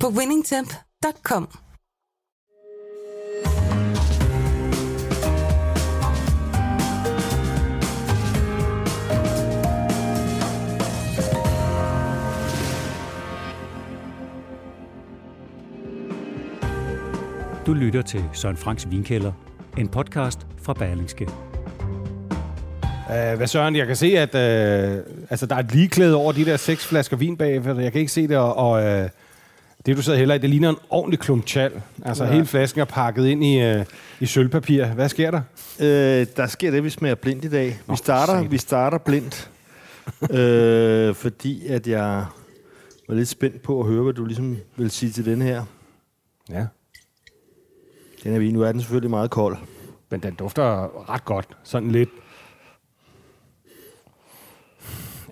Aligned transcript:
på 0.00 0.08
winningtemp.com. 0.08 1.48
Du 17.66 17.74
lytter 17.74 18.02
til 18.02 18.24
Søren 18.32 18.56
Franks 18.56 18.90
Vinkælder, 18.90 19.32
en 19.78 19.88
podcast 19.88 20.46
fra 20.62 20.72
Berlingske. 20.72 21.28
Uh, 23.08 23.36
hvad 23.36 23.46
Søren, 23.46 23.76
jeg 23.76 23.86
kan 23.86 23.96
se, 23.96 24.18
at 24.18 24.34
uh, 24.34 25.04
altså, 25.30 25.46
der 25.46 25.54
er 25.54 25.58
et 25.60 25.72
ligeklæde 25.72 26.16
over 26.16 26.32
de 26.32 26.44
der 26.44 26.56
seks 26.56 26.86
flasker 26.86 27.16
vin 27.16 27.36
bagefter. 27.36 27.80
Jeg 27.80 27.92
kan 27.92 28.00
ikke 28.00 28.12
se 28.12 28.28
det, 28.28 28.36
og, 28.36 28.56
og 28.56 29.02
uh, 29.02 29.08
det 29.86 29.96
du 29.96 30.02
sidder 30.02 30.18
heller 30.18 30.34
i, 30.34 30.38
det 30.38 30.50
ligner 30.50 30.70
en 30.70 30.76
ordentlig 30.90 31.18
klump 31.18 31.46
chal. 31.46 31.82
Altså 32.04 32.24
ja. 32.24 32.32
hele 32.32 32.46
flasken 32.46 32.80
er 32.80 32.84
pakket 32.84 33.26
ind 33.26 33.44
i, 33.44 33.74
uh, 33.74 33.84
i 34.20 34.26
sølvpapir. 34.26 34.86
Hvad 34.86 35.08
sker 35.08 35.30
der? 35.30 35.40
Øh, 35.80 36.26
der 36.36 36.46
sker 36.46 36.70
det, 36.70 36.84
vi 36.84 36.90
smager 36.90 37.14
blindt 37.14 37.44
i 37.44 37.48
dag. 37.48 37.80
Vi 37.88 37.96
starter, 37.96 38.42
vi 38.48 38.58
starter 38.58 38.98
blindt, 38.98 39.50
øh, 40.30 41.14
fordi 41.24 41.66
at 41.66 41.86
jeg 41.86 42.26
var 43.08 43.14
lidt 43.14 43.28
spændt 43.28 43.62
på 43.62 43.80
at 43.80 43.86
høre, 43.86 44.02
hvad 44.02 44.12
du 44.12 44.24
ligesom 44.24 44.56
vil 44.76 44.90
sige 44.90 45.12
til 45.12 45.24
den 45.24 45.42
her. 45.42 45.64
Ja. 46.50 46.66
Den 48.24 48.32
her 48.32 48.38
vin, 48.38 48.52
nu 48.52 48.62
er 48.62 48.72
den 48.72 48.80
selvfølgelig 48.80 49.10
meget 49.10 49.30
kold. 49.30 49.56
Men 50.10 50.20
den 50.20 50.34
dufter 50.34 51.10
ret 51.10 51.24
godt. 51.24 51.48
Sådan 51.62 51.90
lidt... 51.90 52.10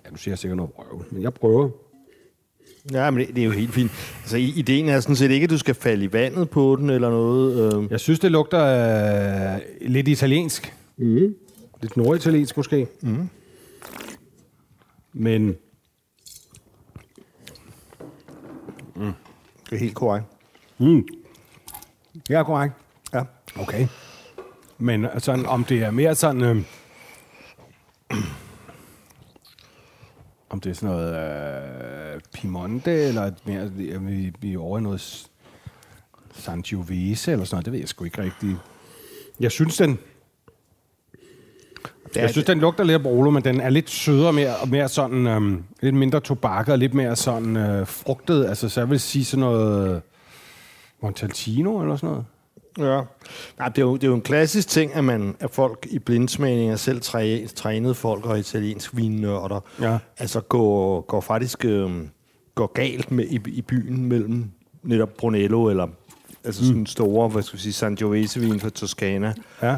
Ja, 0.05 0.09
nu 0.09 0.17
siger 0.17 0.31
jeg 0.31 0.39
sikkert 0.39 0.57
noget 0.57 0.71
røv, 0.77 1.05
men 1.11 1.21
jeg 1.21 1.33
prøver. 1.33 1.69
Ja, 2.91 3.09
men 3.11 3.19
det, 3.19 3.35
det 3.35 3.41
er 3.41 3.45
jo 3.45 3.51
helt 3.51 3.73
fint. 3.73 3.91
Altså, 4.21 4.37
ideen 4.37 4.89
er 4.89 4.99
sådan 4.99 5.15
set 5.15 5.31
ikke, 5.31 5.43
at 5.43 5.49
du 5.49 5.57
skal 5.57 5.75
falde 5.75 6.05
i 6.05 6.13
vandet 6.13 6.49
på 6.49 6.75
den 6.79 6.89
eller 6.89 7.09
noget. 7.09 7.73
Øh. 7.83 7.91
Jeg 7.91 7.99
synes, 7.99 8.19
det 8.19 8.31
lugter 8.31 8.65
øh, 9.55 9.61
lidt 9.81 10.07
italiensk. 10.07 10.73
Mm. 10.97 11.35
Lidt 11.81 11.97
norditaliensk 11.97 12.57
måske. 12.57 12.87
Mm. 13.01 13.29
Men 15.13 15.55
Det 19.69 19.75
er 19.75 19.77
helt 19.79 19.95
korrekt. 19.95 20.25
det 22.27 22.35
er 22.35 22.43
korrekt. 22.43 22.73
Ja. 23.13 23.21
Okay. 23.59 23.87
Men 24.77 25.05
sådan, 25.17 25.45
om 25.45 25.63
det 25.63 25.83
er 25.83 25.91
mere 25.91 26.15
sådan... 26.15 26.41
Øh, 26.41 26.63
om 30.55 30.61
det 30.61 30.69
er 30.69 30.73
sådan 30.73 30.95
noget 30.95 31.15
øh, 32.13 32.21
Piemonte, 32.33 32.91
eller 32.91 33.31
mere, 33.45 33.61
er 33.63 33.99
vi, 33.99 34.33
vi 34.39 34.53
er 34.53 34.59
over 34.59 34.79
i 34.79 34.81
noget 34.81 35.27
Sangiovese, 36.33 37.31
eller 37.31 37.45
sådan 37.45 37.55
noget, 37.55 37.65
det 37.65 37.73
ved 37.73 37.79
jeg 37.79 37.89
sgu 37.89 38.05
ikke 38.05 38.21
rigtigt. 38.21 38.57
Jeg 39.39 39.51
synes, 39.51 39.77
den... 39.77 39.99
Det 42.13 42.21
Jeg 42.21 42.29
synes, 42.29 42.45
den 42.45 42.59
lugter 42.59 42.83
lidt 42.83 42.95
af 42.95 43.03
Barolo, 43.03 43.29
men 43.29 43.43
den 43.43 43.61
er 43.61 43.69
lidt 43.69 43.89
sødere, 43.89 44.33
mere, 44.33 44.53
mere 44.67 44.89
sådan, 44.89 45.27
øhm, 45.27 45.63
lidt 45.81 45.95
mindre 45.95 46.19
tobak, 46.19 46.67
og 46.67 46.77
lidt 46.77 46.93
mere 46.93 47.15
sådan 47.15 47.57
øh, 47.57 47.87
frugtet. 47.87 48.45
Altså, 48.45 48.69
så 48.69 48.81
jeg 48.81 48.89
vil 48.89 48.99
sige 48.99 49.25
sådan 49.25 49.39
noget 49.39 50.01
Montalcino 51.01 51.81
eller 51.81 51.95
sådan 51.95 52.09
noget. 52.09 52.25
Ja. 52.77 53.01
Nej, 53.59 53.69
det, 53.69 53.77
er 53.77 53.81
jo, 53.85 53.95
det 53.95 54.03
er 54.03 54.07
jo 54.07 54.15
en 54.15 54.21
klassisk 54.21 54.67
ting, 54.67 54.93
at, 54.95 55.03
man, 55.03 55.35
at 55.39 55.51
folk 55.51 55.87
i 55.89 55.99
blindsmagninger 55.99 56.75
selv 56.75 57.01
træ, 57.01 57.45
trænede 57.55 57.93
folk 57.95 58.25
og 58.25 58.39
italiensk 58.39 58.95
vinnørder, 58.95 59.59
Ja. 59.81 59.97
altså 60.17 60.41
går, 60.41 61.01
går 61.01 61.21
faktisk 61.21 61.65
øh, 61.65 61.91
går 62.55 62.71
galt 62.73 63.11
med 63.11 63.25
i, 63.25 63.39
i 63.45 63.61
byen 63.61 64.05
mellem 64.05 64.45
netop 64.83 65.09
Brunello 65.17 65.69
eller 65.69 65.87
altså 66.43 66.61
mm. 66.61 66.67
sådan 66.67 66.85
store, 66.85 67.29
hvad 67.29 67.43
skal 67.43 67.57
vi 67.57 67.61
sige, 67.61 67.73
Sangiovese-vin 67.73 68.59
fra 68.59 68.69
Toscana, 68.69 69.33
Ja. 69.61 69.75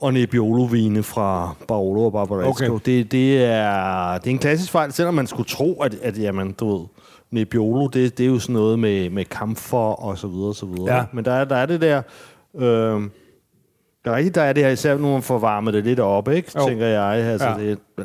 og 0.00 0.12
Nebbiolo-vine 0.12 1.02
fra 1.02 1.54
Barolo 1.68 2.04
og 2.04 2.12
Barbaresco. 2.12 2.64
Okay. 2.74 2.80
Det, 2.92 3.12
det, 3.12 3.44
er, 3.44 4.18
det 4.18 4.26
er 4.26 4.30
en 4.30 4.38
klassisk 4.38 4.70
fejl, 4.72 4.92
selvom 4.92 5.14
man 5.14 5.26
skulle 5.26 5.48
tro, 5.48 5.80
at, 5.82 5.94
at 5.94 6.18
jamen, 6.18 6.52
du 6.52 6.78
ved, 6.78 6.86
Nebbiolo, 7.34 7.86
det, 7.86 8.18
det 8.18 8.24
er 8.26 8.30
jo 8.30 8.38
sådan 8.38 8.52
noget 8.52 8.78
med, 8.78 9.10
med 9.10 9.24
kamfer 9.24 9.78
og 9.78 10.18
så 10.18 10.26
videre, 10.28 10.48
og 10.48 10.54
så 10.54 10.66
videre. 10.66 10.96
Ja. 10.96 11.04
Men 11.12 11.24
der 11.24 11.32
er, 11.32 11.44
der 11.44 11.56
er 11.56 11.66
det 11.66 11.80
der... 11.80 12.02
Øh, 12.56 13.02
der 14.04 14.10
er 14.10 14.16
rigtigt, 14.16 14.34
der 14.34 14.42
er 14.42 14.52
det 14.52 14.64
her, 14.64 14.70
især 14.70 14.96
nu 14.98 15.12
man 15.12 15.22
får 15.22 15.38
varmet 15.38 15.74
det 15.74 15.84
lidt 15.84 16.00
op, 16.00 16.28
ikke? 16.28 16.52
Jo. 16.56 16.68
tænker 16.68 16.86
jeg. 16.86 17.02
Altså, 17.02 17.48
Ja. 17.48 17.54
det 17.58 17.70
er 17.72 17.76
ja, 17.98 18.04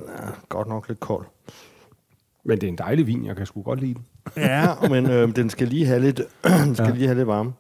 godt 0.50 0.68
nok 0.68 0.88
lidt 0.88 1.00
koldt. 1.00 1.28
Men 2.46 2.58
det 2.62 2.64
er 2.68 2.72
en 2.72 2.78
dejlig 2.78 3.08
vin, 3.08 3.26
jeg 3.26 3.36
kan 3.36 3.46
sgu 3.46 3.62
godt 3.62 3.80
lide 3.80 3.94
den. 3.94 4.06
Ja, 4.44 4.68
men 4.90 5.06
øh, 5.10 5.36
den 5.36 5.50
skal 5.50 5.68
lige 5.68 5.86
have 5.86 6.00
lidt, 6.00 6.22
den 6.66 6.76
skal 6.76 6.88
Ja. 6.88 6.94
lige 6.94 7.08
have 7.08 7.18
lidt 7.18 7.28
varme. 7.28 7.54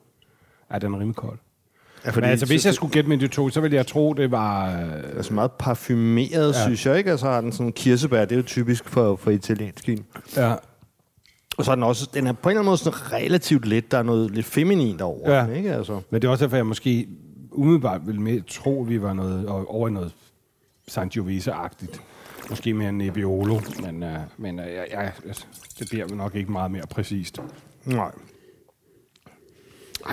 Ja, 0.73 0.79
den 0.79 0.93
er 0.93 0.97
rimelig 0.99 1.15
kold. 1.15 1.37
Ja, 2.05 2.11
Men 2.15 2.23
altså, 2.23 2.45
hvis 2.45 2.65
jeg 2.65 2.73
skulle 2.73 2.93
gætte 2.93 3.09
med 3.09 3.17
de 3.17 3.27
to, 3.27 3.49
så 3.49 3.61
ville 3.61 3.75
jeg 3.77 3.87
tro, 3.87 4.13
det 4.13 4.31
var... 4.31 4.67
Øh, 4.81 4.93
Altså 5.17 5.33
meget 5.33 5.51
parfumeret, 5.51 6.53
ja. 6.53 6.63
synes 6.63 6.85
jeg, 6.85 6.97
ikke? 6.97 7.11
Altså 7.11 7.25
har 7.25 7.41
den 7.41 7.51
sådan 7.51 7.71
kirsebær, 7.71 8.21
det 8.25 8.31
er 8.31 8.35
jo 8.35 8.43
typisk 8.43 8.89
for, 8.89 9.15
for 9.15 9.31
italiensk 9.31 9.87
vin. 9.87 10.05
ja. 10.37 10.53
Og 11.59 11.65
så 11.65 11.71
er 11.71 11.75
den 11.75 11.83
også, 11.83 12.09
den 12.13 12.27
er 12.27 12.31
på 12.33 12.49
en 12.49 12.51
eller 12.51 12.59
anden 12.59 12.65
måde 12.69 12.77
sådan 12.77 13.11
relativt 13.13 13.65
let. 13.65 13.91
Der 13.91 13.97
er 13.97 14.03
noget 14.03 14.31
lidt 14.31 14.45
feminint 14.45 15.01
over 15.01 15.31
Ja. 15.35 15.45
den, 15.45 15.55
ikke? 15.55 15.73
Altså. 15.73 16.01
Men 16.09 16.21
det 16.21 16.27
er 16.27 16.31
også 16.31 16.45
derfor, 16.45 16.55
jeg 16.57 16.65
måske 16.65 17.07
umiddelbart 17.51 18.07
ville 18.07 18.21
med 18.21 18.41
tro, 18.47 18.81
at 18.83 18.89
vi 18.89 19.01
var 19.01 19.13
noget, 19.13 19.47
over 19.47 19.87
i 19.87 19.91
noget 19.91 20.11
Sangiovese-agtigt. 20.87 22.01
Måske 22.49 22.73
mere 22.73 22.91
Nebbiolo, 22.91 23.59
men, 23.81 24.03
øh, 24.03 24.17
men 24.37 24.59
øh, 24.59 24.65
jeg, 24.65 24.85
jeg, 24.91 25.11
det 25.79 25.87
bliver 25.89 26.15
nok 26.15 26.35
ikke 26.35 26.51
meget 26.51 26.71
mere 26.71 26.83
præcist. 26.91 27.39
Nej. 27.85 28.11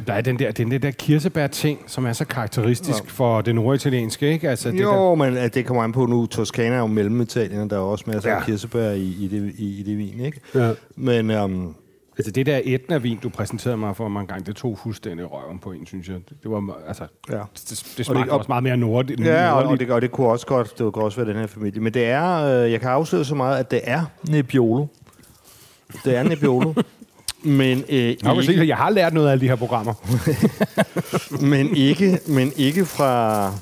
Der 0.06 0.12
er 0.12 0.20
den 0.20 0.38
der, 0.38 0.50
den 0.52 0.82
der 0.82 0.91
kirsebær-ting, 0.91 1.78
som 1.86 2.06
er 2.06 2.12
så 2.12 2.24
karakteristisk 2.24 3.04
ja. 3.04 3.08
for 3.08 3.41
det 3.41 3.54
norditalienske, 3.54 4.32
ikke? 4.32 4.50
Altså, 4.50 4.70
det 4.70 4.82
jo, 4.82 4.91
der, 5.10 5.14
men 5.14 5.36
at 5.36 5.54
det 5.54 5.66
kommer 5.66 5.82
an 5.82 5.92
på 5.92 6.06
nu. 6.06 6.26
Toscana 6.26 6.74
er 6.74 6.78
jo 6.78 6.86
mellemitalien, 6.86 7.60
og 7.60 7.70
der 7.70 7.76
er 7.76 7.80
også 7.80 8.04
masser 8.06 8.30
Ja. 8.30 8.36
af 8.36 8.42
kirsebær 8.47 8.91
i, 8.91 9.16
i, 9.20 9.28
det, 9.28 9.54
i, 9.58 9.80
i 9.80 9.82
det 9.82 9.98
vin, 9.98 10.20
ikke? 10.20 10.41
Ja. 10.54 10.72
Men 10.97 11.30
um, 11.30 11.74
altså 12.19 12.32
det 12.32 12.47
der 12.47 12.60
Etna-vin, 12.64 13.19
du 13.22 13.28
præsenterede 13.28 13.76
mig 13.76 13.97
for 13.97 14.08
mange 14.08 14.26
gange, 14.28 14.44
det 14.47 14.56
tog 14.56 14.78
fuldstændig 14.82 15.32
røven 15.32 15.58
på 15.58 15.72
en, 15.72 15.86
synes 15.86 16.08
jeg. 16.08 16.16
Det, 16.16 16.36
det 16.42 16.50
var, 16.50 16.78
altså, 16.88 17.04
Ja. 17.30 17.34
det, 17.34 17.42
det, 17.70 17.94
det 17.97 18.06
smagte 18.06 18.30
og- 18.32 18.38
også 18.38 18.48
meget 18.48 18.62
mere 18.62 18.76
nord, 18.76 19.10
ja, 19.10 19.50
og, 19.50 19.56
og, 19.58 19.64
nordligt. 19.64 19.88
det, 19.88 19.94
og 19.94 20.03
det 20.03 20.10
kunne 20.12 20.26
også 20.28 20.47
godt, 20.47 20.78
det 20.78 20.92
kunne 20.92 21.04
også 21.04 21.16
være 21.20 21.28
den 21.32 21.36
her 21.41 21.47
familie. 21.47 21.80
Men 21.80 21.94
det 21.94 22.04
er, 22.04 22.34
øh, 22.64 22.72
jeg 22.72 22.80
kan 22.80 22.91
afsløre 22.91 23.24
så 23.24 23.34
meget, 23.34 23.58
at 23.58 23.70
det 23.70 23.80
er 23.84 24.04
Nebbiolo. 24.30 24.86
Det 26.04 26.16
er 26.16 26.22
Nebbiolo. 26.22 26.74
men, 27.47 27.84
øh, 27.89 28.09
Jeg, 28.09 28.17
kan 28.23 28.41
ikke, 28.41 28.69
jeg 28.69 28.77
har 28.77 28.91
lært 28.91 29.15
noget 29.15 29.29
af 29.29 29.33
alle 29.33 29.41
de 29.43 29.49
her 29.49 29.57
programmer. 29.57 29.95
men, 31.53 31.77
ikke, 31.77 32.19
men 32.27 32.53
ikke 32.57 32.84
fra 32.84 33.53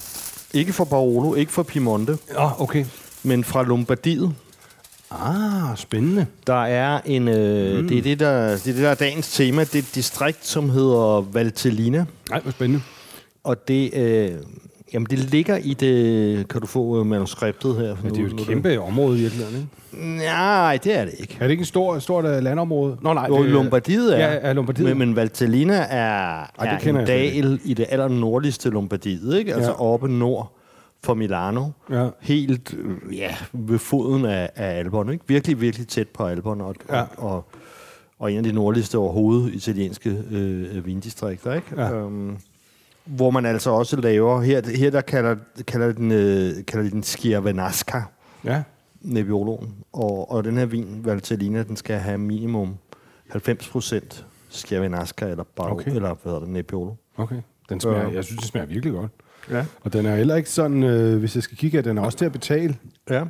ikke 0.55 0.72
fra 0.72 0.84
Barolo, 0.84 1.34
ikke 1.34 1.53
fra 1.53 1.62
Piemonte, 1.62 2.19
oh, 2.37 2.61
okay. 2.62 2.84
men 3.22 3.45
fra 3.45 3.62
Lombardiet. 3.62 4.34
Ah, 5.11 5.77
spændende. 5.77 6.27
Der 6.47 6.62
er 6.62 7.00
en, 7.05 7.28
øh, 7.28 7.81
mm. 7.81 7.89
det, 7.89 7.99
er 7.99 8.03
det, 8.03 8.21
der, 8.21 8.49
det 8.49 8.69
er 8.69 8.72
det, 8.72 8.83
der 8.83 8.89
er 8.89 8.95
dagens 8.95 9.33
tema. 9.33 9.65
Det 9.65 9.75
er 9.75 9.78
et 9.78 9.95
distrikt, 9.95 10.47
som 10.47 10.71
hedder 10.71 11.21
Valtellina. 11.33 12.04
Nej, 12.30 12.41
hvor 12.41 12.51
spændende. 12.51 12.83
Og 13.45 13.69
det, 13.69 13.95
øh, 13.95 14.30
jamen 14.94 15.06
det 15.10 15.18
ligger 15.18 15.56
i 15.56 15.74
det... 15.74 16.48
Kan 16.48 16.60
du 16.60 16.66
få 16.66 17.00
øh, 17.00 17.06
manuskriptet 17.06 17.76
her? 17.76 17.96
Men 18.02 18.14
det 18.14 18.18
er 18.18 18.22
jo 18.22 18.36
et 18.36 18.46
kæmpe 18.46 18.80
område 18.80 19.18
i 19.18 19.20
virkeligheden, 19.20 19.56
ikke? 19.56 20.16
Nej, 20.16 20.78
det 20.84 20.98
er 20.98 21.04
det 21.04 21.14
ikke. 21.18 21.36
Er 21.41 21.44
det 21.44 21.50
ikke 21.50 21.60
en 21.60 21.66
stor, 21.66 21.98
stort 21.98 22.24
øh, 22.24 22.42
landområde? 22.42 22.96
Nå, 23.02 23.12
nej. 23.12 23.26
Jo, 23.28 23.42
det, 23.42 23.50
Lombardiet 23.50 24.20
er. 24.20 24.26
Ja, 24.32 24.46
ja, 24.48 24.52
Lombardiet. 24.52 24.88
Men, 24.88 24.98
men 24.98 25.16
Valtellina 25.16 25.86
er, 25.91 26.44
det 26.60 26.86
er 26.88 26.98
en 26.98 27.06
dal 27.06 27.60
i 27.64 27.74
det 27.74 27.86
aller 27.88 28.08
nordligste 28.08 28.70
Lombardiet, 28.70 29.38
ikke? 29.38 29.54
Altså 29.54 29.70
Ja. 29.70 29.80
oppe 29.82 30.08
nord 30.08 30.56
for 31.04 31.14
Milano. 31.14 31.64
Ja. 31.91 32.08
Helt 32.20 32.74
øh, 32.78 33.16
ja, 33.18 33.34
ved 33.52 33.78
foden 33.78 34.24
af, 34.24 34.50
af 34.56 34.78
Alperne, 34.78 35.12
ikke? 35.12 35.24
Virkelig, 35.28 35.60
virkelig 35.60 35.88
tæt 35.88 36.08
på 36.08 36.24
Alperne. 36.26 36.64
Og, 36.64 36.74
Ja. 36.92 37.02
og, 37.16 37.44
og, 38.18 38.32
en 38.32 38.38
af 38.38 38.44
de 38.44 38.52
nordligste 38.52 38.98
overhovedet 38.98 39.54
italienske 39.54 40.22
øh, 40.30 40.86
vindistrikter, 40.86 41.54
ikke? 41.54 41.66
Ja. 41.76 41.92
Øhm, 41.92 42.36
hvor 43.04 43.30
man 43.30 43.47
altså 43.47 43.71
også 43.71 43.97
laver, 43.97 44.41
her, 44.41 44.77
her 44.77 44.91
der 44.91 45.01
kalder, 45.01 45.36
kalder, 45.66 45.92
den, 45.92 46.12
øh, 46.12 46.65
kalder 46.66 46.84
de 46.84 46.91
den 46.91 47.03
Schiavanasca, 47.03 48.03
Ja. 48.45 48.62
Nebbiologen. 49.01 49.74
Og, 49.92 50.30
og 50.30 50.45
den 50.45 50.56
her 50.59 50.66
vin, 50.66 51.01
Valtellina, 51.04 51.62
den 51.62 51.77
skal 51.77 51.97
have 51.98 52.18
minimum 52.18 52.77
90% 53.34 54.24
Schiavinasca 54.51 55.27
eller, 55.28 55.45
Barolo, 55.56 55.74
Okay. 55.74 55.91
eller 55.95 56.15
hvad 56.15 56.16
hedder 56.24 56.39
det, 56.41 56.48
Nebbiolo. 56.48 56.95
Okay. 57.16 57.36
Den 57.68 57.80
smager, 57.80 58.09
Øh. 58.09 58.15
jeg 58.15 58.24
synes, 58.24 58.39
det 58.41 58.48
smager 58.48 58.66
virkelig 58.66 58.92
godt. 58.92 59.10
Ja. 59.51 59.66
Og 59.80 59.92
den 59.92 60.06
er 60.06 60.16
heller 60.16 60.36
ikke 60.36 60.51
sådan, 60.51 60.83
øh, 60.83 61.18
hvis 61.18 61.34
jeg 61.34 61.42
skal 61.42 61.56
kigge, 61.59 61.78
at 61.78 61.84
den 61.84 61.98
er 61.98 62.03
også 62.03 62.18
til 62.18 62.24
at 62.24 62.33
betale. 62.33 62.77
Ja. 63.10 63.24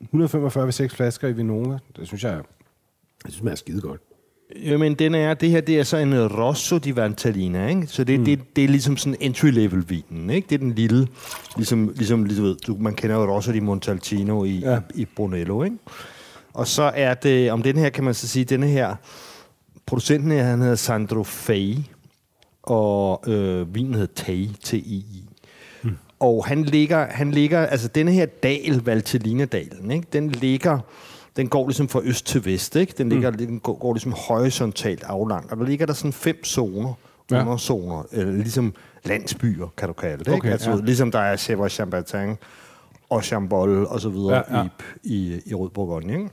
145 0.00 0.64
ved 0.64 0.72
6 0.72 0.94
flasker 0.94 1.28
i 1.28 1.32
Vinova. 1.32 1.78
Det 1.96 2.06
synes 2.06 2.24
jeg, 2.24 2.32
jeg 2.32 2.42
synes, 3.24 3.34
smager 3.36 3.54
skide 3.56 3.80
godt. 3.80 4.00
Jamen, 4.62 4.94
den 4.94 5.14
er, 5.14 5.34
det 5.34 5.50
her 5.50 5.60
det 5.60 5.78
er 5.78 5.82
så 5.82 5.96
en 5.96 6.26
Rosso 6.26 6.78
di 6.78 6.96
Vantalina, 6.96 7.66
ikke? 7.68 7.86
Så 7.86 8.04
det, 8.04 8.18
mm. 8.18 8.24
det, 8.24 8.56
det 8.56 8.64
er 8.64 8.68
ligesom 8.68 8.96
sådan 8.96 9.16
entry-level 9.20 9.88
vinen, 9.88 10.30
ikke? 10.30 10.46
Det 10.50 10.54
er 10.54 10.58
den 10.58 10.74
lille, 10.74 11.08
ligesom, 11.56 11.92
ligesom 11.96 12.26
du 12.28 12.42
ved, 12.42 12.56
du, 12.66 12.76
man 12.80 12.94
kender 12.94 13.16
jo 13.16 13.34
Rosso 13.34 13.52
di 13.52 13.60
Montalcino 13.60 14.44
i, 14.44 14.58
Ja. 14.58 14.72
ja. 14.72 14.78
i, 14.94 15.00
i 15.02 15.04
Brunello, 15.04 15.62
ikke? 15.62 15.76
Og 16.52 16.66
så 16.66 16.82
er 16.94 17.14
det, 17.14 17.52
om 17.52 17.62
den 17.62 17.76
her 17.76 17.88
kan 17.90 18.04
man 18.04 18.14
så 18.14 18.28
sige, 18.28 18.44
denne 18.44 18.66
her, 18.66 18.94
producenten 19.86 20.30
her, 20.30 20.42
han 20.42 20.60
hedder 20.60 20.74
Sandro 20.74 21.22
Fei, 21.22 21.90
og 22.62 23.24
øh, 23.26 23.74
vinen 23.74 23.94
hedder 23.94 24.14
Tai, 24.14 24.50
T-I-I. 24.64 25.24
Mm. 25.82 25.90
Og 26.20 26.46
han 26.46 26.62
ligger, 26.62 27.06
han 27.10 27.30
ligger, 27.30 27.66
altså 27.66 27.88
denne 27.88 28.12
her 28.12 28.26
dal, 28.26 28.80
Valtellina-dalen, 28.84 29.90
ikke? 29.90 30.06
den 30.12 30.30
ligger, 30.30 30.78
den 31.36 31.48
går 31.48 31.66
ligesom 31.66 31.88
fra 31.88 32.00
øst 32.04 32.26
til 32.26 32.44
vest, 32.44 32.76
ikke? 32.76 32.94
Den, 32.98 33.08
ligger, 33.08 33.30
den 33.30 33.60
går, 33.60 33.78
går 33.78 33.92
ligesom 33.92 34.12
horisontalt 34.12 35.02
aflangt, 35.02 35.52
og 35.52 35.56
der 35.56 35.64
ligger 35.64 35.86
der 35.86 35.92
sådan 35.92 36.12
fem 36.12 36.44
zoner, 36.44 36.92
ja. 37.30 37.40
underzoner, 37.40 38.02
eller 38.12 38.32
ligesom 38.32 38.74
landsbyer, 39.04 39.66
kan 39.76 39.88
du 39.88 39.94
kalde 39.94 40.18
det. 40.18 40.28
Okay, 40.28 40.36
ikke? 40.36 40.50
Altså, 40.50 40.70
ja. 40.70 40.76
Ligesom 40.76 41.10
der 41.10 41.18
er 41.18 41.36
Chèvre 41.36 41.68
Chambertin 41.68 42.36
og 43.10 43.24
Chambol 43.24 43.84
og 43.86 44.00
så 44.00 44.08
videre 44.08 44.42
Ja, 44.50 44.58
ja. 44.58 44.68
i, 45.02 45.34
i, 45.34 45.40
i 45.46 45.54
Rød 45.54 45.70
Bourgogne. 45.70 46.12
Ikke? 46.12 46.30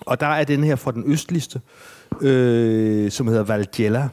Og 0.00 0.20
der 0.20 0.26
er 0.26 0.44
den 0.44 0.64
her 0.64 0.76
fra 0.76 0.92
den 0.92 1.12
østligste, 1.12 1.60
øh, 2.20 3.10
som 3.10 3.28
hedder 3.28 3.42
Valgella. 3.42 4.08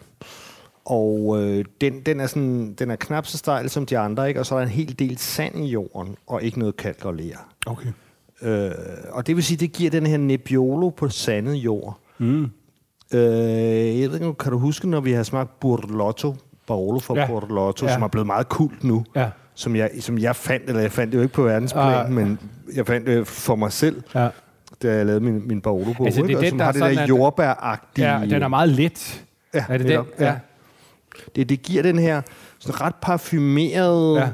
Og 0.85 1.43
øh, 1.43 1.65
den, 1.81 2.01
den, 2.01 2.19
er 2.19 2.27
sådan, 2.27 2.73
den 2.73 2.91
er 2.91 2.95
knap 2.95 3.25
så 3.25 3.37
stejl 3.37 3.69
som 3.69 3.85
de 3.85 3.97
andre, 3.97 4.27
ikke? 4.27 4.39
og 4.39 4.45
så 4.45 4.55
er 4.55 4.59
der 4.59 4.65
en 4.65 4.71
hel 4.71 4.99
del 4.99 5.17
sand 5.17 5.65
i 5.65 5.67
jorden, 5.67 6.15
og 6.27 6.43
ikke 6.43 6.59
noget 6.59 6.77
kalk 6.77 7.05
og 7.05 7.13
ler. 7.13 7.37
Okay. 7.65 7.89
Øh, 8.41 8.71
og 9.11 9.27
det 9.27 9.35
vil 9.35 9.43
sige, 9.43 9.57
det 9.57 9.71
giver 9.71 9.91
den 9.91 10.05
her 10.07 10.17
Nebbiolo 10.17 10.89
på 10.89 11.09
sandet 11.09 11.53
jord. 11.55 11.99
Mm. 12.17 12.43
Øh, 13.13 13.21
jeg 14.01 14.09
ved 14.09 14.13
ikke, 14.13 14.33
kan 14.33 14.51
du 14.51 14.57
huske, 14.57 14.89
når 14.89 14.99
vi 14.99 15.11
har 15.11 15.23
smagt 15.23 15.59
Burlotto, 15.59 16.35
Barolo 16.67 16.99
fra 16.99 17.13
Ja. 17.15 17.21
ja. 17.21 17.27
Burlotto, 17.27 17.85
Ja. 17.85 17.89
ja. 17.91 17.95
som 17.95 18.03
er 18.03 18.07
blevet 18.07 18.27
meget 18.27 18.49
kult 18.49 18.83
nu, 18.83 19.05
Ja. 19.15 19.29
som, 19.53 19.75
jeg, 19.75 19.91
som 19.99 20.17
jeg 20.17 20.35
fandt, 20.35 20.67
eller 20.69 20.81
jeg 20.81 20.91
fandt 20.91 21.11
det 21.11 21.17
jo 21.17 21.21
ikke 21.23 21.33
på 21.33 21.43
verdensplan, 21.43 22.05
Ah. 22.05 22.11
men 22.11 22.39
jeg 22.75 22.87
fandt 22.87 23.07
det 23.07 23.27
for 23.27 23.55
mig 23.55 23.71
selv, 23.71 24.01
Ja. 24.15 24.27
da 24.83 24.95
jeg 24.95 25.05
lavede 25.05 25.23
min, 25.23 25.47
min 25.47 25.61
Barolo-bog, 25.61 26.05
Altså, 26.05 26.21
det 26.21 26.31
er 26.35 26.39
den, 26.39 26.49
som 26.49 26.57
der 26.57 26.65
har 26.65 26.71
det 26.71 26.79
sådan, 26.79 26.95
der 26.97 27.05
jordbæragtige... 27.07 28.07
ja, 28.19 28.25
den 28.25 28.43
er 28.43 28.47
meget 28.47 28.69
let. 28.69 29.23
Ja, 29.53 29.59
er 29.69 29.77
det 29.77 29.79
den? 29.79 29.87
netop, 29.87 30.07
ja. 30.19 30.35
Det, 31.35 31.49
det 31.49 31.61
giver 31.61 31.83
den 31.83 31.99
her 31.99 32.21
sådan 32.59 32.81
ret 32.81 32.95
parfumerede, 33.01 34.19
Ja. 34.19 34.27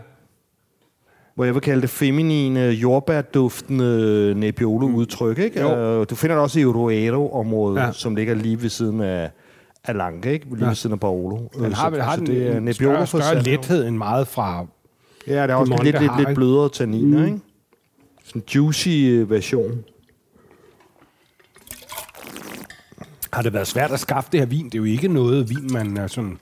Hvor 1.35 1.45
jeg 1.45 1.53
vil 1.53 1.61
kalde 1.61 1.81
det 1.81 1.89
feminine, 1.89 2.59
jordbærduftende 2.69 4.33
Nebbiolo-udtryk. 4.37 5.37
Ikke? 5.39 5.61
Jo. 5.61 5.75
Øh, 5.77 6.05
Du 6.09 6.15
finder 6.15 6.35
det 6.35 6.43
også 6.43 6.59
i 6.59 6.65
Uruero-området, 6.65 7.81
Ja. 7.81 7.91
som 7.91 8.15
ligger 8.15 8.33
lige 8.35 8.61
ved 8.61 8.69
siden 8.69 9.01
af 9.01 9.31
Alange, 9.83 10.31
ikke? 10.33 10.45
lige 10.45 10.59
Ja. 10.59 10.67
ved 10.67 10.75
siden 10.75 10.93
af 10.93 10.99
Barolo. 10.99 11.37
Den 11.55 11.73
har, 11.73 11.91
så, 11.93 12.01
har 12.01 12.13
så 12.13 12.19
den 12.19 12.27
det 12.27 12.47
er 12.47 12.57
en 12.57 12.73
større, 12.73 13.07
større 13.07 13.43
lethed 13.43 13.87
end 13.87 13.97
meget 13.97 14.27
fra... 14.27 14.65
Ja, 15.27 15.43
det 15.43 15.49
er 15.51 15.55
også 15.55 15.73
lidt, 15.83 15.83
lidt, 15.83 16.11
har, 16.11 16.19
lidt 16.19 16.35
blødere 16.35 16.69
tanniner, 16.69 17.19
mm. 17.19 17.25
ikke? 17.25 17.39
Sådan 18.23 18.41
en 18.41 18.45
juicy 18.55 18.89
øh, 18.89 19.29
version. 19.29 19.83
Har 23.33 23.41
det 23.41 23.53
været 23.53 23.67
svært 23.67 23.91
at 23.91 23.99
skaffe 23.99 24.29
det 24.31 24.39
her 24.39 24.47
vin? 24.47 24.65
Det 24.65 24.75
er 24.75 24.79
jo 24.79 24.83
ikke 24.83 25.07
noget 25.07 25.49
vin, 25.49 25.69
man 25.73 25.97
er 25.97 26.07
sådan, 26.07 26.37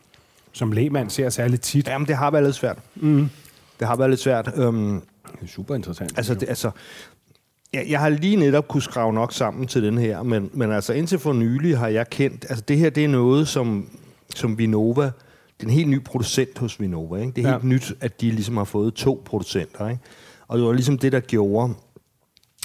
som 0.52 0.72
lægmand 0.72 1.10
ser 1.10 1.30
særlig 1.30 1.62
tit. 1.62 1.88
Jamen, 1.88 2.08
det 2.08 2.16
har 2.16 2.32
været 2.32 2.44
lidt 2.44 2.56
svært. 2.56 2.78
Mm. 2.96 3.30
Det 3.84 3.88
har 3.90 3.96
været 3.96 4.10
lidt 4.10 4.20
svært. 4.22 4.52
Øhm, 4.56 5.02
Det 5.24 5.42
er 5.42 5.48
super 5.48 5.76
interessant. 5.76 6.14
Altså, 6.18 6.34
det, 6.36 6.50
altså 6.50 6.72
jeg, 7.74 7.86
jeg 7.90 8.00
har 8.00 8.10
lige 8.10 8.36
netop 8.36 8.68
kunne 8.68 8.82
skrave 8.82 9.14
nok 9.14 9.34
sammen 9.34 9.68
til 9.68 9.84
den 9.84 9.98
her, 9.98 10.24
men, 10.24 10.50
men 10.54 10.72
altså 10.72 10.94
indtil 10.94 11.20
for 11.20 11.34
nylig 11.34 11.78
har 11.78 11.88
jeg 11.88 12.10
kendt, 12.10 12.46
altså 12.50 12.64
det 12.68 12.78
her 12.78 12.90
det 12.90 13.04
er 13.04 13.08
noget, 13.08 13.48
som, 13.48 13.90
som 14.36 14.58
Vinova, 14.58 15.04
det 15.04 15.12
er 15.60 15.64
en 15.64 15.70
helt 15.70 15.90
ny 15.90 16.04
producent 16.04 16.58
hos 16.58 16.80
Vinova. 16.80 17.18
Ikke? 17.20 17.32
Det 17.36 17.46
er 17.46 17.50
Ja. 17.50 17.54
helt 17.54 17.64
nyt, 17.64 17.94
at 18.02 18.22
de 18.22 18.32
ligesom 18.32 18.58
har 18.58 18.64
fået 18.64 18.94
to 18.94 19.22
producenter. 19.26 19.90
Ikke? 19.90 20.02
Og 20.48 20.58
det 20.58 20.66
var 20.68 20.74
ligesom 20.74 20.98
det, 20.98 21.12
der 21.12 21.20
gjorde, 21.20 21.74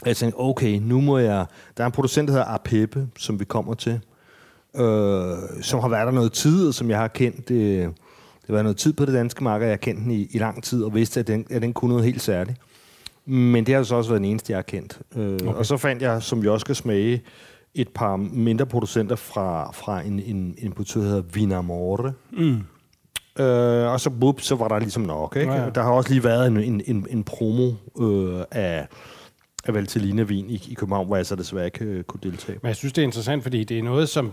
at 0.03 0.07
jeg 0.07 0.17
tænkte, 0.17 0.37
okay, 0.39 0.79
nu 0.83 1.01
må 1.01 1.19
jeg... 1.19 1.47
Der 1.77 1.83
er 1.83 1.87
en 1.87 1.93
producent, 1.93 2.29
der 2.29 2.33
hedder 2.33 2.47
Arpeppe, 2.47 3.09
som 3.19 3.41
vi 3.41 3.45
kommer 3.45 3.75
til, 3.75 4.01
øh, 4.77 5.37
som 5.63 5.81
har 5.81 5.89
været 5.89 6.07
der 6.07 6.13
noget 6.13 6.33
tid, 6.33 6.69
og 6.69 6.75
som 6.75 6.91
jeg 6.91 6.99
har 6.99 7.09
kendt... 7.09 7.51
Øh, 7.51 7.89
det 8.49 8.53
været 8.53 8.65
noget 8.65 8.77
tid 8.77 8.93
på 8.93 9.05
det 9.05 9.15
danske 9.15 9.45
marked, 9.45 9.65
og 9.65 9.69
jeg 9.69 9.73
har 9.73 9.77
kendt 9.77 10.03
den 10.03 10.11
i, 10.11 10.29
i 10.31 10.39
lang 10.39 10.63
tid, 10.63 10.83
og 10.83 10.95
vidste, 10.95 11.21
at 11.21 11.27
den, 11.27 11.47
at 11.51 11.63
den 11.63 11.73
kunne 11.73 11.89
noget 11.89 12.05
helt 12.05 12.23
særligt. 12.23 12.59
Men 13.25 13.67
det 13.67 13.75
har 13.75 13.83
så 13.83 13.97
også 13.97 14.11
været 14.11 14.21
den 14.21 14.31
eneste, 14.31 14.51
jeg 14.53 14.57
har 14.57 14.63
kendt. 14.63 14.99
Øh, 15.17 15.35
okay. 15.35 15.47
Og 15.47 15.67
så 15.67 15.77
fandt 15.77 16.03
jeg, 16.03 16.23
som 16.23 16.43
vi 16.43 16.49
også 16.49 16.65
skal 16.65 16.75
smage, 16.75 17.23
et 17.75 17.89
par 17.89 18.17
mindre 18.17 18.67
producenter 18.67 19.17
fra, 19.17 19.73
fra 19.73 20.01
en, 20.01 20.21
en, 20.21 20.37
en 20.37 20.55
importør, 20.59 21.01
der 21.01 21.09
hedder 21.09 21.23
Vinamore. 21.23 22.13
Mm. 22.33 22.63
Øh, 23.45 23.93
og 23.93 24.01
så, 24.01 24.11
bup, 24.11 24.41
så 24.41 24.55
var 24.55 24.69
der 24.69 24.79
ligesom 24.79 25.03
nok. 25.03 25.37
Ikke? 25.37 25.53
Ja. 25.53 25.65
ja. 25.65 25.71
Der 25.71 25.83
har 25.83 25.91
også 25.91 26.11
lige 26.11 26.25
været 26.25 26.47
en, 26.47 26.57
en, 26.57 26.83
en, 26.87 27.07
en 27.11 27.25
promo 27.25 27.73
øh, 28.01 28.45
af, 28.51 28.89
af 29.65 29.75
Valtellina-vin 29.75 30.51
i, 30.51 30.63
i 30.69 30.75
København, 30.75 31.07
hvor 31.07 31.17
jeg 31.17 31.27
så 31.27 31.37
desværre 31.37 31.65
ikke 31.65 31.85
øh, 31.85 32.05
kunne 32.05 32.21
deltage. 32.23 32.59
Men 32.63 32.69
jeg 32.69 32.77
synes, 32.77 32.93
det 32.93 33.03
er 33.03 33.07
interessant, 33.07 33.43
fordi 33.43 33.65
det 33.65 33.79
er 33.79 33.83
noget, 33.83 34.09
som 34.09 34.33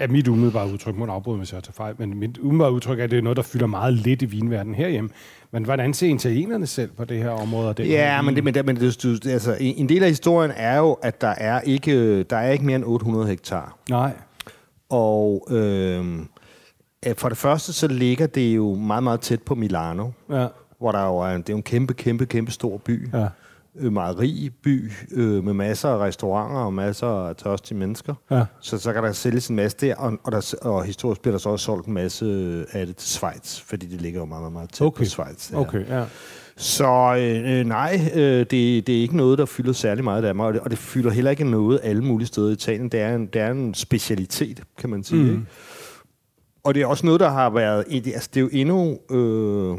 er 0.00 0.08
mit 0.08 0.28
umiddelbare 0.28 0.72
udtryk. 0.72 0.96
Må 0.96 1.06
afbryde, 1.06 1.38
hvis 1.38 1.52
jeg 1.52 1.62
tager 1.62 1.72
fejl. 1.72 1.94
Men 1.98 2.18
mit 2.18 2.38
umiddelbare 2.38 2.72
udtryk 2.72 3.00
er, 3.00 3.04
at 3.04 3.10
det 3.10 3.18
er 3.18 3.22
noget, 3.22 3.36
der 3.36 3.42
fylder 3.42 3.66
meget 3.66 3.94
lidt 3.94 4.22
i 4.22 4.24
vinverdenen 4.24 4.74
herhjemme. 4.74 5.10
Men 5.52 5.64
hvordan 5.64 5.94
ser 5.94 6.14
italienerne 6.14 6.66
selv 6.66 6.90
på 6.96 7.04
det 7.04 7.18
her 7.18 7.30
område? 7.30 7.74
Her 7.78 7.84
Ja, 7.84 8.22
men, 8.22 8.34
det, 8.36 8.44
men, 8.44 8.54
det, 8.54 8.66
men 8.66 8.76
det, 8.76 9.02
det, 9.02 9.26
altså, 9.26 9.56
en 9.60 9.74
en 9.76 9.88
del 9.88 10.02
af 10.02 10.08
historien 10.08 10.52
er 10.56 10.78
jo, 10.78 10.92
at 10.92 11.20
der 11.20 11.28
er 11.38 11.60
ikke, 11.60 12.22
der 12.22 12.36
er 12.36 12.50
ikke 12.50 12.64
mere 12.64 12.76
end 12.76 12.84
800 12.84 13.26
hektar. 13.26 13.78
Nej. 13.90 14.12
Og 14.88 15.46
øh, 15.50 16.04
for 17.16 17.28
det 17.28 17.38
første, 17.38 17.72
så 17.72 17.88
ligger 17.88 18.26
det 18.26 18.56
jo 18.56 18.74
meget, 18.74 19.02
meget 19.02 19.20
tæt 19.20 19.42
på 19.42 19.54
Milano, 19.54 20.10
Ja. 20.30 20.46
hvor 20.78 20.92
der 20.92 21.06
jo 21.06 21.16
er, 21.18 21.30
det 21.36 21.48
er 21.48 21.52
jo 21.52 21.56
en 21.56 21.62
kæmpe, 21.62 21.94
kæmpe, 21.94 22.26
kæmpe 22.26 22.52
stor 22.52 22.76
by. 22.78 23.08
Ja. 23.14 23.26
Øh, 23.78 23.92
meget 23.92 24.18
rig 24.18 24.50
by, 24.62 24.90
øh, 25.12 25.44
med 25.44 25.52
masser 25.52 25.88
af 25.88 25.98
restauranter 25.98 26.58
og 26.60 26.72
masser 26.74 27.06
af 27.06 27.36
tørstige 27.36 27.78
mennesker. 27.78 28.14
Ja. 28.30 28.44
Så, 28.60 28.78
så 28.78 28.92
kan 28.92 29.02
der 29.02 29.12
sælges 29.12 29.48
en 29.48 29.56
masse 29.56 29.76
der, 29.80 29.94
og, 29.96 30.12
og, 30.24 30.32
der, 30.32 30.54
og 30.62 30.84
historisk 30.84 31.20
bliver 31.20 31.32
der 31.32 31.38
så 31.38 31.48
også 31.48 31.64
solgt 31.64 31.86
en 31.86 31.94
masse 31.94 32.24
af 32.72 32.86
det 32.86 32.96
til 32.96 33.08
Schweiz, 33.10 33.60
fordi 33.60 33.86
det 33.86 34.00
ligger 34.02 34.20
jo 34.20 34.26
meget, 34.26 34.42
meget, 34.42 34.52
meget 34.52 34.72
tæt 34.72 34.86
Okay. 34.86 34.98
på 34.98 35.04
Schweiz. 35.04 35.52
Okay, 35.54 35.88
ja. 35.88 36.04
Så 36.56 37.16
øh, 37.18 37.58
øh, 37.60 37.66
nej, 37.66 38.10
øh, 38.14 38.20
det, 38.38 38.50
det 38.86 38.88
er 38.96 39.00
ikke 39.00 39.16
noget, 39.16 39.38
der 39.38 39.44
fylder 39.46 39.72
særlig 39.72 40.04
meget 40.04 40.22
i 40.22 40.26
Danmark, 40.26 40.46
og 40.46 40.52
det, 40.54 40.60
og 40.62 40.70
det 40.70 40.78
fylder 40.78 41.10
heller 41.10 41.30
ikke 41.30 41.44
noget 41.50 41.80
alle 41.82 42.04
mulige 42.04 42.26
steder 42.26 42.48
i 42.50 42.52
Italien. 42.52 42.88
Det 42.88 43.00
er 43.00 43.14
en, 43.14 43.26
det 43.26 43.40
er 43.42 43.50
en 43.50 43.74
specialitet, 43.74 44.62
kan 44.78 44.90
man 44.90 45.04
sige. 45.04 45.22
Mm. 45.22 45.30
Ikke? 45.30 45.42
Og 46.64 46.74
det 46.74 46.82
er 46.82 46.86
også 46.86 47.06
noget, 47.06 47.20
der 47.20 47.30
har 47.30 47.50
været... 47.50 47.84
et- 47.88 48.06
Altså, 48.06 48.30
det 48.34 48.40
er 48.40 48.44
jo 48.44 48.48
endnu... 48.52 48.98
Øh, 49.10 49.78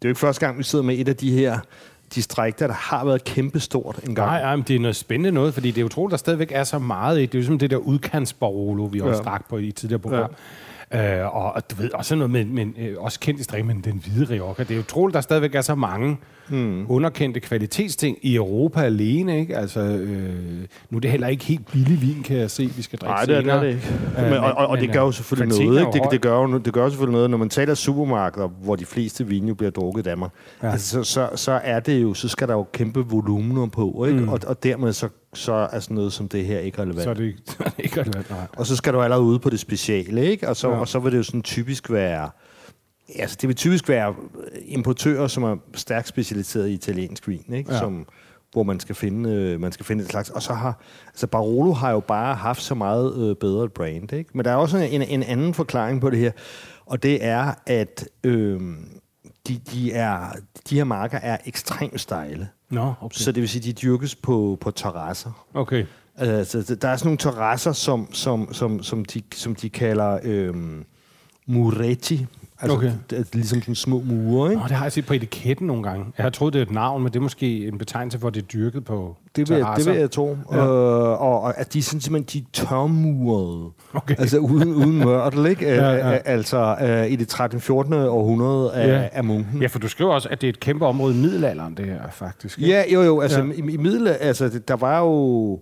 det 0.00 0.04
er 0.06 0.08
jo 0.08 0.10
ikke 0.10 0.20
første 0.20 0.46
gang, 0.46 0.58
vi 0.58 0.62
sidder 0.62 0.84
med 0.84 0.98
et 0.98 1.08
af 1.08 1.16
de 1.16 1.32
her 1.32 1.58
distrikter, 2.14 2.66
der 2.66 2.74
har 2.74 3.04
været 3.04 3.24
kæmpestort 3.24 3.98
en 4.08 4.14
gang. 4.14 4.28
Nej, 4.30 4.42
nej, 4.42 4.56
men 4.56 4.64
det 4.68 4.76
er 4.76 4.80
noget 4.80 4.96
spændende 4.96 5.32
noget, 5.32 5.54
fordi 5.54 5.70
det 5.70 5.80
er 5.80 5.84
utroligt, 5.84 6.10
der 6.10 6.16
stadigvæk 6.16 6.52
er 6.54 6.64
så 6.64 6.78
meget 6.78 7.18
i. 7.18 7.22
Det 7.22 7.34
er 7.34 7.38
jo 7.38 7.40
ligesom 7.40 7.58
det 7.58 7.70
der 7.70 7.76
udkantsbarolo, 7.76 8.84
vi 8.84 9.00
også 9.00 9.10
Ja. 9.16 9.22
stak 9.22 9.48
på 9.48 9.56
i 9.58 9.70
tidligere 9.70 10.00
program. 10.00 10.30
Ja. 10.92 11.20
Øh, 11.20 11.36
og, 11.36 11.52
og 11.52 11.70
du 11.70 11.76
ved, 11.76 11.94
også 11.94 12.14
noget 12.14 12.30
med, 12.30 12.44
med 12.44 12.66
øh, 12.78 12.94
også 12.98 13.20
kendt 13.20 13.54
i 13.58 13.62
men 13.62 13.80
den 13.80 14.02
hvide 14.06 14.34
Rioja. 14.34 14.54
Det 14.58 14.70
er 14.70 14.78
utroligt, 14.78 15.14
der 15.14 15.20
stadigvæk 15.20 15.54
er 15.54 15.60
så 15.60 15.74
mange 15.74 16.16
mm. 16.50 16.86
underkendte 16.88 17.40
kvalitetsting 17.40 18.18
i 18.22 18.34
Europa 18.34 18.80
alene. 18.80 19.40
Ikke? 19.40 19.56
Altså, 19.56 19.80
øh, 19.80 20.34
nu 20.90 20.96
er 20.96 21.00
det 21.00 21.10
heller 21.10 21.28
ikke 21.28 21.44
helt 21.44 21.72
billig 21.72 22.02
vin, 22.02 22.22
kan 22.22 22.36
jeg 22.36 22.50
se, 22.50 22.70
vi 22.76 22.82
skal 22.82 22.98
drikke 22.98 23.12
Nej, 23.12 23.24
det 23.24 23.36
er, 23.36 23.40
det 23.40 23.52
er 23.52 23.60
det 23.60 23.68
ikke. 23.68 23.88
Øh, 24.18 24.24
Men, 24.24 24.32
og, 24.38 24.44
og, 24.52 24.66
og 24.66 24.74
men, 24.76 24.84
det 24.84 24.92
gør 24.92 25.00
jo 25.00 25.12
selvfølgelig 25.12 25.66
noget. 25.66 25.80
Ikke? 25.80 25.92
Det, 25.92 26.10
det, 26.10 26.20
gør 26.20 26.34
jo, 26.34 26.58
det 26.58 26.72
gør 26.72 26.82
jo 26.84 26.90
selvfølgelig 26.90 27.12
noget, 27.12 27.30
når 27.30 27.38
man 27.38 27.48
taler 27.48 27.74
supermarkeder, 27.74 28.48
hvor 28.48 28.76
de 28.76 28.84
fleste 28.86 29.26
vine 29.26 29.48
jo 29.48 29.54
bliver 29.54 29.70
drukket 29.70 30.02
i 30.02 30.04
Danmark. 30.04 30.30
Ja. 30.62 30.70
Altså, 30.70 31.04
så, 31.04 31.04
så, 31.04 31.36
så, 31.36 31.60
er 31.64 31.80
det 31.80 32.02
jo, 32.02 32.14
så 32.14 32.28
skal 32.28 32.48
der 32.48 32.54
jo 32.54 32.66
kæmpe 32.72 33.00
volumener 33.00 33.66
på, 33.66 34.04
ikke? 34.08 34.20
Mm. 34.20 34.28
Og, 34.28 34.40
og 34.46 34.62
dermed 34.62 34.92
så, 34.92 35.08
så 35.34 35.52
er 35.52 35.80
sådan 35.80 35.94
noget 35.94 36.12
som 36.12 36.28
det 36.28 36.44
her 36.44 36.58
ikke 36.58 36.82
relevant. 36.82 37.02
Så 37.02 37.10
er 37.10 37.14
det, 37.14 37.24
ikke- 37.24 37.38
så 37.52 37.56
er 37.60 37.68
det 37.68 37.84
ikke 37.84 38.00
relevant, 38.00 38.30
nej. 38.30 38.38
Og 38.56 38.66
så 38.66 38.76
skal 38.76 38.92
du 38.92 39.00
allerede 39.02 39.24
ude 39.24 39.38
på 39.38 39.50
det 39.50 39.60
speciale, 39.60 40.26
ikke? 40.26 40.48
Og 40.48 40.56
så, 40.56 40.68
ja. 40.68 40.74
og 40.76 40.88
så 40.88 40.98
vil 40.98 41.12
det 41.12 41.18
jo 41.18 41.22
sådan 41.22 41.42
typisk 41.42 41.90
være... 41.92 42.30
Altså, 43.18 43.36
det 43.40 43.48
vil 43.48 43.56
typisk 43.56 43.88
være 43.88 44.14
importører, 44.66 45.26
som 45.26 45.42
er 45.42 45.56
stærkt 45.74 46.08
specialiseret 46.08 46.68
i 46.68 46.72
italiensk 46.72 47.28
vin, 47.28 47.52
ikke? 47.52 47.72
Ja. 47.72 47.78
Som, 47.78 48.06
hvor 48.52 48.62
man 48.62 48.80
skal 48.80 48.94
finde 48.94 49.30
øh, 49.30 49.60
man 49.60 49.72
skal 49.72 49.86
finde 49.86 50.04
et 50.04 50.10
slags 50.10 50.30
og 50.30 50.42
så 50.42 50.52
har 50.52 50.80
altså 51.08 51.26
Barolo 51.26 51.72
har 51.72 51.90
jo 51.90 52.00
bare 52.00 52.34
haft 52.34 52.62
så 52.62 52.74
meget 52.74 53.30
øh, 53.30 53.36
bedre 53.36 53.64
et 53.64 53.72
brand, 53.72 54.12
ikke? 54.12 54.30
Men 54.34 54.44
der 54.44 54.50
er 54.50 54.56
også 54.56 54.78
en, 54.78 55.02
en 55.02 55.22
anden 55.22 55.54
forklaring 55.54 56.00
på 56.00 56.10
det 56.10 56.18
her, 56.18 56.32
og 56.86 57.02
det 57.02 57.24
er 57.24 57.54
at 57.66 58.08
øh, 58.24 58.60
de, 59.48 59.60
de 59.72 59.92
er 59.92 60.32
de 60.70 60.76
her 60.76 60.84
marker 60.84 61.18
er 61.18 61.38
ekstremt 61.46 62.00
stejle. 62.00 62.48
Nå, 62.70 62.92
okay. 63.00 63.16
Så 63.16 63.32
det 63.32 63.40
vil 63.40 63.48
sige 63.48 63.62
de 63.62 63.72
dyrkes 63.72 64.14
på 64.14 64.58
på 64.60 64.70
terrasser. 64.70 65.46
okay. 65.54 65.86
Altså, 66.16 66.74
der 66.82 66.88
er 66.88 66.96
sådan 66.96 67.06
nogle 67.06 67.18
terrasser, 67.18 67.72
som, 67.72 68.08
som, 68.12 68.52
som, 68.52 68.82
som, 68.82 69.04
de, 69.04 69.22
som 69.34 69.54
de 69.54 69.70
kalder 69.70 70.18
øhm, 70.22 70.84
muretti. 71.46 72.26
Altså, 72.62 72.76
Okay. 72.76 72.92
det 73.10 73.18
er 73.18 73.22
ligesom 73.32 73.60
sådan 73.60 73.74
små 73.74 74.02
mure, 74.06 74.50
ikke? 74.50 74.62
Nå, 74.62 74.68
det 74.68 74.76
har 74.76 74.84
jeg 74.84 74.92
set 74.92 75.06
på 75.06 75.14
etiketten 75.14 75.66
nogle 75.66 75.82
gange. 75.82 76.04
Jeg 76.18 76.24
har 76.24 76.30
troet, 76.30 76.52
det 76.52 76.58
er 76.58 76.62
et 76.62 76.70
navn, 76.70 77.02
men 77.02 77.12
det 77.12 77.18
er 77.18 77.22
måske 77.22 77.66
en 77.68 77.78
betegnelse 77.78 78.18
for, 78.18 78.28
at 78.28 78.34
det 78.34 78.42
er 78.42 78.46
dyrket 78.46 78.84
på 78.84 79.16
Det 79.36 79.48
vil, 79.48 79.54
jeg- 79.56 79.58
det 79.58 79.64
terrasser. 79.66 79.90
vil 79.92 80.00
jeg 80.00 80.10
tro. 80.10 80.36
Ja. 80.52 80.56
Øh, 80.56 81.22
og, 81.22 81.40
og 81.42 81.58
at 81.58 81.72
de 81.72 81.78
er 81.78 81.82
sådan 81.82 82.00
simpelthen 82.00 82.42
de 82.42 82.46
tørmurede. 82.52 83.70
Okay. 83.94 84.14
Altså 84.18 84.38
uden, 84.38 84.74
uden 84.74 84.98
mørtel, 84.98 85.46
ikke? 85.46 85.66
Ja, 85.74 85.90
Ja. 85.92 86.18
Altså 86.24 86.76
øh, 86.82 87.10
i 87.12 87.16
det 87.16 87.28
13. 87.28 87.60
14. 87.60 87.92
århundrede 87.92 88.72
af, 88.74 88.88
Ja. 88.88 89.08
af 89.12 89.24
munken. 89.24 89.60
Ja, 89.62 89.66
for 89.66 89.78
du 89.78 89.88
skriver 89.88 90.12
også, 90.12 90.28
at 90.28 90.40
det 90.40 90.46
er 90.46 90.50
et 90.52 90.60
kæmpe 90.60 90.86
område 90.86 91.14
i 91.14 91.18
middelalderen, 91.18 91.76
det 91.76 91.86
her 91.86 92.00
faktisk. 92.12 92.58
ikke? 92.58 92.70
Ja, 92.70 92.82
jo, 92.92 93.02
jo. 93.02 93.20
Altså, 93.20 93.40
Ja. 93.40 93.52
i, 93.52 93.72
i 93.72 93.76
middel, 93.76 94.08
altså, 94.08 94.60
der 94.68 94.76
var 94.76 95.00
jo... 95.00 95.60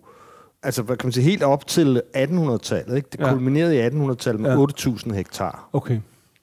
Altså, 0.62 0.82
hvad 0.82 0.96
kan 0.96 1.06
man 1.06 1.12
sige, 1.12 1.24
helt 1.24 1.42
op 1.42 1.66
til 1.66 2.02
1800-tallet, 2.16 2.96
ikke? 2.96 3.08
Det 3.12 3.20
Ja. 3.20 3.32
kulminerede 3.32 3.76
i 3.76 3.80
1800-tallet 3.86 4.40
med 4.40 4.50
ja. 4.50 4.56
8.000 4.56 5.12
hektar. 5.14 5.68
Okay. 5.72 5.98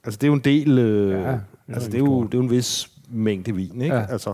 Altså, 0.06 0.18
det 0.18 0.24
er 0.24 0.28
jo 0.28 0.34
en 0.34 0.40
del... 0.40 0.78
Øh, 0.78 1.22
Ja, 1.70 1.74
altså, 1.74 1.90
det 1.90 1.96
er, 1.96 2.00
jo, 2.00 2.06
skål. 2.06 2.26
det 2.26 2.34
er 2.34 2.38
jo 2.38 2.44
en 2.44 2.50
vis 2.50 2.90
mængde 3.10 3.56
vin, 3.56 3.82
ikke? 3.82 3.96
Ja. 3.96 4.06
Altså, 4.10 4.34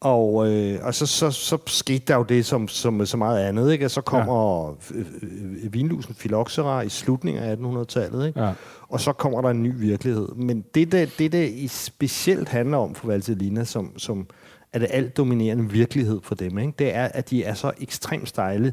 og, 0.00 0.52
øh, 0.52 0.78
og 0.82 0.94
så, 0.94 1.06
så, 1.06 1.30
så 1.30 1.58
skete 1.66 2.04
der 2.08 2.16
jo 2.16 2.22
det, 2.22 2.46
som, 2.46 2.68
som 2.68 2.94
med 2.94 3.06
så 3.06 3.16
meget 3.16 3.44
andet, 3.44 3.72
ikke? 3.72 3.84
At 3.84 3.90
så 3.90 4.00
kommer 4.00 4.68
ja. 4.90 5.68
vinlusen 5.70 6.14
Phylloxera 6.14 6.80
i 6.80 6.88
slutningen 6.88 7.42
af 7.42 7.56
1800-tallet, 7.56 8.26
ikke? 8.26 8.40
Ja. 8.40 8.52
Og 8.88 9.00
så 9.00 9.12
kommer 9.12 9.40
der 9.40 9.48
en 9.48 9.62
ny 9.62 9.72
virkelighed. 9.76 10.28
Men 10.28 10.64
det, 10.74 10.92
der, 10.92 11.06
det, 11.18 11.32
der 11.32 11.42
i 11.42 11.66
specielt 11.66 12.48
handler 12.48 12.78
om 12.78 12.94
for 12.94 13.06
Valtellina, 13.06 13.64
som, 13.64 13.98
som 13.98 14.26
er 14.72 14.78
det 14.78 14.88
alt 14.90 15.16
dominerende 15.16 15.70
virkelighed 15.70 16.20
for 16.22 16.34
dem, 16.34 16.58
ikke? 16.58 16.72
det 16.78 16.94
er, 16.94 17.04
at 17.04 17.30
de 17.30 17.44
er 17.44 17.54
så 17.54 17.72
ekstremt 17.80 18.28
stejle, 18.28 18.72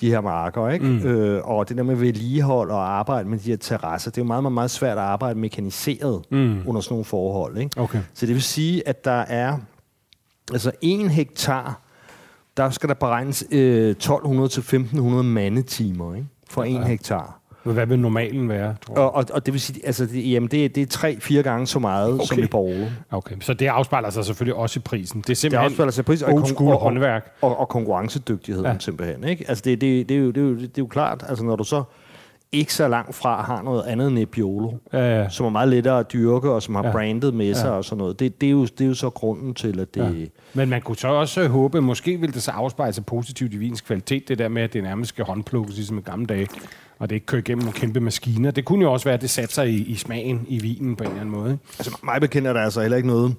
de 0.00 0.10
her 0.10 0.20
marker. 0.20 0.68
Ikke? 0.68 0.84
Mm. 0.86 1.06
Øh, 1.06 1.42
og 1.44 1.68
det 1.68 1.76
der 1.76 1.82
med 1.82 1.96
vedligehold 1.96 2.70
og 2.70 2.98
arbejde 2.98 3.28
med 3.28 3.38
de 3.38 3.50
her 3.50 3.56
terrasser, 3.56 4.10
det 4.10 4.18
er 4.18 4.22
jo 4.22 4.26
meget, 4.26 4.42
meget, 4.42 4.52
meget 4.52 4.70
svært 4.70 4.98
at 4.98 5.04
arbejde 5.04 5.38
mekaniseret 5.38 6.22
mm. 6.30 6.62
under 6.66 6.80
sådan 6.80 6.92
nogle 6.92 7.04
forhold. 7.04 7.58
Ikke? 7.58 7.80
Okay. 7.80 8.00
Så 8.14 8.26
det 8.26 8.34
vil 8.34 8.42
sige, 8.42 8.88
at 8.88 9.04
der 9.04 9.20
er 9.20 9.58
altså 10.52 10.72
en 10.80 11.10
hektar, 11.10 11.80
der 12.56 12.70
skal 12.70 12.88
der 12.88 12.94
beregnes 12.94 13.44
øh, 13.50 13.90
1200 13.90 14.48
til 14.48 14.60
1500 14.60 15.24
mandetimer 15.24 16.14
ikke? 16.14 16.26
for 16.50 16.64
en 16.64 16.82
hektar. 16.82 17.37
Hvad 17.72 17.86
vil 17.86 17.98
normalen 17.98 18.48
være, 18.48 18.74
tror 18.86 18.94
jeg? 18.94 19.02
Og, 19.04 19.14
og, 19.14 19.24
og 19.32 19.46
det 19.46 19.54
vil 19.54 19.60
sige, 19.60 19.86
altså, 19.86 20.06
det, 20.06 20.30
jamen 20.32 20.48
det, 20.50 20.74
det 20.74 20.82
er 20.82 20.86
tre-fire 20.86 21.42
gange 21.42 21.66
så 21.66 21.78
meget 21.78 22.12
okay. 22.14 22.24
som 22.26 22.38
i 22.38 22.46
Borglo. 22.46 22.86
Okay, 23.10 23.36
så 23.40 23.54
det 23.54 23.66
afspejler 23.66 24.10
sig 24.10 24.24
selvfølgelig 24.24 24.54
også 24.54 24.78
i 24.78 24.82
prisen. 24.82 25.20
Det 25.20 25.24
er 25.24 25.28
Det 25.30 25.36
simpelthen 25.36 25.64
afspejler 25.70 25.90
sig 25.90 26.02
i 26.02 26.04
pris 26.04 26.22
og, 26.22 26.46
school 26.46 26.72
og, 26.74 26.80
håndværk. 26.80 27.32
og, 27.42 27.58
og 27.60 27.68
konkurrencedygtigheden 27.68 28.66
Ja. 28.72 28.76
simpelthen. 28.78 29.24
Ikke? 29.24 29.44
Altså 29.48 29.62
det, 29.64 29.80
det, 29.80 30.08
det, 30.08 30.14
er 30.16 30.20
jo, 30.20 30.30
det, 30.30 30.36
er 30.36 30.42
jo, 30.48 30.54
det 30.54 30.62
er 30.64 30.68
jo 30.78 30.86
klart, 30.86 31.24
altså 31.28 31.44
når 31.44 31.56
du 31.56 31.64
så 31.64 31.82
ikke 32.52 32.74
så 32.74 32.88
langt 32.88 33.14
fra 33.14 33.42
har 33.42 33.62
noget 33.62 33.82
andet 33.82 34.06
end 34.06 34.14
Nebbiolo, 34.14 34.70
Ja, 34.92 35.20
ja. 35.22 35.28
som 35.28 35.46
er 35.46 35.50
meget 35.50 35.68
lettere 35.68 35.98
at 35.98 36.12
dyrke, 36.12 36.50
og 36.50 36.62
som 36.62 36.74
har 36.74 36.84
Ja. 36.84 36.92
brandet 36.92 37.34
med 37.34 37.54
sig 37.54 37.66
Ja. 37.68 37.72
og 37.72 37.84
sådan 37.84 37.98
noget. 37.98 38.20
Det, 38.20 38.40
det, 38.40 38.46
er 38.46 38.50
jo, 38.50 38.62
det 38.64 38.80
er 38.80 38.86
jo 38.86 38.94
så 38.94 39.10
grunden 39.10 39.54
til, 39.54 39.80
at 39.80 39.94
det... 39.94 40.20
Ja. 40.20 40.26
Men 40.54 40.68
man 40.68 40.82
kunne 40.82 40.96
så 40.96 41.08
også 41.08 41.48
håbe, 41.48 41.80
måske 41.80 42.16
ville 42.20 42.32
det 42.34 42.42
så 42.42 42.50
afspejle 42.50 42.92
sig 42.92 43.06
positivt 43.06 43.54
i 43.54 43.56
vins 43.56 43.80
kvalitet, 43.80 44.28
det 44.28 44.38
der 44.38 44.48
med, 44.48 44.62
at 44.62 44.72
det 44.72 44.82
nærmest 44.82 45.08
skal 45.08 45.24
håndplukkes, 45.24 45.76
ligesom 45.76 45.98
i 45.98 46.00
gamle 46.00 46.26
dage, 46.26 46.46
og 46.98 47.10
det 47.10 47.14
ikke 47.16 47.26
kører 47.26 47.42
igennem 47.42 47.64
nogle 47.64 47.78
kæmpe 47.78 48.00
maskiner. 48.00 48.50
Det 48.50 48.64
kunne 48.64 48.84
jo 48.84 48.92
også 48.92 49.04
være, 49.04 49.14
at 49.14 49.20
det 49.20 49.30
satte 49.30 49.54
sig 49.54 49.68
i, 49.68 49.82
i 49.82 49.94
smagen 49.94 50.46
i 50.48 50.58
vinen 50.58 50.96
på 50.96 51.04
en 51.04 51.10
eller 51.10 51.20
anden 51.20 51.34
måde. 51.34 51.52
ikke? 51.52 51.64
Altså 51.78 51.98
mig 52.02 52.20
bekendt 52.20 52.48
er 52.48 52.52
der 52.52 52.60
altså 52.60 52.80
heller 52.80 52.96
ikke 52.96 53.08
noget 53.08 53.34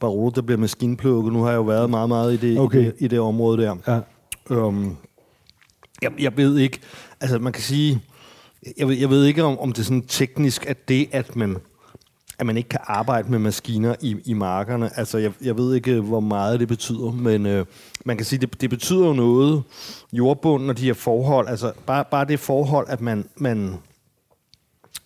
Barolo, 0.00 0.30
der 0.34 0.42
bliver 0.42 0.58
maskinplukket. 0.58 1.32
Nu 1.32 1.42
har 1.42 1.50
jeg 1.50 1.56
jo 1.56 1.62
været 1.62 1.90
meget, 1.90 2.08
meget 2.08 2.32
i 2.32 2.36
det, 2.36 2.58
Okay. 2.58 2.80
i 2.80 2.84
det, 2.84 2.94
i 2.98 3.08
det 3.08 3.20
område 3.20 3.62
der. 3.62 3.76
Ja. 3.86 4.00
Um, 4.56 4.96
jeg, 6.02 6.12
jeg 6.18 6.36
ved 6.36 6.58
ikke, 6.58 6.78
altså 7.20 7.38
man 7.38 7.52
kan 7.52 7.62
sige, 7.62 8.00
jeg 8.78 8.88
ved, 8.88 8.96
jeg 8.96 9.10
ved 9.10 9.24
ikke 9.24 9.44
om, 9.44 9.58
om 9.58 9.72
det 9.72 9.80
er 9.80 9.84
sådan 9.84 10.02
teknisk, 10.08 10.66
at 10.66 10.88
det, 10.88 11.08
at 11.12 11.36
man, 11.36 11.56
at 12.40 12.46
man 12.46 12.56
ikke 12.56 12.68
kan 12.68 12.80
arbejde 12.84 13.30
med 13.30 13.38
maskiner 13.38 13.94
i, 14.00 14.16
i 14.24 14.32
markerne, 14.32 14.98
altså 14.98 15.18
jeg, 15.18 15.32
jeg 15.42 15.56
ved 15.56 15.74
ikke, 15.74 16.00
hvor 16.00 16.20
meget 16.20 16.60
det 16.60 16.68
betyder, 16.68 17.12
men 17.12 17.46
øh, 17.46 17.66
man 18.04 18.16
kan 18.16 18.26
sige, 18.26 18.38
det, 18.38 18.60
det 18.60 18.70
betyder 18.70 19.06
jo 19.06 19.12
noget, 19.12 19.62
jordbunden 20.12 20.70
og 20.70 20.78
de 20.78 20.86
her 20.86 20.94
forhold, 20.94 21.48
altså 21.48 21.72
bare, 21.86 22.04
bare 22.10 22.24
det 22.24 22.40
forhold, 22.40 22.86
at 22.88 23.00
man, 23.00 23.24
man 23.36 23.74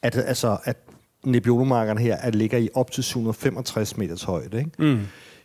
at, 0.03 0.17
altså, 0.17 0.57
at 0.64 0.76
Nebbiolo-markerne 1.25 2.00
her 2.00 2.17
at 2.17 2.35
ligger 2.35 2.59
i 2.59 2.69
op 2.75 2.91
til 2.91 3.05
765 3.05 3.97
meters 3.97 4.23
højde. 4.23 4.59
Ikke? 4.59 4.71
Mm. 4.79 5.00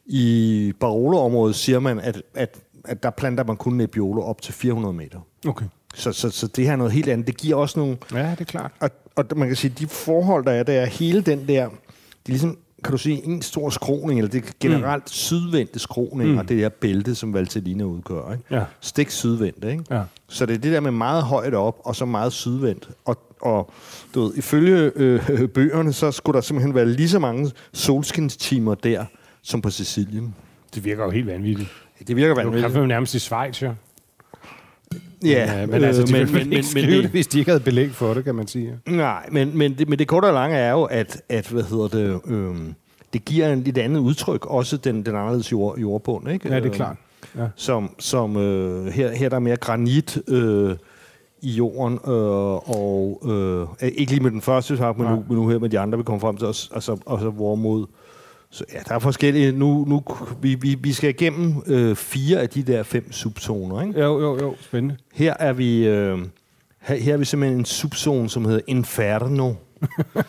I 0.06 0.74
Barolo-området 0.80 1.56
siger 1.56 1.80
man, 1.80 2.00
at, 2.00 2.22
at, 2.34 2.60
at 2.86 3.04
der 3.04 3.10
planter 3.10 3.44
man 3.44 3.58
kun 3.58 3.74
Nebbiolo 3.74 4.22
op 4.22 4.42
til 4.42 4.54
400 4.54 4.94
meter. 4.94 5.20
Okay. 5.48 5.66
Så, 5.96 6.12
så, 6.12 6.30
så 6.30 6.48
det 6.48 6.66
her 6.66 6.72
er 6.72 6.76
noget 6.76 6.94
helt 6.94 7.10
andet. 7.10 7.28
Det 7.28 7.38
giver 7.38 7.56
også 7.56 7.80
nogle... 7.80 7.98
Ja, 8.14 8.32
det 8.32 8.42
er 8.42 8.46
klart. 8.46 8.72
Og, 8.80 8.90
og 9.20 9.38
man 9.38 9.48
kan 9.48 9.58
sige, 9.58 9.74
de 9.80 9.88
forhold, 9.88 10.46
der 10.46 10.52
er, 10.52 10.64
der 10.64 10.74
er 10.74 10.86
hele 10.86 11.22
den 11.22 11.40
der... 11.48 11.70
Det 11.70 12.26
er 12.26 12.30
ligesom, 12.30 12.58
kan 12.84 12.92
du 12.92 12.98
sige, 12.98 13.26
en 13.26 13.42
stor 13.42 13.70
skroning, 13.70 14.20
eller 14.20 14.32
det 14.32 14.46
er 14.46 14.52
generelt 14.60 15.04
mm. 15.04 15.08
sydvendte 15.08 15.80
skroning, 15.80 16.32
mm. 16.32 16.38
og 16.38 16.50
det 16.50 16.58
her 16.58 16.70
bælte, 16.70 17.16
som 17.16 17.34
Valtellina 17.34 17.84
udgør. 17.84 18.32
Ikke? 18.32 18.44
Ja. 18.52 18.64
Stik 18.82 19.10
sydvendt, 19.10 19.64
ikke? 19.64 19.84
Ja. 19.92 20.02
Så 20.28 20.46
det 20.46 20.54
er 20.54 20.58
det 20.58 20.72
der 20.72 20.80
med 20.80 20.92
meget 20.92 21.24
højt 21.24 21.54
op, 21.54 21.80
og 21.86 21.96
så 21.96 22.06
meget 22.06 22.34
sydvendt. 22.34 22.90
Og, 23.06 23.18
og 23.42 23.72
du 24.16 24.22
ved, 24.22 24.34
ifølge 24.36 24.92
øh, 24.96 25.48
bøgerne, 25.56 25.94
så 25.94 26.12
skulle 26.12 26.36
der 26.36 26.42
simpelthen 26.42 26.76
være 26.76 26.86
lige 26.90 27.10
så 27.10 27.20
mange 27.20 27.52
solskinstimer 27.74 28.76
der, 28.76 29.06
som 29.42 29.62
på 29.62 29.70
Sicilien. 29.70 30.36
Det 30.76 30.86
virker 30.86 31.04
jo 31.04 31.10
helt 31.10 31.28
vanvittigt. 31.28 31.70
Det 32.08 32.16
virker 32.16 32.34
Det 32.34 32.42
er 32.42 32.46
vanvittigt. 32.46 32.76
jo 32.76 32.86
nærmest 32.86 33.14
i 33.14 33.20
Schweiz, 33.20 33.62
jo. 33.62 33.74
Ja, 35.24 35.60
men, 35.62 35.70
men 35.72 35.84
altså, 35.84 36.04
de 36.04 36.18
øh, 36.20 36.34
men, 36.34 36.34
men, 36.34 36.54
ikke 36.54 36.68
skrive 36.68 37.02
det, 37.02 37.10
hvis 37.10 37.28
de 37.28 37.40
ikke 37.40 37.52
havde 37.52 37.64
belæg 37.64 37.92
for 37.92 38.14
det, 38.14 38.24
kan 38.24 38.36
man 38.36 38.48
sige. 38.48 38.74
Nej, 38.88 39.30
men, 39.32 39.58
men, 39.58 39.74
det, 39.78 39.90
men 39.90 40.00
det 40.00 40.08
korte 40.08 40.26
og 40.26 40.34
lange 40.34 40.58
er 40.58 40.72
jo, 40.72 40.84
at, 40.84 41.22
at 41.30 41.48
hvad 41.48 41.64
hedder 41.64 41.88
det, 41.88 42.22
øhm, 42.34 42.74
det 43.14 43.26
giver 43.26 43.54
en 43.54 43.64
lidt 43.64 43.78
andet 43.78 44.00
udtryk, 44.00 44.46
også 44.46 44.78
den, 44.78 45.06
den 45.06 45.16
anderledes 45.16 45.52
jord, 45.52 45.78
jordbund, 45.78 46.30
ikke? 46.32 46.50
Ja, 46.50 46.56
det 46.56 46.62
er 46.62 46.66
Øhm, 46.66 46.76
klart. 46.76 46.96
Ja. 47.38 47.48
Som, 47.56 47.96
som 48.00 48.38
øh, 48.38 48.86
her, 48.88 49.12
her 49.12 49.26
er 49.26 49.30
der 49.30 49.40
mere 49.40 49.56
granit 49.58 50.22
øh, 50.28 50.76
i 51.42 51.52
jorden, 51.52 52.00
øh, 52.08 52.70
og 52.70 53.22
øh, 53.26 53.90
ikke 53.94 54.12
lige 54.12 54.24
med 54.24 54.32
den 54.32 54.42
første, 54.42 54.74
men 54.74 55.08
nu, 55.08 55.24
men 55.28 55.38
nu 55.38 55.48
her 55.48 55.60
med 55.60 55.70
de 55.70 55.80
andre, 55.80 55.98
vi 55.98 56.04
kommer 56.04 56.20
frem 56.20 56.38
til, 56.38 56.48
os, 56.48 56.72
altså, 56.74 56.98
og 57.06 57.20
så 57.20 57.30
hvorimod. 57.30 57.86
Så 58.52 58.64
ja, 58.74 58.80
der 58.88 58.96
er 58.96 59.00
forskellige. 59.00 59.52
Nu, 59.52 59.86
nu 59.88 60.04
vi, 60.42 60.56
vi, 60.56 60.76
vi 60.82 60.94
skal 60.94 61.10
igennem 61.10 61.64
øh, 61.68 61.96
fire 61.96 62.42
af 62.42 62.50
de 62.50 62.64
der 62.64 62.84
fem 62.84 63.12
subzoner, 63.12 63.82
ikke? 63.82 64.00
Jo, 64.00 64.20
jo, 64.22 64.38
jo. 64.42 64.56
Spændende. 64.62 64.98
Her 65.14 65.34
er 65.40 65.54
vi, 65.54 65.88
øh, 65.88 66.18
her, 66.80 66.96
her 66.96 67.14
er 67.14 67.18
vi 67.18 67.26
simpelthen 67.26 67.60
en 67.60 67.66
subzone, 67.66 68.30
som 68.30 68.46
hedder 68.46 68.62
Inferno. 68.68 69.54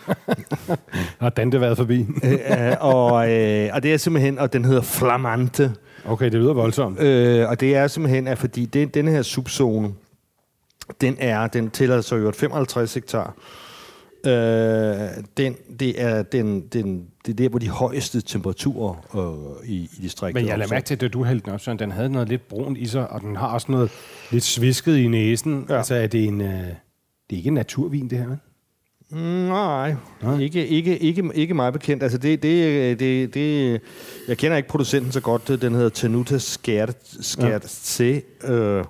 Har 1.20 1.30
Dante 1.30 1.60
været 1.60 1.76
forbi? 1.76 2.00
øh, 2.24 2.72
og, 2.80 3.30
øh, 3.32 3.70
og 3.72 3.82
det 3.82 3.92
er 3.92 3.96
simpelthen, 3.96 4.38
og 4.38 4.52
den 4.52 4.64
hedder 4.64 4.82
Flamante. 4.82 5.74
Okay, 6.04 6.24
det 6.24 6.34
lyder 6.34 6.52
voldsomt. 6.52 7.00
Øh, 7.00 7.48
og 7.48 7.60
det 7.60 7.76
er 7.76 7.86
simpelthen, 7.86 8.28
at 8.28 8.38
fordi 8.38 8.66
den, 8.66 8.88
den 8.88 9.08
her 9.08 9.22
subzone, 9.22 9.92
den 11.00 11.16
er, 11.18 11.46
den 11.46 11.70
tæller 11.70 12.00
så 12.00 12.16
jo 12.16 12.30
55 12.30 12.94
hektar. 12.94 13.34
Øh, 14.26 15.24
den, 15.36 15.56
det 15.80 16.02
er 16.02 16.22
den, 16.22 16.60
den, 16.60 17.06
det 17.26 17.32
er 17.32 17.36
der, 17.36 17.48
hvor 17.48 17.58
de 17.58 17.68
højeste 17.68 18.20
temperaturer 18.20 18.94
øh, 19.14 19.68
i, 19.70 19.76
i 19.76 20.02
distriktet 20.02 20.42
Men 20.42 20.48
jeg 20.48 20.58
lader 20.58 20.70
mærke 20.70 20.86
til, 20.86 21.04
at 21.04 21.12
du 21.12 21.24
hældte 21.24 21.44
den 21.44 21.52
op, 21.54 21.60
så 21.60 21.74
den 21.74 21.90
havde 21.90 22.08
noget 22.08 22.28
lidt 22.28 22.48
brunt 22.48 22.78
i 22.78 22.86
sig, 22.86 23.10
og 23.10 23.20
den 23.20 23.36
har 23.36 23.48
også 23.48 23.72
noget 23.72 23.90
lidt 24.30 24.44
svisket 24.44 24.96
i 24.96 25.08
næsen. 25.08 25.66
Ja. 25.68 25.76
Altså, 25.76 25.94
er 25.94 26.06
det 26.06 26.24
en... 26.24 26.40
Øh, 26.40 26.48
det 26.48 27.36
er 27.36 27.36
ikke 27.36 27.48
en 27.48 27.54
naturvin, 27.54 28.10
det 28.10 28.18
her, 28.18 28.26
vel? 28.26 28.38
Nej, 29.48 29.94
Nej. 30.22 30.38
Ikke, 30.38 30.66
ikke, 30.66 30.98
ikke, 30.98 31.30
ikke 31.34 31.54
meget 31.54 31.72
bekendt. 31.72 32.02
Altså 32.02 32.18
det, 32.18 32.42
det, 32.42 33.00
det, 33.00 33.34
det, 33.34 33.80
jeg 34.28 34.38
kender 34.38 34.56
ikke 34.56 34.68
producenten 34.68 35.12
så 35.12 35.20
godt. 35.20 35.48
Den 35.62 35.74
hedder 35.74 35.88
Tenuta 35.88 36.38
Scherze. 36.38 38.22
Ja. 38.44 38.52
Øh, 38.52 38.84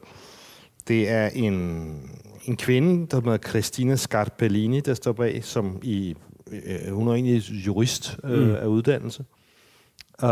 det 0.89 1.11
er 1.11 1.29
en, 1.29 2.11
en 2.51 2.57
kvinde, 2.57 3.07
der 3.07 3.17
hedder 3.21 3.39
Christina 3.49 3.97
Scarpellini, 3.97 4.81
der 4.81 4.95
står 4.95 5.13
bag, 5.13 5.45
som 5.45 5.79
i, 5.83 6.15
øh, 6.53 6.93
hun 6.95 7.09
er 7.09 7.13
egentlig 7.13 7.43
jurist 7.67 8.19
øh, 8.25 8.49
Mm. 8.49 8.55
af 8.55 8.67
uddannelse. 8.67 9.25
Uh, 10.23 10.29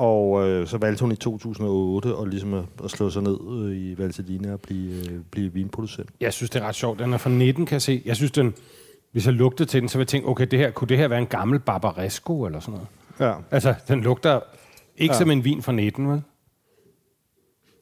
og 0.00 0.30
uh, 0.30 0.66
så 0.66 0.78
valgte 0.80 1.00
hun 1.02 1.12
i 1.12 1.16
2008 1.16 2.08
at, 2.22 2.28
ligesom 2.28 2.54
at, 2.54 2.64
at 2.84 2.90
slå 2.90 3.10
sig 3.10 3.22
ned 3.22 3.38
uh, 3.40 3.72
i 3.72 3.98
Valtellina 3.98 4.52
og 4.52 4.60
blive, 4.60 5.00
uh, 5.00 5.20
blive 5.30 5.52
vinproducent. 5.52 6.10
Jeg 6.20 6.32
synes, 6.32 6.50
det 6.50 6.62
er 6.62 6.66
ret 6.66 6.74
sjovt. 6.74 6.98
Den 6.98 7.12
er 7.12 7.18
fra 7.18 7.30
19, 7.30 7.66
kan 7.66 7.72
jeg 7.72 7.82
se. 7.82 8.02
Jeg 8.04 8.16
synes, 8.16 8.32
den... 8.32 8.54
Hvis 9.12 9.26
jeg 9.26 9.34
lugtede 9.34 9.68
til 9.68 9.80
den, 9.80 9.88
så 9.88 9.98
ville 9.98 10.02
jeg 10.04 10.08
tænke, 10.08 10.28
okay, 10.28 10.46
det 10.50 10.58
her, 10.58 10.70
kunne 10.70 10.88
det 10.88 10.96
her 10.96 11.08
være 11.08 11.18
en 11.18 11.26
gammel 11.26 11.58
Barbaresco 11.60 12.44
eller 12.46 12.60
sådan 12.60 12.72
noget? 12.72 12.88
Ja. 13.20 13.40
Altså, 13.50 13.74
den 13.88 14.00
lugter 14.00 14.40
ikke. 14.96 15.14
Ja. 15.14 15.18
som 15.18 15.30
en 15.30 15.44
vin 15.44 15.62
fra 15.62 15.72
19, 15.72 16.08
vel? 16.08 16.22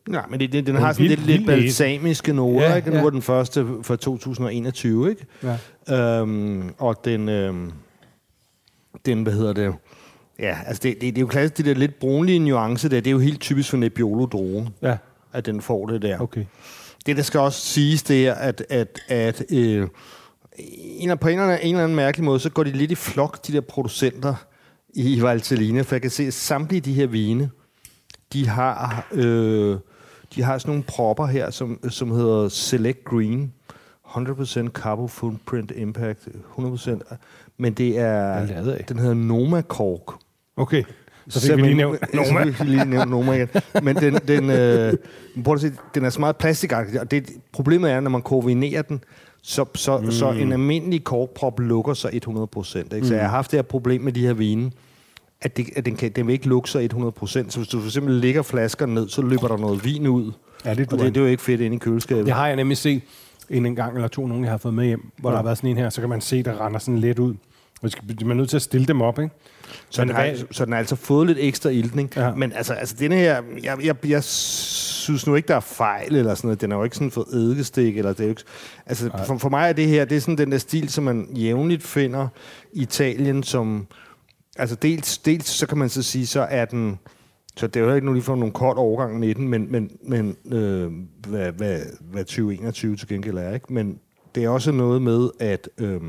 Nej, 0.08 0.24
men 0.30 0.40
det, 0.40 0.52
det, 0.52 0.66
den 0.66 0.74
har 0.76 0.92
sådan 0.92 1.04
vild- 1.08 1.16
lidt, 1.16 1.26
lidt 1.26 1.46
balsamiske 1.46 2.32
noter, 2.32 2.60
Ja, 2.64 2.70
ja, 2.70 2.76
ikke? 2.76 2.90
Nu 2.90 2.96
ja. 2.96 3.02
var 3.02 3.10
den 3.10 3.22
første 3.22 3.66
fra 3.82 3.96
2021, 3.96 5.10
ikke? 5.10 5.26
Ja. 5.88 6.20
Øhm, 6.20 6.70
og 6.78 7.04
den, 7.04 7.28
øhm, 7.28 7.72
den, 9.06 9.22
hvad 9.22 9.32
hedder 9.32 9.52
det? 9.52 9.74
Ja, 10.38 10.58
altså 10.66 10.80
det, 10.82 10.94
det, 10.94 11.02
det 11.02 11.16
er 11.18 11.20
jo 11.20 11.26
klassisk, 11.26 11.56
det 11.56 11.64
der 11.66 11.74
lidt 11.74 11.98
brunlige 11.98 12.38
nuance 12.38 12.88
der, 12.88 12.96
det 13.00 13.06
er 13.06 13.12
jo 13.12 13.18
helt 13.18 13.40
typisk 13.40 13.70
for 13.70 13.76
Nebbiolo 13.76 14.26
drogen, 14.26 14.68
Ja, 14.82 14.96
at 15.32 15.46
den 15.46 15.60
får 15.60 15.86
det 15.86 16.02
der. 16.02 16.18
okay. 16.18 16.44
det, 17.06 17.16
der 17.16 17.22
skal 17.22 17.40
også 17.40 17.60
siges, 17.60 18.02
det 18.02 18.26
er, 18.26 18.34
at, 18.34 18.64
at, 18.70 19.00
at 19.08 19.42
øh, 19.52 19.88
en, 20.98 21.18
på 21.18 21.28
en 21.28 21.38
eller, 21.38 21.44
anden, 21.52 21.66
en 21.68 21.74
eller 21.74 21.84
anden 21.84 21.96
mærkelig 21.96 22.24
måde, 22.24 22.40
så 22.40 22.50
går 22.50 22.64
de 22.64 22.70
lidt 22.72 22.90
i 22.90 22.94
flok, 22.94 23.46
de 23.46 23.52
der 23.52 23.60
producenter 23.60 24.34
i 24.94 25.22
Valtellina, 25.22 25.82
for 25.82 25.94
jeg 25.94 26.02
kan 26.02 26.10
se, 26.10 26.22
at 26.22 26.34
samtlige 26.34 26.80
de 26.80 26.92
her 26.92 27.06
vine, 27.06 27.50
de 28.32 28.48
har, 28.48 29.06
øh, 29.12 29.76
de 30.38 30.42
har 30.42 30.58
sådan 30.58 30.70
nogle 30.70 30.82
propper 30.82 31.26
her, 31.26 31.50
som, 31.50 31.80
som 31.90 32.10
hedder 32.10 32.48
Select 32.48 33.04
Green, 33.04 33.52
100% 34.06 34.68
Carbon 34.68 35.08
Footprint 35.08 35.72
Impact, 35.76 36.28
100%, 36.58 37.16
men 37.56 37.72
det 37.72 37.98
er, 37.98 38.46
lavet 38.46 38.72
af? 38.72 38.84
den 38.84 38.98
hedder 38.98 39.14
Noma 39.14 39.62
Cork. 39.62 40.14
Okay, 40.56 40.84
så 41.28 41.40
fik 41.40 41.56
vi 41.56 41.62
lige 41.62 41.74
nævnt 41.74 42.14
Noma. 42.14 42.44
Så 42.52 42.52
fik 42.52 42.68
lige 42.68 42.84
nævnt 42.84 43.10
Noma 43.10 43.32
igen. 43.32 43.48
Men 43.82 43.96
den, 43.96 44.14
den, 44.28 44.50
øh, 44.50 44.94
prøv 45.44 45.54
at 45.54 45.60
se, 45.60 45.72
den 45.94 46.04
er 46.04 46.10
så 46.10 46.20
meget 46.20 46.36
plastikagtig, 46.36 47.00
og 47.00 47.10
det, 47.10 47.30
problemet 47.52 47.90
er, 47.90 48.00
når 48.00 48.10
man 48.10 48.22
koordinerer 48.22 48.82
den, 48.82 49.04
så, 49.42 49.64
så, 49.74 49.98
mm. 49.98 50.10
så 50.10 50.30
en 50.30 50.52
almindelig 50.52 51.04
korkprop 51.04 51.60
lukker 51.60 51.94
sig 51.94 52.10
100 52.12 52.46
procent. 52.46 52.92
Mm. 52.92 53.04
Så 53.04 53.14
jeg 53.14 53.22
har 53.22 53.30
haft 53.30 53.50
det 53.50 53.56
her 53.56 53.62
problem 53.62 54.00
med 54.00 54.12
de 54.12 54.26
her 54.26 54.32
vine, 54.32 54.70
at, 55.42 55.56
det, 55.56 55.66
at 55.76 55.84
den, 55.86 55.96
kan, 55.96 56.10
den 56.10 56.26
vil 56.26 56.32
ikke 56.32 56.48
lukke 56.48 56.70
sig 56.70 56.84
100 56.84 57.12
procent. 57.12 57.52
Så 57.52 57.58
hvis 57.58 57.68
du 57.68 57.80
for 57.80 57.86
eksempel 57.86 58.14
lægger 58.14 58.42
flaskerne 58.42 58.94
ned, 58.94 59.08
så 59.08 59.22
løber 59.22 59.48
der 59.48 59.56
noget 59.56 59.84
vin 59.84 60.06
ud. 60.06 60.32
Ja, 60.64 60.74
det, 60.74 60.92
Og 60.92 60.98
det, 60.98 61.14
det 61.14 61.16
er 61.16 61.24
jo 61.24 61.30
ikke 61.30 61.42
fedt 61.42 61.60
inde 61.60 61.76
i 61.76 61.78
køleskabet. 61.78 62.26
Det 62.26 62.34
har 62.34 62.46
jeg 62.46 62.56
nemlig 62.56 62.76
set 62.76 63.02
en, 63.50 63.66
en 63.66 63.76
gang 63.76 63.94
eller 63.94 64.08
to, 64.08 64.26
nogen 64.26 64.44
jeg 64.44 64.50
har 64.52 64.58
fået 64.58 64.74
med 64.74 64.86
hjem, 64.86 65.10
hvor 65.18 65.30
ja. 65.30 65.32
der 65.32 65.36
har 65.38 65.44
været 65.44 65.58
sådan 65.58 65.70
en 65.70 65.76
her, 65.76 65.90
så 65.90 66.00
kan 66.00 66.10
man 66.10 66.20
se, 66.20 66.42
der 66.42 66.66
render 66.66 66.78
sådan 66.78 66.98
lidt 66.98 67.18
ud. 67.18 67.34
Man 67.82 68.30
er 68.30 68.34
nødt 68.34 68.48
til 68.50 68.56
at 68.56 68.62
stille 68.62 68.86
dem 68.86 69.00
op, 69.00 69.18
ikke? 69.18 69.34
Så 69.90 70.02
den, 70.02 70.10
har, 70.10 70.22
hvad- 70.26 70.36
så 70.50 70.64
den 70.64 70.72
har 70.72 70.78
altså 70.78 70.96
fået 70.96 71.26
lidt 71.26 71.38
ekstra 71.40 71.70
iltning. 71.70 72.10
Ja. 72.16 72.26
Ja. 72.26 72.34
Men 72.34 72.52
altså, 72.52 72.74
altså 72.74 72.96
denne 72.98 73.16
her, 73.16 73.42
jeg, 73.62 73.76
jeg, 73.84 74.06
jeg 74.06 74.24
synes 74.24 75.26
nu 75.26 75.34
ikke, 75.34 75.48
der 75.48 75.56
er 75.56 75.60
fejl 75.60 76.16
eller 76.16 76.34
sådan 76.34 76.48
noget. 76.48 76.60
Den 76.60 76.72
er 76.72 76.76
jo 76.76 76.84
ikke 76.84 76.96
sådan 76.96 77.10
for 77.10 77.26
eddikestik. 77.32 77.98
Eller 77.98 78.12
det 78.12 78.20
er 78.20 78.24
jo 78.24 78.30
ikke, 78.30 78.42
altså, 78.86 79.10
for, 79.26 79.38
for, 79.38 79.48
mig 79.48 79.68
er 79.68 79.72
det 79.72 79.86
her, 79.88 80.04
det 80.04 80.16
er 80.16 80.20
sådan 80.20 80.38
den 80.38 80.52
der 80.52 80.58
stil, 80.58 80.88
som 80.88 81.04
man 81.04 81.28
jævnligt 81.36 81.82
finder 81.82 82.28
i 82.72 82.82
Italien, 82.82 83.42
som... 83.42 83.86
Altså 84.58 84.76
dels, 84.76 85.18
dels 85.18 85.46
så 85.46 85.66
kan 85.66 85.78
man 85.78 85.88
så 85.88 86.02
sige, 86.02 86.26
så 86.26 86.40
er 86.40 86.64
den... 86.64 86.98
Så 87.56 87.66
det 87.66 87.80
er 87.80 87.84
jo 87.84 87.94
ikke 87.94 88.06
nu 88.06 88.12
lige 88.12 88.22
for 88.22 88.36
nogle 88.36 88.52
kort 88.52 88.76
overgang 88.76 89.18
med 89.18 89.34
den, 89.34 89.48
men, 89.48 89.72
men, 89.72 89.90
men 90.02 90.36
øh, 90.52 90.92
hvad, 91.28 91.52
hvad, 91.52 91.80
hvad 92.00 92.24
2021 92.24 92.96
til 92.96 93.08
gengæld 93.08 93.38
er, 93.38 93.54
ikke? 93.54 93.72
Men 93.72 93.98
det 94.34 94.44
er 94.44 94.48
også 94.48 94.72
noget 94.72 95.02
med, 95.02 95.30
at... 95.40 95.68
Øh, 95.78 96.00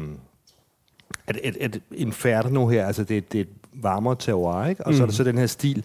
at, 1.27 1.37
at, 1.43 1.57
at 1.57 1.79
Inferno 1.91 2.67
her, 2.67 2.85
altså 2.85 3.03
det, 3.03 3.31
det 3.31 3.37
er 3.37 3.41
et 3.41 3.49
varmere 3.73 4.15
terroir, 4.19 4.65
ikke? 4.65 4.85
Og 4.85 4.91
mm. 4.91 4.97
så 4.97 5.03
er 5.03 5.07
der 5.07 5.13
så 5.13 5.23
den 5.23 5.37
her 5.37 5.45
stil, 5.45 5.83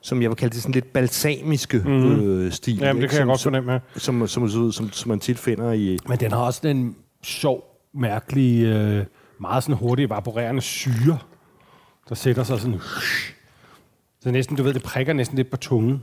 som 0.00 0.22
jeg 0.22 0.30
vil 0.30 0.36
kalde 0.36 0.54
det 0.54 0.62
sådan 0.62 0.74
lidt 0.74 0.92
balsamiske 0.92 1.78
mm. 1.78 2.20
øh, 2.20 2.52
stil. 2.52 2.78
Jamen, 2.78 3.02
det 3.02 3.10
kan 3.10 3.16
jeg 3.16 3.22
som, 3.22 3.28
godt 3.28 3.42
fornemme. 3.42 3.72
ja. 3.72 3.78
Som, 3.96 4.28
som, 4.28 4.48
som, 4.48 4.72
som, 4.72 4.92
som 4.92 5.08
man 5.08 5.20
tit 5.20 5.38
finder 5.38 5.72
i... 5.72 5.98
Men 6.08 6.18
den 6.18 6.32
har 6.32 6.38
også 6.38 6.60
den 6.62 6.96
sjov, 7.22 7.64
mærkelig, 7.94 8.64
øh, 8.64 9.04
meget 9.40 9.62
sådan 9.62 9.76
hurtigt 9.76 10.06
evaporerende 10.06 10.60
syre, 10.60 11.18
der 12.12 12.16
sætter 12.16 12.44
sig 12.44 12.60
sådan... 12.60 12.80
Så 14.20 14.30
næsten, 14.30 14.56
du 14.56 14.62
ved, 14.62 14.74
det 14.74 14.82
prikker 14.82 15.12
næsten 15.12 15.36
lidt 15.36 15.50
på 15.50 15.56
tungen. 15.56 16.02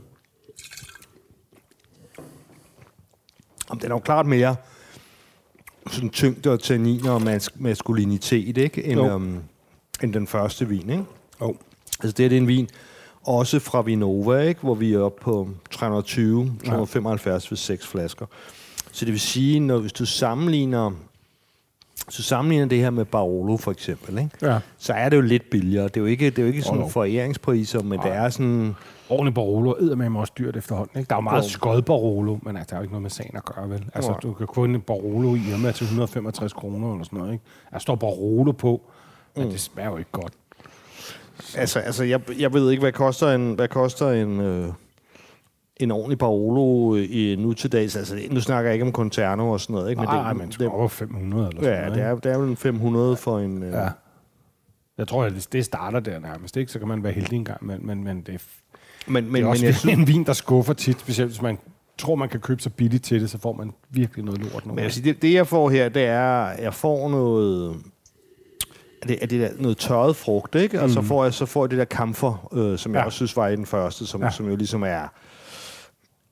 Om 3.68 3.78
den 3.78 3.90
er 3.90 3.94
jo 3.94 3.98
klart 3.98 4.26
mere 4.26 4.56
sådan 5.90 6.10
tyngde 6.10 6.50
og 6.50 6.60
tanniner 6.62 7.10
og 7.10 7.22
mas- 7.22 7.48
maskulinitet, 7.54 8.58
ikke? 8.58 8.84
End, 8.84 9.00
Jo. 9.00 9.14
um, 9.14 9.42
end 10.02 10.12
den 10.12 10.26
første 10.26 10.68
vin, 10.68 10.90
ikke? 10.90 11.04
Oh. 11.40 11.54
Altså 12.02 12.14
det, 12.16 12.22
her, 12.24 12.28
det 12.28 12.36
er 12.36 12.40
en 12.40 12.48
vin, 12.48 12.68
også 13.22 13.58
fra 13.58 13.82
Vinova, 13.82 14.40
ikke? 14.40 14.60
hvor 14.60 14.74
vi 14.74 14.92
er 14.92 15.00
oppe 15.00 15.22
på 15.22 15.50
320, 15.70 16.56
375 16.66 17.50
ved 17.50 17.58
seks 17.58 17.86
flasker. 17.86 18.26
Så 18.92 19.04
det 19.04 19.12
vil 19.12 19.20
sige, 19.20 19.60
når 19.60 19.78
hvis 19.78 19.92
du 19.92 20.06
sammenligner, 20.06 20.90
du 22.16 22.22
sammenligner 22.22 22.66
det 22.66 22.78
her 22.78 22.90
med 22.90 23.04
Barolo 23.04 23.56
for 23.56 23.70
eksempel, 23.70 24.18
ikke? 24.18 24.30
Ja. 24.42 24.58
så 24.78 24.92
er 24.92 25.08
det 25.08 25.16
jo 25.16 25.20
lidt 25.22 25.50
billigere. 25.50 25.84
Det 25.84 25.96
er 25.96 26.00
jo 26.00 26.06
ikke, 26.06 26.26
det 26.30 26.38
er 26.38 26.42
jo 26.42 26.48
ikke 26.48 26.62
sådan 26.62 26.80
jo. 26.80 26.88
foræringspriser, 26.88 27.82
men 27.82 27.98
det 27.98 28.12
er 28.12 28.28
sådan... 28.28 28.74
Ordentlig 29.08 29.34
Barolo 29.34 29.70
er 29.70 29.94
med 29.94 30.20
også 30.20 30.32
dyrt 30.38 30.56
efterhånden. 30.56 30.98
Ikke? 30.98 31.08
Der 31.08 31.14
er 31.14 31.18
jo 31.18 31.20
meget 31.22 31.42
Jo. 31.44 31.48
skød 31.48 31.82
Barolo, 31.82 32.38
men 32.42 32.56
altså, 32.56 32.70
der 32.70 32.76
er 32.76 32.80
jo 32.80 32.82
ikke 32.82 32.92
noget 32.92 33.02
med 33.02 33.10
sagen 33.10 33.36
at 33.36 33.44
gøre, 33.44 33.70
vel? 33.70 33.84
Altså, 33.94 34.10
Nej. 34.10 34.20
du 34.20 34.32
kan 34.32 34.46
få 34.54 34.64
en 34.64 34.80
Barolo 34.80 35.34
i 35.34 35.40
Irma 35.52 35.72
til 35.72 35.84
165 35.84 36.52
kroner 36.52 36.92
eller 36.92 37.04
sådan 37.04 37.18
noget, 37.18 37.32
ikke? 37.32 37.44
Der 37.72 37.78
står 37.78 37.94
Barolo 37.94 38.52
på, 38.52 38.80
men 39.36 39.44
Mm. 39.44 39.50
det 39.50 39.60
smager 39.60 39.90
jo 39.90 39.96
ikke 39.96 40.10
godt. 40.12 40.32
Altså, 41.56 41.78
altså 41.78 42.04
jeg, 42.04 42.20
jeg 42.38 42.52
ved 42.52 42.70
ikke, 42.70 42.80
hvad 42.80 42.92
koster 42.92 43.32
en, 43.34 43.54
hvad 43.54 43.68
koster 43.68 44.10
en, 44.10 44.40
øh, 44.40 44.68
en 45.82 45.90
ordentlig 45.90 46.18
Barolo 46.18 46.96
i 46.96 47.36
nu 47.38 47.52
til 47.52 47.72
dags. 47.72 47.96
Altså, 47.96 48.18
nu 48.30 48.40
snakker 48.40 48.70
jeg 48.70 48.74
ikke 48.74 48.86
om 48.86 48.92
Conterno 48.92 49.50
og 49.50 49.60
sådan 49.60 49.74
noget. 49.74 49.90
Ikke? 49.90 50.02
Nej, 50.02 50.14
det, 50.14 50.22
nej, 50.24 50.32
men 50.32 50.48
det, 50.48 50.68
over 50.68 50.88
500 50.88 51.48
eller 51.48 51.62
sådan 51.62 51.74
Ja, 51.74 51.80
noget, 51.80 51.94
det 51.96 52.04
er, 52.04 52.14
det 52.14 52.32
er 52.32 52.38
vel 52.38 52.48
en 52.50 52.56
500 52.56 53.16
for 53.16 53.38
en... 53.38 53.62
Øh, 53.62 53.72
Ja. 53.72 53.88
Jeg 54.98 55.08
tror, 55.08 55.24
at 55.24 55.32
det, 55.32 55.48
det 55.52 55.64
starter 55.64 56.00
der 56.00 56.18
nærmest, 56.18 56.56
ikke? 56.56 56.72
Så 56.72 56.78
kan 56.78 56.88
man 56.88 57.02
være 57.04 57.12
heldig 57.12 57.36
en 57.36 57.44
gang, 57.44 57.66
men, 57.66 57.86
men, 57.86 58.04
men 58.04 58.20
det, 58.20 58.34
er, 58.34 58.38
Men, 59.06 59.24
det 59.24 59.32
men, 59.32 59.42
er 59.44 59.46
også 59.48 59.62
men 59.62 59.66
jeg 59.66 59.74
synes, 59.76 59.94
en 59.98 60.06
vin, 60.08 60.24
der 60.24 60.32
skuffer 60.32 60.72
tit, 60.72 61.00
specielt 61.00 61.30
hvis 61.30 61.42
man 61.42 61.58
tror, 61.98 62.14
man 62.14 62.28
kan 62.28 62.40
købe 62.40 62.62
sig 62.62 62.74
billigt 62.74 63.04
til 63.04 63.20
det, 63.20 63.30
så 63.30 63.38
får 63.38 63.52
man 63.52 63.70
virkelig 63.90 64.24
noget 64.24 64.40
lort. 64.40 64.66
men 64.66 64.78
jeg 64.78 64.92
sige, 64.92 65.04
det, 65.12 65.22
det, 65.22 65.32
jeg 65.34 65.46
får 65.46 65.70
her, 65.70 65.88
det 65.88 66.02
er, 66.04 66.46
jeg 66.62 66.74
får 66.74 67.08
noget... 67.08 67.76
Er 69.02 69.06
det, 69.06 69.18
er 69.22 69.26
det 69.26 69.40
der, 69.40 69.48
noget 69.62 69.78
tørret 69.78 70.16
frugt, 70.16 70.54
ikke? 70.54 70.80
Og 70.82 70.90
så 70.90 71.02
får 71.02 71.24
jeg, 71.24 71.34
så 71.34 71.46
får 71.46 71.64
jeg 71.64 71.70
det 71.70 71.78
der 71.78 71.84
kamfer, 71.84 72.48
øh, 72.52 72.78
som 72.78 72.92
jeg 72.94 73.00
Ja. 73.00 73.04
også 73.04 73.16
synes 73.16 73.36
var 73.36 73.48
i 73.48 73.56
den 73.56 73.66
første, 73.66 74.06
som, 74.06 74.20
Ja. 74.20 74.26
ja. 74.26 74.30
som 74.30 74.48
jo 74.48 74.56
ligesom 74.56 74.82
er, 74.82 75.12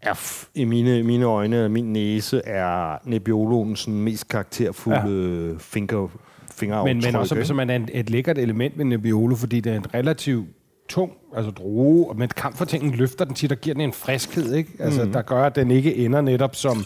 er 0.02 0.14
f- 0.14 0.48
i 0.54 0.64
mine, 0.64 1.02
mine 1.02 1.24
øjne, 1.24 1.68
min 1.68 1.92
næse, 1.92 2.42
er 2.44 2.98
Nebbioloens 3.04 3.80
sådan 3.80 4.00
mest 4.00 4.28
karakterfulde 4.28 5.48
ja. 5.50 5.56
finger, 5.58 6.08
fingeraftryk. 6.54 6.94
Men, 6.96 7.04
men 7.04 7.16
også 7.16 7.44
som 7.44 7.58
er 7.61 7.64
et, 7.64 7.90
et 7.94 8.11
lækkert 8.11 8.38
element 8.38 8.78
ved 8.78 8.84
Nebbiolo, 8.84 9.34
fordi 9.37 9.61
det 9.61 9.72
er 9.72 9.76
en 9.76 9.94
relativt 9.94 10.48
tung, 10.88 11.12
altså 11.37 11.50
droge, 11.50 12.14
men 12.14 12.28
kamfertingen 12.28 12.90
løfter 12.94 13.24
den 13.24 13.34
tit 13.34 13.52
og 13.52 13.58
giver 13.58 13.74
den 13.74 13.80
en 13.80 13.92
friskhed, 13.92 14.54
ikke? 14.54 14.70
Altså, 14.78 15.04
mm. 15.04 15.12
der 15.12 15.22
gør, 15.22 15.44
at 15.44 15.56
den 15.56 15.70
ikke 15.70 15.96
ender 15.96 16.20
netop 16.20 16.54
som 16.56 16.84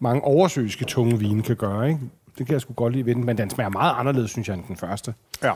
mange 0.00 0.24
oversøiske 0.24 0.84
tunge 0.84 1.18
vine 1.18 1.42
kan 1.42 1.56
gøre, 1.56 1.88
ikke? 1.88 2.00
Det 2.38 2.46
kan 2.46 2.52
jeg 2.52 2.60
sgu 2.60 2.72
godt 2.72 2.92
lide 2.92 3.06
ved 3.06 3.14
den, 3.14 3.26
men 3.26 3.38
den 3.38 3.50
smager 3.50 3.68
meget 3.70 3.94
anderledes, 3.98 4.30
synes 4.30 4.48
jeg, 4.48 4.54
end 4.54 4.64
den 4.68 4.76
første. 4.76 5.14
Ja. 5.42 5.52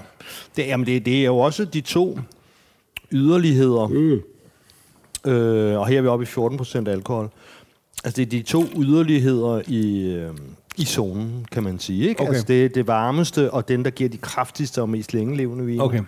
Det, 0.57 0.67
jamen 0.67 0.87
det, 0.87 1.07
det 1.07 1.21
er 1.21 1.25
jo 1.25 1.39
også 1.39 1.65
de 1.65 1.81
to 1.81 2.19
yderligheder. 3.13 3.87
Mm. 3.89 4.21
Øh, 5.27 5.79
og 5.79 5.87
her 5.87 5.99
er 5.99 6.03
vi 6.03 6.09
oppe 6.09 6.23
i 6.23 6.27
14 6.27 6.59
procent 6.59 6.89
alkohol. 6.89 7.31
Altså 8.05 8.17
det 8.17 8.23
er 8.23 8.31
de 8.31 8.43
to 8.43 8.65
yderligheder 8.77 9.63
i, 9.67 10.13
øh, 10.15 10.31
i 10.77 10.85
zonen, 10.85 11.47
kan 11.53 11.63
man 11.63 11.79
sige. 11.79 12.09
Ikke? 12.09 12.21
Okay. 12.21 12.29
Altså 12.29 12.45
det 12.49 12.65
er 12.65 12.69
det 12.69 12.87
varmeste, 12.87 13.51
og 13.51 13.69
den, 13.69 13.85
der 13.85 13.91
giver 13.91 14.11
de 14.11 14.19
kraftigste 14.19 14.83
og 14.83 14.89
mest 14.89 15.13
længelevende 15.15 15.65
vine. 15.67 15.83
Okay. 15.83 16.01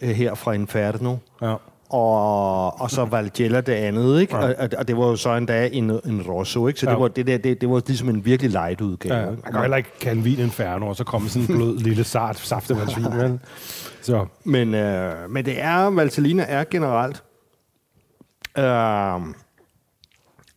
Øh, 0.00 0.08
her 0.08 0.34
fra 0.34 0.52
Inferno. 0.52 1.16
Ja. 1.42 1.54
Og, 1.88 2.80
og 2.80 2.90
så 2.90 3.04
Valgella 3.04 3.60
det 3.60 3.72
andet, 3.72 4.20
ikke? 4.20 4.36
Ja. 4.36 4.42
Og, 4.44 4.68
og, 4.78 4.88
det 4.88 4.96
var 4.96 5.06
jo 5.06 5.16
så 5.16 5.30
endda 5.36 5.68
en, 5.72 5.90
en 5.90 6.22
Rosso, 6.28 6.68
ikke? 6.68 6.80
Så 6.80 6.86
Ja. 6.86 6.92
det, 6.92 7.00
var, 7.00 7.08
det, 7.08 7.26
der, 7.26 7.38
det, 7.38 7.60
det 7.60 7.70
var 7.70 7.82
ligesom 7.86 8.08
en 8.08 8.24
virkelig 8.24 8.50
light 8.50 8.80
udgave. 8.80 9.14
Ja, 9.14 9.26
man 9.26 9.52
kan 9.52 9.60
heller 9.60 9.76
ikke 9.76 9.98
kalde 10.00 10.18
en 10.18 10.24
vin 10.24 10.38
inferno, 10.38 10.88
og 10.88 10.96
så 10.96 11.04
kommer 11.04 11.28
sådan 11.28 11.50
en 11.50 11.56
blød 11.56 11.78
lille 11.88 12.04
sart 12.04 12.38
saftevandsvin, 12.38 13.04
vel? 13.04 13.38
Så, 14.02 14.26
Men, 14.44 14.74
øh, 14.74 15.30
men 15.30 15.44
det 15.44 15.54
er, 15.60 15.90
Valtellina 15.90 16.44
er 16.48 16.64
generelt 16.70 17.22
øh, 18.58 19.34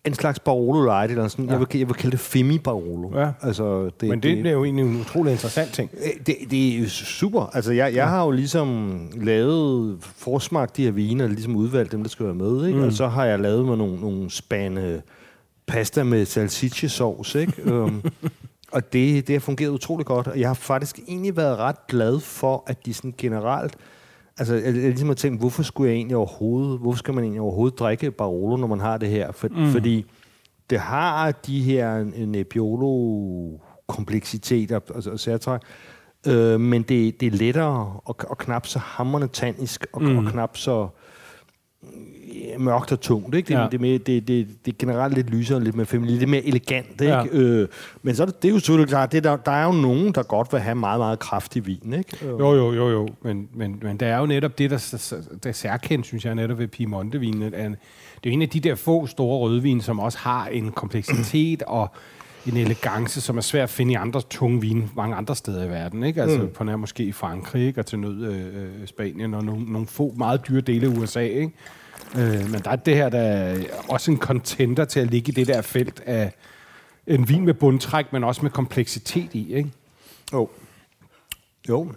en 0.05 0.13
slags 0.13 0.39
Barolo 0.39 0.85
Light, 0.85 1.11
eller 1.11 1.27
sådan, 1.27 1.45
ja. 1.45 1.51
jeg, 1.51 1.59
vil, 1.59 1.67
jeg 1.79 1.87
vil 1.87 1.95
kalde 1.95 2.11
det 2.11 2.19
Femi 2.19 2.59
Barolo. 2.59 3.19
Ja. 3.19 3.31
Altså, 3.41 3.89
det, 4.01 4.09
men 4.09 4.23
det, 4.23 4.37
det 4.37 4.47
er 4.47 4.51
jo 4.51 4.63
egentlig 4.63 4.85
en 4.85 5.01
utrolig 5.01 5.31
interessant 5.31 5.73
ting. 5.73 5.89
Øh, 5.93 6.25
det, 6.25 6.35
det 6.51 6.79
er 6.79 6.87
super. 6.89 7.49
Altså, 7.53 7.71
jeg, 7.71 7.95
jeg 7.95 8.09
har 8.09 8.25
jo 8.25 8.31
ligesom 8.31 8.99
lavet 9.15 9.97
forsmagt 10.01 10.77
de 10.77 10.83
her 10.83 10.91
viner, 10.91 11.27
ligesom 11.27 11.55
udvalgt 11.55 11.91
dem, 11.91 12.03
der 12.03 12.09
skal 12.09 12.25
være 12.25 12.35
med, 12.35 12.67
ikke? 12.67 12.79
Mm. 12.79 12.85
Og 12.85 12.93
så 12.93 13.07
har 13.07 13.25
jeg 13.25 13.39
lavet 13.39 13.65
med 13.65 13.77
nogle, 13.77 14.01
nogle 14.01 14.31
spande 14.31 15.01
pasta 15.67 16.03
med 16.03 16.25
salsicce-sovs, 16.25 17.35
ikke? 17.35 17.73
um, 17.73 18.03
og 18.75 18.93
det, 18.93 19.27
det 19.27 19.35
har 19.35 19.39
fungeret 19.39 19.69
utrolig 19.69 20.05
godt, 20.05 20.27
og 20.27 20.39
jeg 20.39 20.49
har 20.49 20.53
faktisk 20.53 20.99
egentlig 21.07 21.37
været 21.37 21.57
ret 21.57 21.87
glad 21.87 22.19
for, 22.19 22.63
at 22.67 22.85
de 22.85 22.93
sådan 22.93 23.13
generelt 23.17 23.77
Altså, 24.37 24.55
jeg, 24.55 24.65
jeg 24.65 24.73
ligesom 24.73 25.07
har 25.07 25.15
tænkt, 25.15 25.39
hvorfor 25.39 25.63
skulle 25.63 25.89
jeg 25.89 25.95
egentlig 25.95 26.17
overhovedet, 26.17 26.79
hvorfor 26.79 26.97
skal 26.97 27.13
man 27.13 27.23
egentlig 27.23 27.41
overhovedet 27.41 27.79
drikke 27.79 28.11
Barolo, 28.11 28.57
når 28.57 28.67
man 28.67 28.79
har 28.79 28.97
det 28.97 29.09
her? 29.09 29.31
For, 29.31 29.47
mm. 29.47 29.71
Fordi 29.71 30.05
det 30.69 30.79
har 30.79 31.31
de 31.31 31.61
her 31.61 32.03
Nebbiolo-kompleksiteter 32.25 34.79
og, 34.89 35.03
og 35.11 35.19
særtræk, 35.19 35.61
øh, 36.27 36.59
men 36.59 36.81
det, 36.81 37.21
det 37.21 37.27
er 37.27 37.31
lettere 37.31 37.99
og, 38.05 38.15
og 38.27 38.37
knap 38.37 38.67
så 38.67 38.79
hammerne 38.79 39.27
tannisk 39.27 39.85
og, 39.93 40.01
mm. 40.01 40.17
og 40.17 40.25
knap 40.31 40.57
så 40.57 40.87
mørkt 42.57 42.91
og 42.91 43.01
tungt. 43.01 43.35
Ikke? 43.35 43.47
Det, 43.47 43.53
Ja. 43.53 43.65
det, 43.65 43.73
er 43.73 43.81
mere, 43.81 43.97
det, 43.97 44.27
det, 44.27 44.47
det 44.65 44.71
er 44.71 44.75
generelt 44.79 45.15
lidt 45.15 45.29
lysere, 45.29 45.63
lidt 45.63 45.75
mere 45.75 45.85
feminint, 45.85 46.19
lidt 46.19 46.29
mere 46.29 46.43
elegant. 46.45 47.01
Ikke? 47.01 47.13
Ja. 47.13 47.25
Øh, 47.31 47.67
men 48.03 48.15
så 48.15 48.23
er 48.23 48.25
det, 48.25 48.41
det 48.41 48.49
er 48.49 48.53
jo 48.53 48.59
selvfølgelig 48.59 48.89
klart, 48.89 49.11
det 49.11 49.23
der, 49.23 49.35
der 49.35 49.51
er 49.51 49.65
jo 49.65 49.71
nogen, 49.71 50.11
der 50.11 50.23
godt 50.23 50.53
vil 50.53 50.59
have 50.61 50.75
meget, 50.75 50.99
meget 50.99 51.19
kraftig 51.19 51.65
vin. 51.67 51.93
Ikke? 51.97 52.25
Øh. 52.25 52.39
Jo, 52.39 52.53
jo, 52.53 52.73
jo, 52.73 52.89
jo. 52.89 53.07
Men, 53.21 53.49
men, 53.53 53.79
men 53.81 53.97
det 53.97 54.07
er 54.07 54.17
jo 54.17 54.25
netop 54.25 54.57
det, 54.57 54.71
der, 54.71 55.13
der 55.43 55.49
er 55.49 55.53
særkendt, 55.53 56.05
synes 56.05 56.25
jeg, 56.25 56.35
netop 56.35 56.59
ved 56.59 56.67
Piemonte-vinen. 56.67 57.41
Det 57.41 57.53
er 57.53 57.69
jo 58.25 58.31
en 58.31 58.41
af 58.41 58.49
de 58.49 58.59
der 58.59 58.75
få 58.75 59.07
store 59.07 59.37
rødvin, 59.39 59.81
som 59.81 59.99
også 59.99 60.17
har 60.17 60.47
en 60.47 60.71
kompleksitet 60.71 61.63
og 61.79 61.87
en 62.47 62.57
elegance, 62.57 63.21
som 63.21 63.37
er 63.37 63.41
svært 63.41 63.63
at 63.63 63.69
finde 63.69 63.91
i 63.91 63.95
andre 63.95 64.21
tunge 64.29 64.61
vine 64.61 64.89
mange 64.95 65.15
andre 65.15 65.35
steder 65.35 65.63
i 65.63 65.69
verden. 65.69 66.03
Ikke? 66.03 66.21
Altså 66.21 66.37
mm. 66.37 66.49
på 66.49 66.63
nær 66.63 66.75
måske 66.75 67.03
i 67.03 67.11
Frankrig 67.11 67.67
ikke? 67.67 67.81
og 67.81 67.85
til 67.85 67.99
nød 67.99 68.25
øh, 68.25 68.63
øh, 68.63 68.87
Spanien 68.87 69.33
og 69.33 69.43
nogle, 69.43 69.65
nogle 69.71 69.87
få 69.87 70.13
meget 70.17 70.47
dyre 70.47 70.61
dele 70.61 70.87
af 70.87 70.97
USA. 70.97 71.21
Ikke? 71.21 71.51
Øh, 72.17 72.51
men 72.51 72.61
der 72.61 72.71
er 72.71 72.75
det 72.75 72.95
her, 72.95 73.09
der 73.09 73.19
er 73.19 73.63
også 73.89 74.11
en 74.11 74.17
contender 74.17 74.85
til 74.85 74.99
at 74.99 75.07
ligge 75.07 75.31
i 75.31 75.35
det 75.35 75.47
der 75.47 75.61
felt 75.61 76.03
af 76.05 76.31
en 77.07 77.29
vin 77.29 77.45
med 77.45 77.53
bundtræk, 77.53 78.13
men 78.13 78.23
også 78.23 78.41
med 78.41 78.51
kompleksitet 78.51 79.33
i. 79.33 79.53
Ikke? 79.53 79.71
Jo. 80.33 80.49
Jo, 81.69 81.91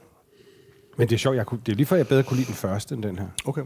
Men 0.97 1.09
det 1.09 1.15
er 1.15 1.19
sjovt, 1.19 1.37
jeg 1.37 1.47
kunne, 1.47 1.61
det 1.67 1.73
er 1.73 1.77
lige 1.77 1.87
før, 1.87 1.97
jeg 1.97 2.09
bedre 2.09 2.23
kunne 2.23 2.37
lide 2.37 2.47
den 2.47 2.55
første 2.55 2.95
end 2.95 3.03
den 3.03 3.19
her. 3.19 3.27
okay. 3.45 3.63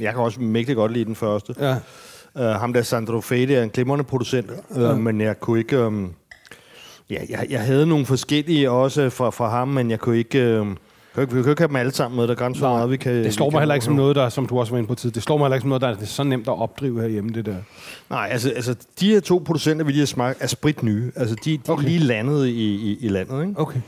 Jeg 0.00 0.12
kan 0.12 0.22
også 0.22 0.40
mægtig 0.40 0.76
godt 0.76 0.92
lide 0.92 1.04
den 1.04 1.14
første. 1.14 1.54
Ja. 1.58 1.76
Uh, 2.34 2.60
ham 2.60 2.72
der 2.72 2.82
Sandro 2.82 3.20
Fede 3.20 3.54
er 3.54 3.62
en 3.62 3.70
glimrende 3.70 4.04
producent, 4.04 4.50
uh, 4.70 4.82
ja. 4.82 4.94
men 4.94 5.20
jeg 5.20 5.40
kunne 5.40 5.58
ikke... 5.58 5.86
Um, 5.86 6.14
ja, 7.10 7.22
jeg, 7.28 7.46
jeg 7.50 7.60
havde 7.60 7.86
nogle 7.86 8.06
forskellige 8.06 8.70
også 8.70 9.10
fra, 9.10 9.30
fra 9.30 9.48
ham, 9.48 9.68
men 9.68 9.90
jeg 9.90 10.00
kunne 10.00 10.18
ikke... 10.18 10.60
Um, 10.60 10.78
vi 11.16 11.26
kan 11.26 11.38
ikke 11.38 11.60
have 11.60 11.68
dem 11.68 11.76
alle 11.76 11.92
sammen 11.92 12.16
med, 12.16 12.24
der 12.24 12.30
er 12.30 12.36
grænser 12.36 12.60
for 12.60 12.68
meget, 12.68 12.90
vi 12.90 12.96
kan... 12.96 13.12
Det 13.14 13.34
slår 13.34 13.46
vi 13.46 13.54
mig 13.54 13.58
kan 13.58 13.60
heller 13.60 13.74
ikke 13.74 13.84
som 13.84 13.94
noget, 13.94 14.16
der, 14.16 14.28
som 14.28 14.46
du 14.46 14.58
også 14.58 14.72
var 14.72 14.78
inde 14.78 14.88
på 14.88 14.94
tid. 14.94 15.10
Det 15.10 15.22
slår 15.22 15.36
mig 15.38 15.44
heller 15.44 15.54
ikke 15.54 15.62
som 15.62 15.68
noget, 15.68 15.82
der 15.82 15.88
er 15.88 16.04
så 16.04 16.22
nemt 16.22 16.48
at 16.48 16.58
opdrive 16.58 17.00
herhjemme, 17.00 17.30
det 17.30 17.46
der. 17.46 17.56
Nej, 18.10 18.28
altså, 18.30 18.50
altså 18.50 18.74
de 19.00 19.10
her 19.10 19.20
to 19.20 19.42
producenter, 19.46 19.84
vi 19.84 19.92
lige 19.92 20.00
har 20.00 20.06
smagt, 20.06 20.42
er 20.42 20.46
sprit 20.46 20.82
nye. 20.82 21.12
Altså, 21.16 21.36
de, 21.44 21.56
de 21.56 21.72
okay. 21.72 21.84
Er 21.84 21.88
lige 21.88 21.98
landet 21.98 22.46
i, 22.46 22.74
i, 22.74 22.98
i 23.00 23.08
landet, 23.08 23.40
ikke? 23.48 23.60
Okay. 23.60 23.80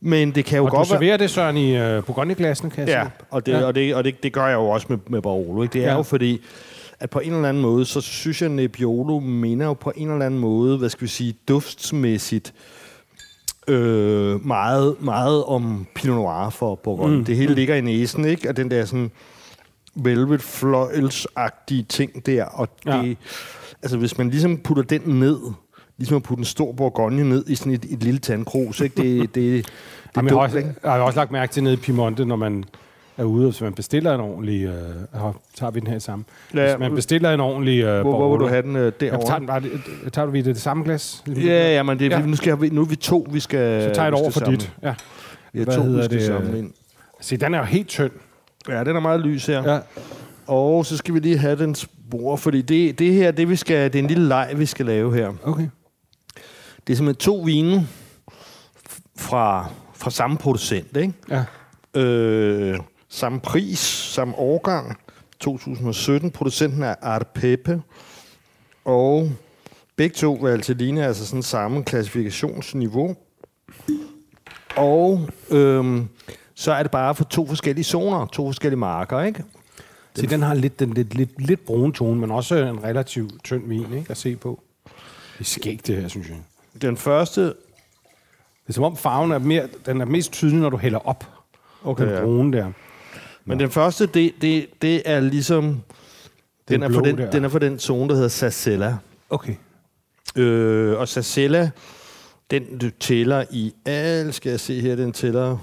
Men 0.00 0.30
det 0.34 0.44
kan 0.44 0.58
jo 0.58 0.64
Og 0.64 0.70
du 0.70 0.76
godt 0.76 0.90
være... 0.90 0.98
serverer 0.98 1.16
det, 1.16 1.30
Søren, 1.30 1.56
i 1.56 1.96
uh, 1.96 2.04
Bourgogne-glassen, 2.04 2.70
kan 2.70 2.88
jeg 2.88 2.88
Ja, 2.88 3.02
sige. 3.02 3.12
og 3.30 3.46
det, 3.46 3.52
Ja. 3.52 3.64
Og, 3.64 3.74
det, 3.74 3.94
og 3.94 4.04
det, 4.04 4.22
det 4.22 4.32
gør 4.32 4.46
jeg 4.46 4.54
jo 4.54 4.68
også 4.68 4.86
med, 4.90 4.98
med 5.08 5.22
Barolo. 5.22 5.62
Ikke? 5.62 5.72
Det 5.72 5.84
er 5.84 5.90
ja. 5.90 5.96
jo 5.96 6.02
fordi, 6.02 6.40
at 7.00 7.10
på 7.10 7.18
en 7.18 7.32
eller 7.32 7.48
anden 7.48 7.62
måde, 7.62 7.84
så 7.84 8.00
synes 8.00 8.42
jeg, 8.42 8.46
at 8.50 8.56
Nebbiolo 8.56 9.20
minder 9.20 9.66
jo 9.66 9.72
på 9.74 9.92
en 9.96 10.10
eller 10.10 10.26
anden 10.26 10.40
måde, 10.40 10.78
hvad 10.78 10.88
skal 10.88 11.02
vi 11.02 11.08
sige, 11.10 11.34
duftsmæssigt, 11.48 12.52
øh, 12.56 12.85
meget, 14.44 14.96
meget 15.00 15.44
om 15.44 15.86
Pinot 15.94 16.16
Noir 16.16 16.50
for 16.50 16.74
Bourgogne. 16.74 17.16
Mm. 17.18 17.24
Det 17.24 17.36
hele 17.36 17.54
ligger 17.54 17.74
i 17.74 17.80
næsen, 17.80 18.24
ikke? 18.24 18.48
Og 18.48 18.56
den 18.56 18.70
der 18.70 18.84
sådan 18.84 19.10
velvet 19.94 20.42
fløjelsagtige 20.42 21.82
ting 21.82 22.26
der. 22.26 22.44
Og 22.44 22.68
Ja. 22.86 23.02
det, 23.02 23.16
altså 23.82 23.96
hvis 23.98 24.18
man 24.18 24.30
ligesom 24.30 24.58
putter 24.58 24.82
den 24.82 25.00
ned, 25.04 25.38
ligesom 25.98 26.16
at 26.16 26.22
putte 26.22 26.40
en 26.40 26.44
stor 26.44 26.72
Bourgogne 26.72 27.28
ned 27.28 27.44
i 27.48 27.54
sådan 27.54 27.72
et, 27.72 27.84
et 27.90 28.02
lille 28.02 28.20
tandkrus, 28.20 28.80
ikke? 28.80 29.02
Det, 29.02 29.20
det, 29.20 29.34
det, 29.34 29.66
det 29.66 29.72
Jamen, 30.16 30.28
er 30.28 30.32
jeg, 30.32 30.38
har 30.40 30.44
også, 30.46 30.58
ikke? 30.58 30.74
jeg 30.82 30.92
har 30.92 31.00
også 31.00 31.18
lagt 31.18 31.30
mærke 31.30 31.52
til 31.52 31.62
nede 31.62 31.74
i 31.74 31.76
Piemonte, 31.76 32.24
når 32.24 32.36
man 32.36 32.64
er 33.16 33.24
ude, 33.24 33.44
hvis 33.50 33.60
man 33.60 33.74
bestiller 33.74 34.14
en 34.14 34.20
ordentlig... 34.20 34.64
Øh, 34.64 34.72
her 35.12 35.40
tager 35.54 35.70
vi 35.70 35.80
den 35.80 35.86
her 35.88 35.98
sammen. 35.98 36.26
Ja, 36.54 36.62
hvis 36.70 36.78
man 36.80 36.94
bestiller 36.94 37.34
en 37.34 37.40
ordentlig 37.40 37.80
øh, 37.82 38.00
Hvor, 38.00 38.16
hvor 38.16 38.30
vil 38.36 38.40
du 38.40 38.48
have 38.48 38.62
den 38.62 38.76
øh, 38.76 38.92
Ja, 39.00 39.06
derovre? 39.06 39.26
tager, 39.26 39.38
den 39.38 39.46
bare, 39.46 39.62
tager 40.12 40.26
vi 40.26 40.38
det, 40.38 40.44
det 40.54 40.60
samme 40.60 40.84
glas? 40.84 41.24
Ja, 41.36 41.74
ja, 41.74 41.82
men 41.82 41.98
det, 41.98 42.10
Ja. 42.10 42.18
ja. 42.20 42.26
Nu, 42.26 42.36
skal, 42.36 42.60
vi- 42.60 42.68
nu 42.68 42.80
er 42.80 42.84
vi 42.84 42.96
to, 42.96 43.26
vi 43.30 43.40
skal... 43.40 43.82
Så 43.82 43.88
tager 43.94 44.02
jeg 44.02 44.08
et 44.08 44.14
over 44.20 44.30
for 44.30 44.40
dit. 44.40 44.72
Ja. 44.82 44.94
Vi 45.52 45.60
er 45.60 45.64
Hvad 45.64 45.74
to, 45.76 45.82
vi 45.82 46.02
skal 46.04 46.18
det? 46.18 46.26
samle 46.26 46.58
ind. 46.58 46.72
Se, 47.20 47.36
den 47.36 47.54
er 47.54 47.58
jo 47.58 47.64
helt 47.64 47.88
tynd. 47.88 48.10
Ja, 48.68 48.84
den 48.84 48.96
er 48.96 49.00
meget 49.00 49.20
lys 49.20 49.46
her. 49.46 49.62
Ja. 49.62 49.74
Ja. 49.74 49.80
Og 50.46 50.86
så 50.86 50.96
skal 50.96 51.14
vi 51.14 51.18
lige 51.18 51.38
have 51.38 51.56
den 51.58 51.74
spor, 51.74 52.36
fordi 52.36 52.62
det, 52.62 52.98
det 52.98 53.12
her, 53.14 53.30
det, 53.30 53.48
vi 53.48 53.56
skal, 53.56 53.92
det 53.92 53.98
er 53.98 54.02
en 54.02 54.08
lille 54.08 54.28
leg, 54.28 54.52
vi 54.56 54.66
skal 54.66 54.86
lave 54.86 55.14
her. 55.14 55.32
Okay. 55.44 55.68
Det 56.86 56.92
er 56.92 56.96
simpelthen 56.96 57.20
to 57.20 57.36
vine 57.36 57.86
fra, 59.18 59.68
fra 59.94 60.10
samme 60.10 60.36
producent, 60.36 60.96
ikke? 60.96 61.12
Ja. 61.30 61.44
Øh, 62.00 62.78
samme 63.16 63.40
pris, 63.40 63.78
samme 63.78 64.34
årgang, 64.34 64.98
2017. 65.40 66.30
Producenten 66.30 66.82
er 66.82 66.94
Art 67.02 67.26
Pepe. 67.26 67.82
Og 68.84 69.30
begge 69.96 70.14
to 70.14 70.32
vil 70.32 70.50
altså 70.50 70.74
ligne 70.74 71.06
altså 71.06 71.26
sådan 71.26 71.42
samme 71.42 71.84
klassifikationsniveau. 71.84 73.16
Og 74.76 75.28
øhm, 75.50 76.08
så 76.54 76.72
er 76.72 76.82
det 76.82 76.90
bare 76.90 77.14
for 77.14 77.24
to 77.24 77.46
forskellige 77.46 77.84
zoner, 77.84 78.26
to 78.26 78.46
forskellige 78.48 78.78
marker, 78.78 79.20
ikke? 79.20 79.44
Se, 80.14 80.26
den 80.26 80.42
har 80.42 80.54
lidt, 80.54 80.80
den 80.80 80.94
lidt, 80.94 81.14
lidt, 81.14 81.46
lidt 81.46 81.66
brun 81.66 81.92
tone, 81.92 82.20
men 82.20 82.30
også 82.30 82.56
en 82.56 82.84
relativt 82.84 83.44
tynd 83.44 83.68
vin 83.68 83.92
ikke, 83.92 84.10
at 84.10 84.16
se 84.16 84.36
på. 84.36 84.60
Det 84.84 85.40
er 85.40 85.44
skægt, 85.44 85.86
det 85.86 85.96
her, 85.96 86.08
synes 86.08 86.28
jeg. 86.28 86.36
Den 86.82 86.96
første... 86.96 87.42
Det 87.42 88.72
er 88.72 88.72
som 88.72 88.84
om 88.84 88.96
farven 88.96 89.32
er, 89.32 89.38
mere, 89.38 89.68
den 89.86 90.00
er 90.00 90.04
mest 90.04 90.32
tydelig, 90.32 90.60
når 90.60 90.70
du 90.70 90.76
hælder 90.76 90.98
op. 90.98 91.24
Okay, 91.84 92.04
den 92.04 92.12
ja. 92.12 92.20
brune 92.20 92.58
der. 92.58 92.72
Men 93.46 93.60
den 93.60 93.70
første, 93.70 94.06
det, 94.06 94.32
det, 94.40 94.66
det 94.82 95.02
er 95.04 95.20
ligesom... 95.20 95.82
Den 96.68 96.82
er, 96.82 96.88
blå 96.88 96.94
for 96.94 97.04
den, 97.04 97.18
der. 97.18 97.30
den 97.30 97.44
er 97.44 97.48
for 97.48 97.58
den 97.58 97.78
zone, 97.78 98.08
der 98.08 98.14
hedder 98.14 98.28
Sassella. 98.28 98.96
Okay. 99.30 99.54
Øh, 100.36 100.98
og 100.98 101.08
Sassella, 101.08 101.70
den 102.50 102.78
du 102.78 102.90
tæller 103.00 103.44
i 103.50 103.74
al, 103.84 104.32
skal 104.32 104.50
jeg 104.50 104.60
se 104.60 104.80
her, 104.80 104.96
den 104.96 105.12
tæller, 105.12 105.58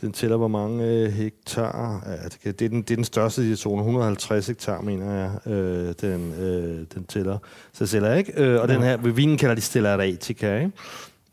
den 0.00 0.12
tæller 0.12 0.36
hvor 0.36 0.48
mange 0.48 0.84
øh, 0.84 1.12
hektar. 1.12 2.02
Ja, 2.44 2.52
det, 2.52 2.62
er 2.62 2.68
den, 2.68 2.82
det 2.82 2.90
er 2.90 2.96
den 2.96 3.04
største 3.04 3.42
i 3.42 3.50
de 3.50 3.56
zoner, 3.56 3.82
150 3.82 4.46
hektar, 4.46 4.80
mener 4.80 5.12
jeg, 5.12 5.52
øh, 5.52 5.94
den, 6.00 6.32
øh, 6.32 6.86
den 6.94 7.04
tæller. 7.04 7.38
Sassella, 7.72 8.14
ikke? 8.14 8.32
Øh, 8.36 8.60
og 8.60 8.68
den 8.68 8.82
her, 8.82 8.96
ved 8.96 9.12
vinen 9.12 9.38
kalder 9.38 9.54
de 9.54 9.60
Stellaratica, 9.60 10.58
ikke? 10.58 10.72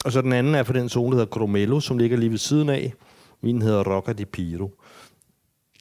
Og 0.06 0.12
så 0.12 0.22
den 0.22 0.34
anden 0.34 0.56
er 0.56 0.64
for 0.64 0.74
den 0.74 0.90
zone, 0.90 1.12
der 1.12 1.16
hedder 1.16 1.40
Gromelo, 1.40 1.80
som 1.80 1.98
ligger 1.98 2.18
lige 2.18 2.32
ved 2.32 2.38
siden 2.38 2.70
af. 2.70 2.94
Vinen 3.42 3.62
hedder 3.62 3.84
Rocca 3.96 4.14
di 4.14 4.26
Piro 4.26 4.72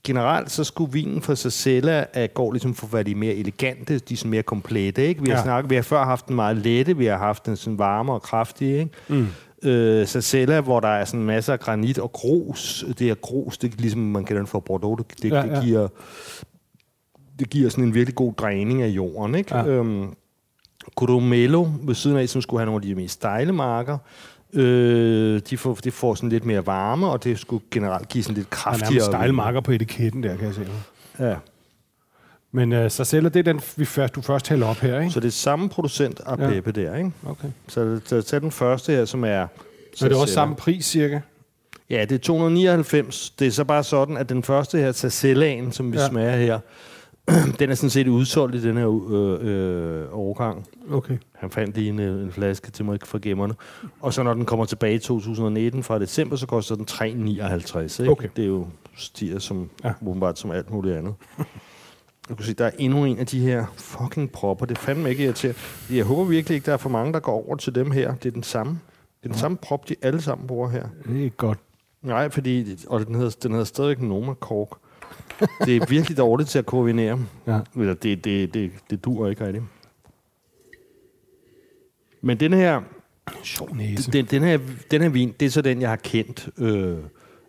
generelt 0.04 0.50
så 0.50 0.64
skulle 0.64 0.92
vinen 0.92 1.22
fra 1.22 1.34
Sassella 1.34 2.04
uh, 2.16 2.22
gå 2.34 2.50
ligesom 2.52 2.74
for 2.74 2.86
at 2.86 2.92
være 2.92 3.02
de 3.02 3.14
mere 3.14 3.34
elegante, 3.34 3.98
de 3.98 4.16
sådan 4.16 4.30
mere 4.30 4.42
komplette. 4.42 5.06
Ikke? 5.06 5.22
Vi, 5.22 5.30
har 5.30 5.36
Ja. 5.36 5.42
snakket, 5.42 5.70
vi 5.70 5.74
har 5.74 5.82
før 5.82 6.04
haft 6.04 6.28
den 6.28 6.36
meget 6.36 6.56
lette, 6.56 6.96
vi 6.96 7.06
har 7.06 7.18
haft 7.18 7.46
den 7.46 7.56
sådan 7.56 7.78
varme 7.78 8.12
og 8.12 8.22
kraftige. 8.22 8.78
Ikke? 8.78 8.90
Mm. 9.08 9.26
Øh, 9.68 10.06
Sassella, 10.06 10.60
hvor 10.60 10.80
der 10.80 10.88
er 10.88 11.04
sådan 11.04 11.24
masser 11.24 11.52
af 11.52 11.60
granit 11.60 11.98
og 11.98 12.12
grus. 12.12 12.84
Det 12.98 13.10
er 13.10 13.14
grus, 13.14 13.58
det 13.58 13.72
er 13.72 13.76
ligesom 13.78 14.00
man 14.00 14.24
kender 14.24 14.40
den 14.40 14.46
fra 14.46 14.60
Bordeaux. 14.60 14.98
Det, 15.08 15.22
det, 15.22 15.30
Ja, 15.30 15.44
ja, 15.46 15.54
det, 15.54 15.64
giver, 15.64 15.88
det 17.38 17.50
giver 17.50 17.70
sådan 17.70 17.84
en 17.84 17.94
virkelig 17.94 18.14
god 18.14 18.32
dræning 18.34 18.82
af 18.82 18.88
jorden. 18.88 19.34
Ikke? 19.34 19.56
Ja. 19.56 19.66
Øhm, 19.66 20.06
Grumelo 20.94 21.68
ved 21.82 21.94
siden 21.94 22.16
af, 22.16 22.28
som 22.28 22.42
skulle 22.42 22.60
have 22.60 22.66
nogle 22.66 22.76
af 22.84 22.88
de 22.88 22.94
mest 22.94 23.14
stejle 23.14 23.52
marker. 23.52 23.98
Øh, 24.52 25.40
de 25.50 25.56
får, 25.56 25.74
det 25.74 25.92
får 25.92 26.14
sådan 26.14 26.28
lidt 26.28 26.44
mere 26.44 26.66
varme, 26.66 27.06
og 27.06 27.24
det 27.24 27.38
skulle 27.38 27.64
generelt 27.70 28.08
give 28.08 28.24
sådan 28.24 28.36
lidt 28.36 28.50
Der 28.50 28.56
er 28.56 28.62
kraftigere... 28.62 29.10
nærmest 29.10 29.34
marker 29.34 29.60
på 29.60 29.72
etiketten 29.72 30.22
der, 30.22 30.36
kan 30.36 30.46
jeg 30.46 30.54
se. 30.54 30.66
Ja. 31.18 31.34
Men 32.52 32.72
uh, 32.72 32.90
Sarcella, 32.90 33.28
det 33.28 33.38
er 33.48 33.52
den, 33.52 33.60
vi 33.76 33.84
først, 33.84 34.14
du 34.14 34.20
først 34.20 34.48
hælder 34.48 34.66
op 34.66 34.76
her, 34.76 35.00
ikke? 35.00 35.10
Så 35.12 35.20
det 35.20 35.26
er 35.26 35.32
samme 35.32 35.68
producent 35.68 36.20
af 36.26 36.36
Ja. 36.38 36.48
Pepe 36.48 36.72
der, 36.72 36.96
ikke? 36.96 37.12
Okay. 37.26 37.48
Så, 37.68 38.00
så 38.04 38.22
tag 38.22 38.40
den 38.40 38.50
første 38.50 38.92
her, 38.92 39.04
som 39.04 39.24
er... 39.24 39.46
Så 39.94 40.04
det 40.04 40.12
er 40.12 40.16
også 40.16 40.26
Sassella. 40.26 40.34
samme 40.42 40.56
pris, 40.56 40.84
cirka? 40.86 41.20
Ja, 41.90 42.00
det 42.04 42.12
er 42.12 42.18
299. 42.18 43.30
Det 43.30 43.46
er 43.46 43.50
så 43.50 43.64
bare 43.64 43.84
sådan, 43.84 44.16
at 44.16 44.28
den 44.28 44.42
første 44.42 44.78
her, 44.78 44.92
Sassellaen, 44.92 45.72
som 45.72 45.92
vi 45.92 45.98
ja. 45.98 46.08
smager 46.08 46.36
her, 46.36 46.58
den 47.58 47.70
er 47.70 47.74
sådan 47.74 47.90
set 47.90 48.08
udsolgt 48.08 48.54
i 48.54 48.62
den 48.62 48.76
her 48.76 49.08
øh, 49.10 49.38
øh, 50.02 50.06
overgang. 50.12 50.66
Okay. 50.92 51.18
Han 51.32 51.50
fandt 51.50 51.76
lige 51.76 51.88
en, 51.88 51.98
øh, 52.00 52.22
en 52.22 52.32
flaske 52.32 52.70
til 52.70 52.84
mig 52.84 52.98
fra 53.04 53.18
gemmerne. 53.22 53.54
Og 54.00 54.12
så 54.14 54.22
når 54.22 54.34
den 54.34 54.44
kommer 54.44 54.64
tilbage 54.64 54.94
i 54.94 54.98
2019 54.98 55.82
fra 55.82 55.98
december, 55.98 56.36
så 56.36 56.46
koster 56.46 56.74
den 56.74 56.86
3,59. 56.90 58.02
Ikke? 58.02 58.12
Okay. 58.12 58.28
Det 58.36 58.42
er 58.44 58.48
jo 58.48 58.66
stiger 58.96 59.38
som, 59.38 59.70
Ja. 59.84 59.88
ja. 59.88 59.94
åbenbart 60.06 60.38
som 60.38 60.50
alt 60.50 60.70
muligt 60.70 60.96
andet. 60.96 61.14
Du 62.28 62.34
kan 62.34 62.44
se, 62.44 62.54
der 62.54 62.64
er 62.66 62.70
endnu 62.78 63.04
en 63.04 63.18
af 63.18 63.26
de 63.26 63.40
her 63.40 63.66
fucking 63.76 64.32
propper. 64.32 64.66
Det 64.66 64.76
er 64.78 64.80
fandme 64.80 65.10
ikke 65.10 65.24
irriterende. 65.24 65.60
Jeg 65.90 66.04
håber 66.04 66.24
virkelig 66.24 66.54
ikke, 66.54 66.66
der 66.66 66.72
er 66.72 66.76
for 66.76 66.88
mange, 66.90 67.12
der 67.12 67.20
går 67.20 67.46
over 67.46 67.56
til 67.56 67.74
dem 67.74 67.90
her. 67.90 68.14
Det 68.14 68.26
er 68.26 68.32
den 68.32 68.42
samme. 68.42 68.72
Det 69.22 69.28
er 69.28 69.32
den 69.32 69.38
samme 69.38 69.56
prop, 69.56 69.88
de 69.88 69.94
alle 70.02 70.20
sammen 70.20 70.46
bruger 70.46 70.68
her. 70.68 70.86
Det 71.08 71.20
er 71.20 71.24
ikke 71.24 71.36
godt. 71.36 71.58
Nej, 72.02 72.28
fordi... 72.30 72.76
Og 72.86 73.06
den 73.06 73.14
hedder, 73.14 73.36
den 73.42 73.50
hedder 73.50 73.64
stadigvæk 73.64 74.00
Noma 74.00 74.34
Kork. 74.34 74.68
Det 75.64 75.76
er 75.76 75.86
virkelig 75.88 76.16
dårligt 76.18 76.48
til 76.50 76.58
at 76.58 76.66
koordinere. 76.66 77.18
Ja. 77.46 77.60
Eller 77.76 77.94
det, 77.94 78.24
det, 78.24 78.54
det, 78.54 78.70
det 78.90 79.04
dur 79.04 79.28
ikke 79.28 79.46
rigtigt. 79.46 79.64
Men 82.22 82.40
den 82.40 82.52
her, 82.52 82.80
Sjov 83.42 83.74
næse. 83.76 84.10
den, 84.12 84.24
den, 84.24 84.42
her, 84.42 84.58
den 84.90 85.02
her 85.02 85.08
vin, 85.08 85.34
det 85.40 85.46
er 85.46 85.50
så 85.50 85.62
den, 85.62 85.80
jeg 85.80 85.88
har 85.88 85.96
kendt 85.96 86.48
øh, 86.58 86.96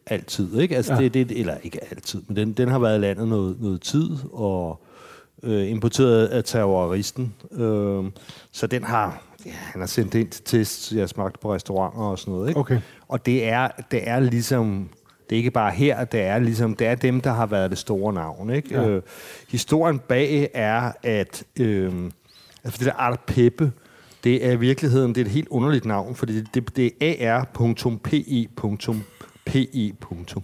altid. 0.06 0.60
Ikke? 0.60 0.76
Altså, 0.76 0.94
Ja. 0.94 1.00
det, 1.02 1.14
det, 1.14 1.32
eller 1.40 1.58
ikke 1.64 1.80
altid, 1.92 2.22
men 2.28 2.36
den, 2.36 2.54
den 2.54 2.68
har 2.70 2.80
været 2.80 2.98
i 2.98 3.02
landet 3.02 3.28
noget, 3.28 3.62
noget 3.62 3.82
tid, 3.82 4.10
og 4.32 4.82
øh, 5.44 5.70
importeret 5.72 6.28
af 6.28 6.44
terroristen. 6.44 7.34
Øh, 7.52 8.04
så 8.52 8.68
den 8.68 8.84
har, 8.84 9.24
ja, 9.46 9.52
han 9.52 9.82
har 9.82 9.88
sendt 9.88 10.16
ind 10.16 10.28
til 10.30 10.44
test, 10.44 10.92
jeg 10.92 11.10
smagt 11.10 11.40
på 11.40 11.54
restauranter 11.54 12.02
og 12.04 12.20
sådan 12.20 12.34
noget. 12.34 12.48
Ikke? 12.50 12.60
Okay. 12.60 12.80
Og 13.08 13.26
det 13.26 13.48
er, 13.50 13.68
det 13.92 14.10
er 14.10 14.20
ligesom 14.20 14.90
det 15.32 15.36
er 15.36 15.40
ikke 15.40 15.52
bare 15.52 15.72
her, 15.72 16.06
det 16.06 16.22
er 16.22 16.40
ligesom, 16.40 16.76
det 16.76 16.88
er 16.88 16.96
dem, 16.96 17.22
der 17.22 17.32
har 17.32 17.46
været 17.46 17.70
det 17.70 17.78
store 17.78 18.14
navn. 18.14 18.50
Ikke? 18.50 18.74
Ja. 18.74 18.88
Øh, 18.88 19.02
historien 19.50 20.00
bag 20.00 20.50
er, 20.54 20.92
at 21.04 21.44
øh, 21.60 21.94
altså 22.64 22.78
det 22.80 22.86
der 22.86 22.94
Art 22.94 23.20
Peppe, 23.20 23.72
det 24.24 24.46
er 24.46 24.52
i 24.52 24.60
virkeligheden, 24.60 25.16
det 25.16 25.22
er 25.22 25.26
et 25.26 25.32
helt 25.32 25.48
underligt 25.48 25.86
navn, 25.86 26.16
fordi 26.16 26.42
det, 26.42 26.54
det, 26.54 26.76
det 26.76 26.92
er 27.02 27.34
ar.pe.pe. 27.34 28.48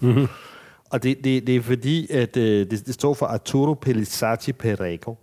Mm-hmm. 0.02 0.28
Og 0.90 1.04
det, 1.04 1.24
det, 1.24 1.48
det 1.48 1.56
er 1.56 1.62
fordi, 1.62 2.12
at 2.12 2.38
øh, 2.38 2.72
det, 2.72 2.86
det 2.86 2.94
står 2.94 3.14
for 3.14 3.26
Arturo 3.26 3.74
Pelissati 3.74 4.54
Perego. 4.54 5.16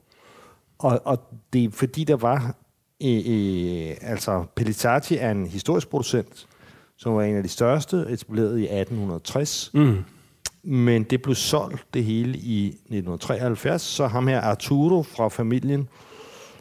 Og, 0.79 1.01
og 1.05 1.19
det 1.53 1.65
er 1.65 1.71
fordi, 1.71 2.05
der 2.05 2.17
var... 2.17 2.57
Øh, 3.03 3.23
øh, 3.27 3.97
altså, 4.01 4.45
Pelissati 4.55 5.17
er 5.17 5.31
en 5.31 5.47
historisk 5.47 5.89
producent, 5.89 6.47
som 6.99 7.15
var 7.15 7.23
en 7.23 7.37
af 7.37 7.43
de 7.43 7.49
største, 7.49 7.97
etableret 8.09 8.59
i 8.59 8.63
1860. 8.63 9.71
Mm. 9.75 9.97
Men 10.63 11.03
det 11.03 11.23
blev 11.23 11.35
solgt, 11.35 11.87
det 11.95 12.05
hele, 12.05 12.39
i 12.39 12.67
1973. 12.69 13.83
Så 13.83 14.07
ham 14.07 14.27
her, 14.29 14.41
Arturo 14.41 15.03
fra 15.03 15.29
familien, 15.29 15.89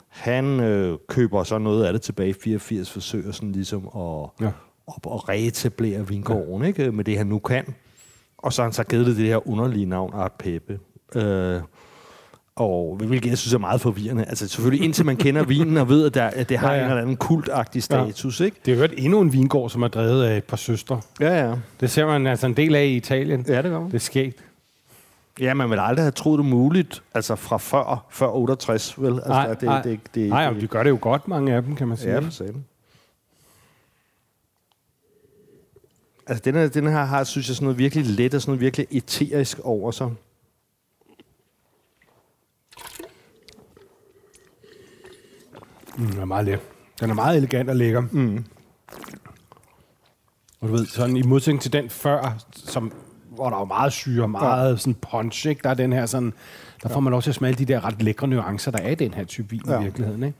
han 0.07 0.59
øh, 0.59 0.97
køber 1.07 1.43
så 1.43 1.57
noget 1.57 1.85
af 1.85 1.93
det 1.93 2.01
tilbage 2.01 2.29
i 2.29 2.33
84, 2.33 2.91
forsøger 2.91 3.31
sådan 3.31 3.51
ligesom 3.51 3.87
at, 3.87 4.29
Ja. 4.41 4.51
at, 4.87 4.93
at 5.05 5.29
reetablere 5.29 6.07
vingården, 6.07 6.61
ja. 6.61 6.67
ikke? 6.67 6.91
med 6.91 7.03
det 7.03 7.17
han 7.17 7.27
nu 7.27 7.39
kan. 7.39 7.75
Og 8.37 8.53
så 8.53 8.61
har 8.61 8.67
han 8.67 8.73
så 8.73 8.83
givet 8.83 9.05
det 9.05 9.17
det 9.17 9.25
her 9.25 9.47
underlige 9.49 9.85
navn, 9.85 10.11
Art 10.13 10.31
Peppe. 10.39 10.79
Øh, 11.15 11.61
og 12.55 12.95
hvilket 12.95 13.29
jeg 13.29 13.37
synes 13.37 13.53
er 13.53 13.57
meget 13.57 13.81
forvirrende. 13.81 14.25
Altså 14.25 14.47
selvfølgelig 14.47 14.85
indtil 14.85 15.05
man 15.05 15.17
kender 15.17 15.43
vinen 15.43 15.77
og 15.77 15.89
ved, 15.89 16.05
at, 16.05 16.13
der, 16.13 16.23
at 16.23 16.49
det 16.49 16.57
har 16.57 16.73
Ja, 16.73 16.77
ja, 16.77 16.83
en 16.83 16.89
eller 16.89 17.01
anden 17.01 17.17
kultagtig 17.17 17.83
status, 17.83 18.39
ja. 18.39 18.45
ikke? 18.45 18.57
Det 18.65 18.73
er 18.73 18.77
jo 18.77 18.87
endnu 18.97 19.21
en 19.21 19.33
vingård, 19.33 19.69
som 19.69 19.83
er 19.83 19.87
drevet 19.87 20.23
af 20.23 20.37
et 20.37 20.43
par 20.43 20.57
søstre. 20.57 21.01
Ja, 21.19 21.49
ja. 21.49 21.55
Det 21.79 21.91
ser 21.91 22.05
man 22.05 22.27
altså 22.27 22.47
en 22.47 22.57
del 22.57 22.75
af 22.75 22.85
i 22.85 22.95
Italien. 22.95 23.45
Ja, 23.47 23.61
det 23.61 23.71
gør 23.71 23.79
man. 23.79 23.87
Det 23.87 23.95
er 23.95 23.99
skægt. 23.99 24.43
Ja, 25.39 25.53
man 25.53 25.69
vil 25.69 25.79
aldrig 25.79 26.03
have 26.03 26.11
troet 26.11 26.37
det 26.37 26.45
muligt, 26.45 27.03
altså 27.13 27.35
fra 27.35 27.57
før, 27.57 28.05
før 28.09 28.27
68, 28.27 29.01
vel? 29.01 29.13
Altså, 29.13 29.29
Nej, 29.29 29.53
det, 29.53 29.63
nej. 29.63 29.81
det, 29.81 29.99
det, 30.15 30.29
Nej, 30.29 30.51
men 30.51 30.61
de 30.61 30.67
gør 30.67 30.83
det 30.83 30.89
jo 30.89 30.97
godt, 31.01 31.27
mange 31.27 31.53
af 31.55 31.63
dem, 31.63 31.75
kan 31.75 31.87
man 31.87 31.97
sige. 31.97 32.11
Ja, 32.11 32.19
for 32.19 32.29
satan. 32.31 32.65
Altså, 36.27 36.41
den 36.45 36.55
her, 36.55 36.67
den 36.67 36.87
her 36.87 37.03
har, 37.03 37.23
synes 37.23 37.47
jeg, 37.47 37.55
sådan 37.55 37.65
noget 37.65 37.77
virkelig 37.77 38.05
let 38.05 38.33
og 38.33 38.41
sådan 38.41 38.51
noget 38.51 38.61
virkelig 38.61 38.87
eterisk 38.91 39.59
over 39.63 39.91
sig. 39.91 40.09
Mm, 45.97 46.07
den 46.07 46.19
er 46.21 46.25
meget 46.25 46.45
let. 46.45 46.59
Den 46.99 47.09
er 47.09 47.13
meget 47.13 47.37
elegant 47.37 47.69
og 47.69 47.75
lækker. 47.75 48.03
Mm. 48.11 48.45
Og 50.61 50.67
du 50.69 50.73
ved, 50.73 50.85
sådan 50.85 51.17
i 51.17 51.21
modsætning 51.21 51.61
til 51.61 51.73
den 51.73 51.89
før, 51.89 52.37
som, 52.53 52.91
hvor 53.29 53.49
der 53.49 53.57
var 53.57 53.65
meget 53.65 53.93
syre, 53.93 54.27
meget 54.27 54.71
ja. 54.71 54.77
sådan 54.77 54.93
punch, 55.11 55.47
ikke? 55.47 55.61
der 55.63 55.69
er 55.69 55.73
den 55.73 55.93
her 55.93 56.05
sådan, 56.05 56.33
der 56.83 56.89
får 56.89 56.99
man 56.99 57.11
lov 57.11 57.21
til 57.21 57.29
at 57.29 57.35
smage 57.35 57.53
de 57.53 57.65
der 57.65 57.85
ret 57.85 58.01
lækre 58.01 58.27
nuancer, 58.27 58.71
der 58.71 58.79
er 58.79 58.89
i 58.89 58.95
den 58.95 59.13
her 59.13 59.23
type 59.23 59.49
vin 59.49 59.61
ja. 59.67 59.79
I 59.79 59.83
virkeligheden. 59.83 60.23
Ikke? 60.23 60.37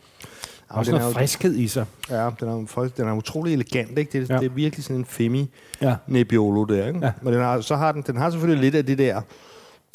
Der 0.69 0.75
er 0.75 0.79
også 0.79 0.91
den 0.91 0.99
noget 0.99 1.03
er 1.05 1.07
jo- 1.09 1.13
friskhed 1.19 1.55
i 1.55 1.67
sig. 1.67 1.85
Ja, 2.09 2.29
den 2.39 2.47
er, 2.47 2.89
den 2.97 3.07
er 3.07 3.13
utrolig 3.13 3.53
elegant, 3.53 3.97
ikke? 3.99 4.19
Det, 4.19 4.29
Ja. 4.29 4.37
det 4.37 4.45
er 4.45 4.49
virkelig 4.49 4.83
sådan 4.83 4.95
en 4.97 5.05
femi 5.05 5.49
Ja. 5.81 5.95
Nebbiolo 6.07 6.63
der, 6.63 6.87
ikke? 6.87 6.99
Ja. 7.03 7.11
Men 7.21 7.33
den 7.33 7.41
har, 7.41 7.61
så 7.61 7.75
har 7.75 7.91
den, 7.91 8.01
den 8.07 8.17
har 8.17 8.29
selvfølgelig 8.29 8.61
lidt 8.63 8.75
af 8.75 8.85
det 8.85 8.97
der, 8.97 9.21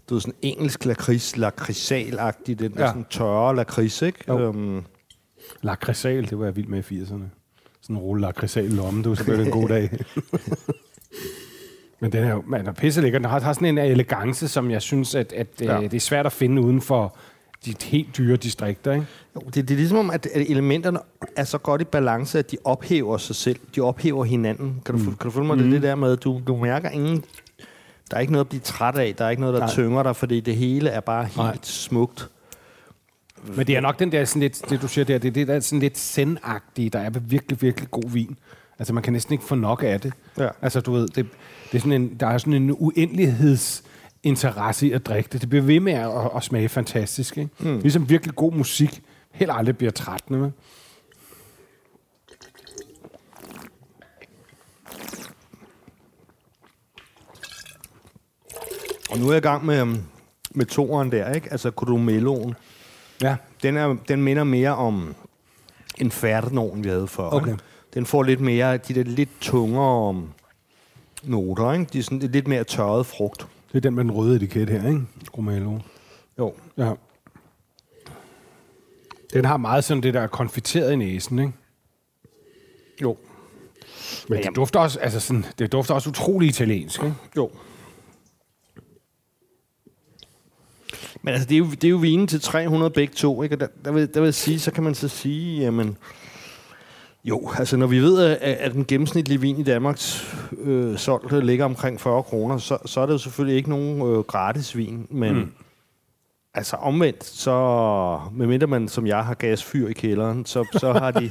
du 0.09 0.15
ved, 0.15 0.21
sådan 0.21 0.35
engelsk 0.43 0.85
lakrids, 0.85 1.37
lakridsal-agtigt, 1.37 2.59
den 2.59 2.73
der 2.75 2.81
Ja. 2.83 2.87
sådan 2.87 3.07
tørre 3.11 3.57
lakrids, 3.57 4.03
ikke? 4.03 4.19
Jo. 4.29 4.49
Um, 4.49 4.85
Lakridsal, 5.63 6.31
det 6.31 6.39
var 6.39 6.45
jeg 6.45 6.57
vild 6.57 6.67
med 6.67 6.91
i 6.91 7.01
80'erne. 7.01 7.25
Sådan 7.81 7.97
en 7.97 7.99
rulle 7.99 8.21
lakridsal 8.21 8.65
lomme, 8.65 9.03
det 9.03 9.09
var 9.09 9.15
selvfølgelig 9.15 9.47
en 9.47 9.61
god 9.61 9.69
dag. 9.69 9.91
Men 12.01 12.13
den 12.13 12.25
er 12.25 12.31
jo 12.31 12.43
man 12.47 12.67
er 12.67 12.73
pisse 12.73 13.01
lækker. 13.01 13.19
Den 13.19 13.29
har, 13.29 13.41
har 13.41 13.53
sådan 13.53 13.69
en 13.69 13.79
elegance, 13.79 14.49
som 14.49 14.71
jeg 14.71 14.83
synes, 14.83 15.15
at, 15.15 15.33
at 15.33 15.47
ja. 15.61 15.73
Ja. 15.73 15.77
øh, 15.77 15.83
det 15.83 15.95
er 15.95 16.01
svært 16.01 16.27
at 16.27 16.33
finde 16.33 16.63
uden 16.63 16.81
for 16.81 17.17
de 17.65 17.75
helt 17.85 18.17
dyre 18.17 18.37
distrikter. 18.37 18.93
Ikke? 18.93 19.07
Jo, 19.35 19.41
det, 19.41 19.55
det 19.55 19.71
er 19.71 19.77
ligesom 19.79 19.99
om, 19.99 20.11
at, 20.11 20.27
at 20.27 20.51
elementerne 20.51 20.99
er 21.37 21.45
så 21.45 21.59
godt 21.59 21.81
i 21.81 21.85
balance, 21.85 22.39
at 22.39 22.51
de 22.51 22.57
ophæver 22.65 23.17
sig 23.17 23.37
selv. 23.37 23.61
De 23.77 23.81
ophæver 23.81 24.25
hinanden. 24.25 24.83
Kan 24.85 24.95
du, 24.95 25.01
mm. 25.01 25.07
kan 25.07 25.25
du 25.25 25.31
følge 25.31 25.47
mig? 25.47 25.57
Mm. 25.57 25.63
Det 25.63 25.73
det 25.73 25.83
der 25.83 25.95
med, 25.95 26.13
at 26.13 26.25
du, 26.25 26.41
du 26.47 26.57
mærker 26.57 26.91
ingen... 26.91 27.25
Der 28.11 28.17
er 28.17 28.21
ikke 28.21 28.33
noget 28.33 28.45
at 28.45 28.49
blive 28.49 28.61
træt 28.61 28.97
af. 28.99 29.15
Der 29.19 29.25
er 29.25 29.31
ikke 29.31 29.41
noget, 29.41 29.55
der 29.55 29.61
Nej. 29.61 29.69
Tynger 29.69 30.03
dig, 30.03 30.17
fordi 30.17 30.41
det 30.41 30.57
hele 30.57 30.91
er 30.91 31.01
bare 31.01 31.25
helt. 31.25 31.37
Nej. 31.37 31.59
smukt. 31.63 32.31
Men 33.57 33.67
det 33.67 33.77
er 33.77 33.81
nok 33.81 33.99
den 33.99 34.13
der, 34.13 34.25
sådan 34.25 34.43
lidt, 34.43 34.71
det 34.71 34.83
du 34.83 34.89
siger 34.89 35.05
der, 35.05 35.19
det 35.19 35.29
er 35.29 35.33
det 35.33 35.49
der 35.49 35.61
sådan 35.61 35.81
lidt 35.81 35.99
sendagtige, 35.99 36.91
der 36.91 36.99
er 36.99 37.11
virkelig, 37.11 37.63
virkelig 37.63 37.91
god 37.91 38.11
vin. 38.11 38.39
Altså 38.79 38.95
man 38.95 39.03
kan 39.03 39.13
næsten 39.13 39.33
ikke 39.33 39.45
få 39.45 39.55
nok 39.55 39.83
af 39.83 40.01
det. 40.01 40.13
Ja. 40.39 40.49
Altså 40.63 40.81
du 40.81 40.93
ved, 40.93 41.09
det, 41.09 41.27
det 41.73 41.79
er 41.79 41.81
sådan 41.81 42.03
en, 42.03 42.17
der 42.21 42.27
er 42.27 42.39
sådan 42.39 42.53
en 42.53 42.77
uendelighedsinteresse 42.79 44.87
i 44.87 44.93
at 44.93 45.07
drikke 45.07 45.29
det. 45.33 45.41
Det 45.41 45.49
bliver 45.49 45.65
ved 45.65 45.81
med 45.81 45.93
at, 45.93 46.09
at, 46.09 46.31
at 46.37 46.43
smage 46.43 46.69
fantastisk. 46.69 47.39
Ikke? 47.39 47.51
Mm. 47.59 47.79
Ligesom 47.79 48.09
virkelig 48.09 48.35
god 48.35 48.53
musik 48.53 49.03
heller 49.31 49.55
aldrig 49.55 49.79
bliver 49.79 49.91
trættende 49.91 50.41
med. 50.41 50.51
Og 59.11 59.19
nu 59.19 59.29
er 59.29 59.33
jeg 59.33 59.39
i 59.39 59.41
gang 59.41 59.67
med, 59.67 59.81
øhm, 59.81 60.03
med 60.51 60.67
toeren 60.67 61.13
der, 61.13 61.33
ikke? 61.33 61.53
Altså 61.53 61.71
Codomelloen. 61.71 62.55
Ja. 63.23 63.37
Den, 63.63 63.77
er, 63.77 63.97
den 64.09 64.23
minder 64.23 64.45
mere 64.45 64.77
om 64.77 65.15
Infernoen, 65.99 66.85
vi 66.85 66.89
havde 66.89 67.09
før. 67.09 67.23
Okay. 67.23 67.53
Ikke? 67.53 67.63
Den 67.95 68.07
får 68.07 68.23
lidt 68.23 68.41
mere 68.41 68.77
de 68.77 68.95
der 68.95 69.03
lidt 69.05 69.29
tungere 69.41 70.09
um, 70.09 70.29
noter, 71.23 71.73
ikke? 71.73 71.85
De 71.93 71.99
er 71.99 72.03
sådan 72.03 72.19
lidt 72.19 72.49
mere 72.49 72.65
tørret 72.65 73.07
frugt. 73.07 73.47
Det 73.69 73.77
er 73.77 73.81
den 73.81 73.95
med 73.95 74.05
den 74.05 74.13
røde 74.13 74.37
etiket 74.37 74.71
her, 74.71 74.89
ikke? 74.89 75.01
Romelo. 75.39 75.79
Jo. 76.39 76.55
Ja. 76.77 76.93
Den 79.33 79.45
har 79.45 79.57
meget 79.57 79.85
sådan 79.85 80.03
det 80.03 80.15
der 80.15 80.27
konfiteret 80.27 80.93
i 80.93 80.97
næsen, 80.97 81.39
ikke? 81.39 81.53
Jo. 83.03 83.17
Men 84.29 84.43
det 84.43 84.57
dufter 84.57 84.81
også, 84.81 84.99
altså 85.01 85.21
sådan, 85.21 85.45
det 85.59 85.73
dufter 85.73 85.95
også 85.95 86.11
utrolig 86.11 86.49
italiensk, 86.49 87.03
ikke? 87.03 87.15
Jo. 87.37 87.51
Men 91.23 91.35
altså, 91.35 91.49
det 91.49 91.55
er 91.55 91.59
jo, 91.59 91.67
det 91.71 91.85
er 91.85 91.89
jo 91.89 91.97
vinen 91.97 92.27
til 92.27 92.41
300 92.41 92.91
begge 92.91 93.15
to, 93.15 93.43
ikke? 93.43 93.55
Og 93.55 93.61
der, 93.61 93.67
der, 93.85 93.93
vil, 93.93 94.15
der 94.15 94.21
vil 94.21 94.27
jeg 94.27 94.35
sige, 94.35 94.61
så 94.61 94.71
kan 94.71 94.85
man 94.85 94.95
så 94.95 95.09
sige, 95.09 95.61
jamen... 95.61 95.97
Jo, 97.25 97.51
altså 97.59 97.77
når 97.77 97.87
vi 97.87 98.01
ved, 98.01 98.23
at, 98.23 98.37
at 98.41 98.73
den 98.73 98.85
gennemsnitlige 98.85 99.41
vin 99.41 99.59
i 99.59 99.63
Danmarks 99.63 100.35
øh, 100.61 100.99
solgte 100.99 101.41
ligger 101.41 101.65
omkring 101.65 102.01
40 102.01 102.23
kroner, 102.23 102.59
så, 102.59 102.79
så 102.85 103.01
er 103.01 103.07
det 103.07 103.13
jo 103.13 103.19
selvfølgelig 103.19 103.57
ikke 103.57 103.71
nogen 103.71 104.03
øh, 104.03 104.19
gratis 104.19 104.77
vin, 104.77 105.07
men 105.11 105.35
mm 105.35 105.53
altså 106.55 106.77
omvendt, 106.77 107.25
så 107.25 108.21
medmindre 108.33 108.67
man 108.67 108.89
som 108.89 109.07
jeg 109.07 109.25
har 109.25 109.35
gasfyr 109.35 109.89
i 109.89 109.93
kælderen, 109.93 110.47
så, 110.47 110.65
så 110.73 110.93
har 110.93 111.11
de, 111.11 111.31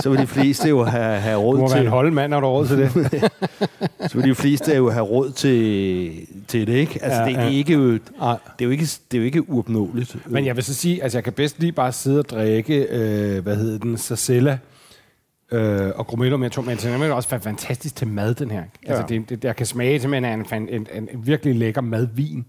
så 0.00 0.10
vil 0.10 0.18
de 0.18 0.26
fleste 0.26 0.68
jo 0.68 0.84
have, 0.84 1.20
have 1.20 1.34
Du 1.36 1.40
råd 1.40 1.58
må 1.58 1.68
til... 1.68 1.74
være 1.74 1.84
en 1.84 1.90
holdmand, 1.90 2.30
når 2.30 2.40
du 2.40 2.46
har 2.46 2.52
råd 2.52 2.66
til 2.66 2.78
det. 2.78 2.90
Så 4.10 4.18
vil 4.18 4.24
de 4.28 4.34
fleste 4.34 4.76
jo 4.76 4.90
have 4.90 5.04
råd 5.04 5.30
til, 5.32 6.26
til 6.48 6.66
det, 6.66 6.72
ikke? 6.72 6.98
Altså, 7.04 7.20
Ja, 7.20 7.28
det, 7.28 7.36
er 7.36 7.42
ja. 7.42 7.48
ikke 7.48 7.72
jo, 7.72 7.92
det, 7.92 8.00
er 8.20 8.64
jo 8.64 8.70
ikke, 8.70 8.84
det 8.84 9.14
er 9.14 9.18
jo 9.18 9.24
ikke 9.24 9.50
uopnåeligt. 9.50 10.16
Men 10.30 10.46
jeg 10.46 10.56
vil 10.56 10.64
så 10.64 10.74
sige, 10.74 11.02
altså 11.02 11.18
jeg 11.18 11.24
kan 11.24 11.32
bedst 11.32 11.60
lige 11.60 11.72
bare 11.72 11.92
sidde 11.92 12.18
og 12.18 12.28
drikke, 12.28 12.86
øh, 12.90 13.42
hvad 13.42 13.56
hedder 13.56 13.78
den, 13.78 13.96
Sacella 13.98 14.58
øh, 15.52 15.90
og 15.96 16.06
Grummello 16.06 16.36
med 16.36 16.50
to, 16.50 16.62
men 16.62 16.76
den 16.76 17.02
er 17.02 17.12
også 17.12 17.28
fa- 17.34 17.38
fantastisk 17.38 17.96
til 17.96 18.06
mad, 18.08 18.34
den 18.34 18.50
her. 18.50 18.62
Altså 18.86 19.04
Ja. 19.10 19.14
det, 19.18 19.28
det, 19.30 19.42
der 19.42 19.52
kan 19.52 19.66
smage 19.66 20.00
simpelthen 20.00 20.24
af 20.50 20.56
en, 20.56 20.68
en, 20.68 20.86
en, 20.94 21.08
en 21.12 21.26
virkelig 21.26 21.54
lækker 21.54 21.80
madvin. 21.80 22.44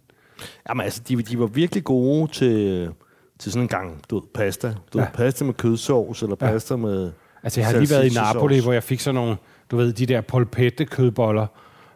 Jamen, 0.70 0.84
altså, 0.84 1.02
de, 1.08 1.22
de 1.22 1.40
var 1.40 1.46
virkelig 1.46 1.84
gode 1.84 2.32
til, 2.32 2.90
til 3.40 3.52
sådan 3.52 3.62
en 3.64 3.68
gang, 3.68 4.02
du 4.10 4.16
ved, 4.16 4.24
pasta. 4.34 4.68
Du 4.68 4.74
ja. 4.96 5.00
Ja. 5.00 5.06
ved, 5.06 5.14
pasta 5.14 5.46
med 5.46 5.54
kødsovs, 5.54 6.22
eller 6.24 6.36
Ja. 6.42 6.48
pasta 6.48 6.76
med... 6.76 7.12
Altså 7.44 7.60
jeg 7.60 7.68
har 7.68 7.78
lige 7.80 7.90
været 7.90 8.12
i. 8.12 8.16
Napoli, 8.34 8.60
hvor 8.60 8.74
jeg 8.74 8.84
fik 8.84 9.00
sådan 9.00 9.16
nogle, 9.16 9.38
du 9.72 9.78
ved, 9.78 9.94
de 9.94 10.06
der 10.06 10.22
polpette 10.22 10.86
kødboller, 10.86 11.48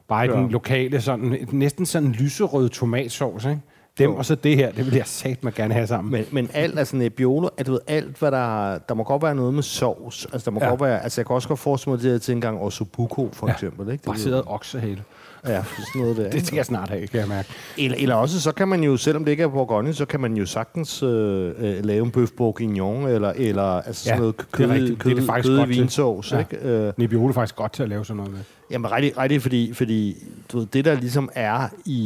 bare 0.07 0.25
i 0.25 0.29
Ja. 0.29 0.35
den 0.35 0.49
lokale, 0.49 1.01
sådan, 1.01 1.47
næsten 1.51 1.85
sådan 1.85 2.11
lyserød 2.11 2.69
tomatsovs, 2.69 3.45
ikke? 3.45 3.59
Dem 3.97 4.11
og 4.15 4.25
så 4.25 4.35
det 4.35 4.55
her, 4.55 4.71
det 4.71 4.85
vil 4.85 4.93
jeg 4.95 5.05
sagt 5.07 5.43
mig 5.43 5.53
gerne 5.53 5.73
have 5.73 5.87
sammen. 5.87 6.11
Men, 6.11 6.25
men 6.31 6.49
alt, 6.53 6.79
altså 6.79 6.95
Nebbiolo, 6.95 7.49
at 7.57 7.67
du 7.67 7.71
ved, 7.71 7.79
alt, 7.87 8.19
hvad 8.19 8.31
der... 8.31 8.77
Der 8.77 8.93
må 8.93 9.03
godt 9.03 9.21
være 9.23 9.35
noget 9.35 9.53
med 9.53 9.63
sovs. 9.63 10.25
Altså, 10.33 10.45
der 10.45 10.51
må 10.51 10.59
Ja. 10.59 10.65
ja. 10.65 10.69
godt 10.69 10.81
være... 10.81 11.03
Altså, 11.03 11.21
jeg 11.21 11.25
kan 11.27 11.33
også 11.33 11.47
godt 11.47 11.59
forestille 11.59 11.91
mig 11.95 12.03
det 12.03 12.11
her 12.11 12.17
til 12.17 12.31
en 12.31 12.41
gang 12.41 12.59
ossobuco, 12.59 13.29
for 13.33 13.47
Ja. 13.47 13.51
ja. 13.51 13.55
eksempel. 13.55 13.91
Ikke? 13.91 14.01
Det, 14.01 14.11
Baseret 14.11 14.43
oksehale. 14.45 15.03
Ja, 15.45 15.63
sådan 15.93 16.01
noget 16.01 16.17
der. 16.17 16.29
Det 16.37 16.47
skal 16.47 16.55
jeg 16.55 16.65
snart 16.65 16.89
have, 16.89 17.07
kan 17.07 17.19
jeg 17.19 17.27
mærke. 17.27 17.49
Eller, 17.77 17.97
eller 17.99 18.15
også, 18.15 18.41
så 18.41 18.51
kan 18.51 18.67
man 18.67 18.83
jo, 18.83 18.97
selvom 18.97 19.25
det 19.25 19.31
ikke 19.31 19.43
er 19.43 19.47
Bourgogne, 19.47 19.93
så 19.93 20.05
kan 20.05 20.19
man 20.19 20.33
jo 20.37 20.45
sagtens 20.45 21.03
øh, 21.03 21.53
øh, 21.57 21.85
lave 21.85 22.05
en 22.05 22.11
bøf 22.11 22.29
bourguignon, 22.37 23.07
eller, 23.07 23.33
eller 23.35 23.63
altså 23.63 24.03
sådan 24.03 24.15
Ja, 24.17 24.19
noget 24.19 24.35
det 24.37 24.43
er 24.43 24.47
kød, 24.51 24.65
rigtigt. 24.69 24.89
Det 24.89 24.95
er 24.99 25.03
kød, 25.03 25.15
det 25.15 25.23
faktisk 25.25 25.47
kød 25.49 25.57
godt 25.57 25.69
i 25.69 25.73
til. 25.73 25.81
vinsovs, 25.81 26.31
Ja. 26.31 26.39
ikke? 26.39 26.57
Øh, 26.57 26.93
Nebbiolo 26.97 27.27
er 27.27 27.33
faktisk 27.33 27.55
godt 27.55 27.73
til 27.73 27.83
at 27.83 27.89
lave 27.89 28.05
sådan 28.05 28.17
noget 28.17 28.31
med. 28.31 28.39
jamen, 28.71 28.91
rigtig, 28.91 29.17
rigtig 29.17 29.41
fordi, 29.41 29.73
fordi 29.73 30.15
du 30.51 30.57
ved, 30.59 30.65
det, 30.65 30.85
der 30.85 30.93
ligesom 30.93 31.29
er 31.35 31.67
i, 31.85 31.99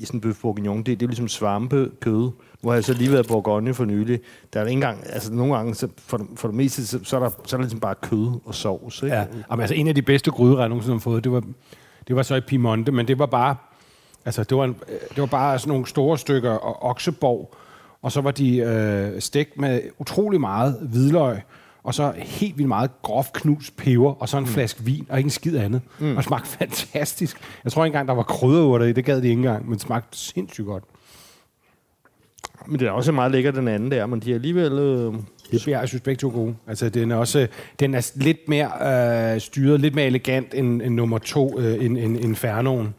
i 0.00 0.04
sådan 0.04 0.18
en 0.18 0.20
bøf 0.20 0.36
bourguignon, 0.42 0.78
det, 0.78 0.86
det 0.86 0.92
er 0.92 0.96
jo 1.02 1.08
ligesom 1.08 1.28
svampekød. 1.28 2.30
Hvor 2.60 2.74
jeg 2.74 2.84
så 2.84 2.94
lige 2.94 3.12
været 3.12 3.24
i 3.24 3.28
Bourgogne 3.28 3.74
for 3.74 3.84
nylig. 3.84 4.20
Der 4.52 4.60
er 4.60 4.64
ikke 4.64 4.72
engang, 4.72 4.98
altså 5.12 5.32
nogle 5.32 5.54
gange, 5.56 5.74
så 5.74 5.88
for, 6.06 6.16
det- 6.16 6.26
for 6.36 6.48
det 6.48 6.56
meste, 6.56 6.86
så, 6.86 6.98
så, 7.02 7.16
er 7.16 7.20
der, 7.20 7.30
så 7.44 7.56
er 7.56 7.58
der 7.58 7.64
ligesom 7.64 7.80
bare 7.80 7.94
kød 8.02 8.40
og 8.44 8.54
sovs, 8.54 9.02
ikke? 9.02 9.16
Ja. 9.16 9.24
Jamen, 9.50 9.60
altså, 9.60 9.74
en 9.74 9.88
af 9.88 9.94
de 9.94 10.02
bedste 10.02 10.30
gryderetter, 10.30 10.62
jeg 10.62 10.68
nogensinde 10.68 10.94
har 10.94 11.00
fået, 11.00 11.24
det 11.24 11.32
var, 11.32 11.42
Det 12.08 12.16
var 12.16 12.22
så 12.22 12.34
i 12.34 12.40
Piemonte, 12.40 12.92
men 12.92 13.08
det 13.08 13.18
var 13.18 13.26
bare, 13.26 13.56
altså 14.24 14.44
det 14.44 14.56
var, 14.56 14.64
en, 14.64 14.76
det 14.88 15.20
var 15.20 15.26
bare 15.26 15.58
sådan 15.58 15.70
nogle 15.70 15.86
store 15.86 16.18
stykker 16.18 16.50
og 16.50 16.82
okseborg, 16.82 17.54
og 18.02 18.12
så 18.12 18.20
var 18.20 18.30
de 18.30 18.56
øh, 18.56 19.20
stegt 19.20 19.58
med 19.58 19.80
utrolig 19.98 20.40
meget 20.40 20.78
hvidløg, 20.82 21.40
og 21.82 21.94
så 21.94 22.12
helt 22.16 22.58
vildt 22.58 22.68
meget 22.68 22.90
groft 23.02 23.32
knust 23.32 23.76
peber, 23.76 24.12
og 24.12 24.28
så 24.28 24.38
en 24.38 24.44
mm. 24.44 24.48
flaske 24.48 24.84
vin, 24.84 25.06
og 25.08 25.18
ikke 25.18 25.26
en 25.26 25.30
skid 25.30 25.56
andet. 25.56 25.80
Mm. 25.98 26.10
Og 26.10 26.16
det 26.16 26.24
smagte 26.24 26.48
fantastisk. 26.58 27.36
Jeg 27.64 27.72
tror 27.72 27.84
ikke 27.84 27.94
engang, 27.94 28.08
der 28.08 28.14
var 28.14 28.22
krydderurter 28.22 28.86
i, 28.86 28.92
det 28.92 29.04
gad 29.04 29.16
de 29.20 29.28
ikke 29.28 29.32
engang, 29.32 29.68
men 29.68 29.78
smagte 29.78 30.18
sindssygt 30.18 30.66
godt. 30.66 30.84
Men 32.66 32.80
det 32.80 32.88
er 32.88 32.92
også 32.92 33.12
meget 33.12 33.32
lækkert, 33.32 33.54
den 33.54 33.68
anden 33.68 33.90
der, 33.90 34.06
men 34.06 34.20
de 34.20 34.30
er 34.30 34.34
alligevel... 34.34 34.72
Øh, 34.72 35.14
Det 35.50 35.68
jeg 35.68 35.88
synes 35.88 36.02
begge 36.02 36.20
to 36.20 36.30
gode. 36.30 36.54
Altså, 36.66 36.88
den 36.88 37.10
er 37.10 37.16
også 37.16 37.46
den 37.80 37.94
er 37.94 38.12
lidt 38.14 38.48
mere 38.48 39.34
øh, 39.34 39.40
styret, 39.40 39.80
lidt 39.80 39.94
mere 39.94 40.06
elegant 40.06 40.54
end, 40.54 40.82
end 40.82 40.94
nummer 40.94 41.18
to, 41.18 41.58
øh, 41.58 41.84
end, 41.84 41.98
end 41.98 42.16
Infernoen. 42.16 42.94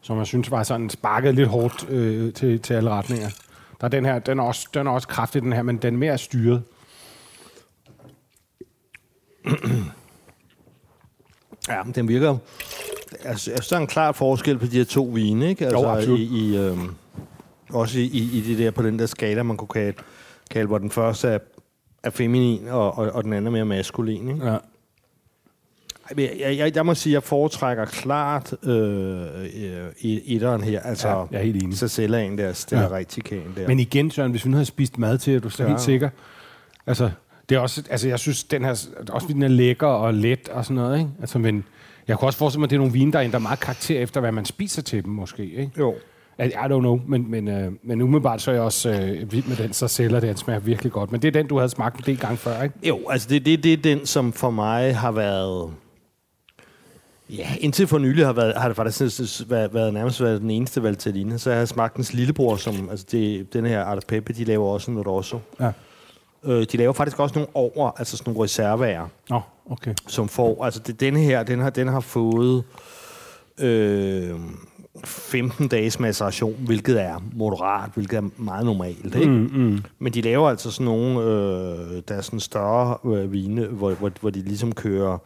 Som 0.00 0.18
jeg 0.18 0.26
synes 0.26 0.50
var 0.50 0.62
sådan 0.62 0.90
sparket 0.90 1.34
lidt 1.34 1.48
hårdt 1.48 1.90
øh, 1.90 2.32
til, 2.32 2.60
til 2.60 2.74
alle 2.74 2.90
retninger. 2.90 3.28
Der 3.80 3.84
er 3.84 3.88
den 3.88 4.04
her, 4.04 4.18
den 4.18 4.38
er 4.38 4.42
også, 4.42 4.68
den 4.74 4.86
er 4.86 4.90
også 4.90 5.08
kraftig, 5.08 5.42
den 5.42 5.52
her, 5.52 5.62
men 5.62 5.76
den 5.76 5.94
er 5.94 5.98
mere 5.98 6.18
styret. 6.18 6.62
ja, 11.68 11.82
den 11.94 12.08
virker... 12.08 12.36
Altså, 13.24 13.44
synes, 13.44 13.68
der 13.68 13.76
er 13.76 13.80
en 13.80 13.86
klar 13.86 14.12
forskel 14.12 14.58
på 14.58 14.66
de 14.66 14.76
her 14.76 14.84
to 14.84 15.02
vine, 15.02 15.48
ikke? 15.48 15.64
Altså, 15.64 15.80
Jo, 15.80 15.88
absolut. 15.88 16.18
i, 16.18 16.50
i, 16.52 16.56
øh, 16.56 16.78
også 17.70 17.98
i, 17.98 18.02
i, 18.02 18.38
i 18.38 18.40
det 18.40 18.58
der, 18.58 18.70
på 18.70 18.82
den 18.82 18.98
der 18.98 19.06
skala, 19.06 19.42
man 19.42 19.56
kunne 19.56 19.68
kalde, 19.68 19.92
kalde 20.50 20.66
hvor 20.66 20.78
den 20.78 20.90
første 20.90 21.28
er, 21.28 21.38
er 22.02 22.10
feminin, 22.10 22.68
og, 22.68 22.98
og, 22.98 23.10
og 23.12 23.24
den 23.24 23.32
anden 23.32 23.46
er 23.46 23.50
mere 23.50 23.64
maskulin, 23.64 24.28
ikke? 24.28 24.46
Ja. 24.46 24.56
Men 26.16 26.28
Jeg, 26.40 26.58
jeg, 26.58 26.76
jeg 26.76 26.86
må 26.86 26.94
sige, 26.94 27.10
at 27.10 27.14
jeg 27.14 27.22
foretrækker 27.22 27.84
klart 27.84 28.54
øh, 28.62 29.20
øh, 29.22 29.86
i- 30.00 30.34
etteren 30.36 30.62
her. 30.62 30.80
Altså, 30.80 31.08
Ja, 31.08 31.14
jeg 31.30 31.38
er 31.38 31.42
helt 31.42 31.62
enig. 31.62 31.78
Sazellaen 31.78 32.38
der, 32.38 32.52
Stella 32.52 32.84
Ja. 32.96 33.02
der. 33.56 33.66
Men 33.68 33.78
igen, 33.80 34.10
Søren, 34.10 34.30
hvis 34.30 34.44
vi 34.44 34.50
nu 34.50 34.54
havde 34.56 34.64
spist 34.66 34.98
mad 34.98 35.18
til, 35.18 35.34
er 35.36 35.40
du 35.40 35.50
så 35.50 35.62
Ja. 35.62 35.68
helt 35.68 35.80
sikker? 35.80 36.10
Altså, 36.86 37.10
det 37.48 37.54
er 37.54 37.58
også, 37.58 37.82
altså, 37.90 38.08
jeg 38.08 38.18
synes, 38.18 38.44
den 38.44 38.64
her, 38.64 38.70
også 39.10 39.26
den 39.28 39.42
er 39.42 39.48
lækker 39.48 39.86
og 39.86 40.14
let 40.14 40.48
og 40.48 40.64
sådan 40.64 40.74
noget, 40.74 40.98
ikke? 40.98 41.10
Altså, 41.20 41.38
men 41.38 41.64
jeg 42.08 42.18
kunne 42.18 42.28
også 42.28 42.38
forestille 42.38 42.60
mig, 42.60 42.66
at 42.66 42.70
det 42.70 42.76
er 42.76 42.80
nogle 42.80 42.92
vine, 42.92 43.12
der 43.12 43.20
ændrer 43.20 43.38
meget 43.40 43.60
karakter 43.60 44.00
efter, 44.00 44.20
hvad 44.20 44.32
man 44.32 44.44
spiser 44.44 44.82
til 44.82 45.04
dem, 45.04 45.12
måske, 45.12 45.44
ikke? 45.50 45.70
jo. 45.78 45.94
I, 46.38 46.48
don't 46.48 46.80
know, 46.80 47.00
men, 47.06 47.30
men, 47.30 47.48
øh, 47.48 47.72
men 47.82 48.00
umiddelbart 48.00 48.42
så 48.42 48.50
er 48.50 48.54
jeg 48.54 48.62
også 48.62 48.90
øh, 48.90 49.32
vild 49.32 49.44
med 49.46 49.56
den, 49.56 49.72
så 49.72 49.88
sælger 49.88 50.20
den 50.20 50.36
smager 50.36 50.60
virkelig 50.60 50.92
godt. 50.92 51.12
Men 51.12 51.22
det 51.22 51.28
er 51.28 51.32
den, 51.32 51.46
du 51.46 51.56
havde 51.56 51.68
smagt 51.68 51.98
en 51.98 52.04
del 52.06 52.18
gange 52.18 52.36
før, 52.36 52.62
ikke? 52.62 52.74
Jo, 52.88 53.08
altså 53.08 53.28
det, 53.28 53.46
det, 53.46 53.64
det 53.64 53.72
er 53.72 53.76
den, 53.76 54.06
som 54.06 54.32
for 54.32 54.50
mig 54.50 54.96
har 54.96 55.10
været... 55.12 55.70
Ja, 57.30 57.48
indtil 57.60 57.86
for 57.86 57.98
nylig 57.98 58.26
har, 58.26 58.32
været, 58.32 58.54
har 58.56 58.68
det 58.68 58.76
faktisk 58.76 59.14
synes, 59.14 59.50
været, 59.50 59.74
været 59.74 59.94
nærmest 59.94 60.22
været 60.22 60.40
den 60.40 60.50
eneste 60.50 60.82
Valtellina. 60.82 61.38
Så 61.38 61.50
jeg 61.50 61.58
har 61.58 61.66
smagt 61.66 61.96
dens 61.96 62.12
lillebror, 62.12 62.56
som 62.56 62.88
altså 62.90 63.06
det, 63.10 63.52
den 63.52 63.66
her 63.66 63.84
Arte 63.84 64.06
Pepe, 64.06 64.32
de 64.32 64.44
laver 64.44 64.68
også 64.68 64.90
noget 64.90 65.06
også. 65.06 65.38
Ja. 65.60 65.70
Øh, 66.44 66.66
de 66.72 66.76
laver 66.76 66.92
faktisk 66.92 67.20
også 67.20 67.34
nogle 67.34 67.48
over, 67.54 67.90
altså 67.98 68.16
sådan 68.16 68.32
nogle 68.32 68.44
reservager, 68.44 69.06
Nå, 69.30 69.40
okay. 69.70 69.94
som 70.06 70.28
får... 70.28 70.64
Altså 70.64 70.80
det, 70.86 71.00
denne 71.00 71.20
her, 71.20 71.42
den 71.42 71.58
har, 71.58 71.70
den 71.70 71.88
har 71.88 72.00
fået 72.00 72.64
øh, 73.60 74.30
15 75.04 75.68
dages 75.68 76.00
maceration, 76.00 76.54
hvilket 76.66 77.02
er 77.02 77.22
moderat, 77.32 77.90
hvilket 77.94 78.16
er 78.16 78.28
meget 78.36 78.66
normalt. 78.66 79.14
Ikke? 79.14 79.30
Mm, 79.30 79.50
mm. 79.54 79.82
Men 79.98 80.12
de 80.14 80.20
laver 80.20 80.50
altså 80.50 80.70
sådan 80.70 80.84
nogle, 80.84 81.20
øh, 81.20 82.02
der 82.08 82.14
er 82.14 82.20
sådan 82.20 82.40
større 82.40 83.16
øh, 83.16 83.32
vine, 83.32 83.66
hvor, 83.66 83.92
hvor, 83.94 84.10
hvor 84.20 84.30
de 84.30 84.42
ligesom 84.42 84.72
kører 84.72 85.18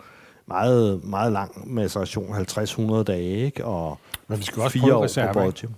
meget, 0.47 1.05
meget 1.05 1.33
lang 1.33 1.75
maceration, 1.75 2.35
50-100 2.35 3.03
dage, 3.03 3.37
ikke? 3.45 3.65
Og 3.65 3.99
Men 4.29 4.39
vi 4.39 4.45
skal 4.45 4.63
også 4.63 4.73
fire 4.73 4.83
prøve 4.83 4.97
år 4.97 5.05
reserve, 5.05 5.33
på 5.33 5.47
ikke? 5.47 5.69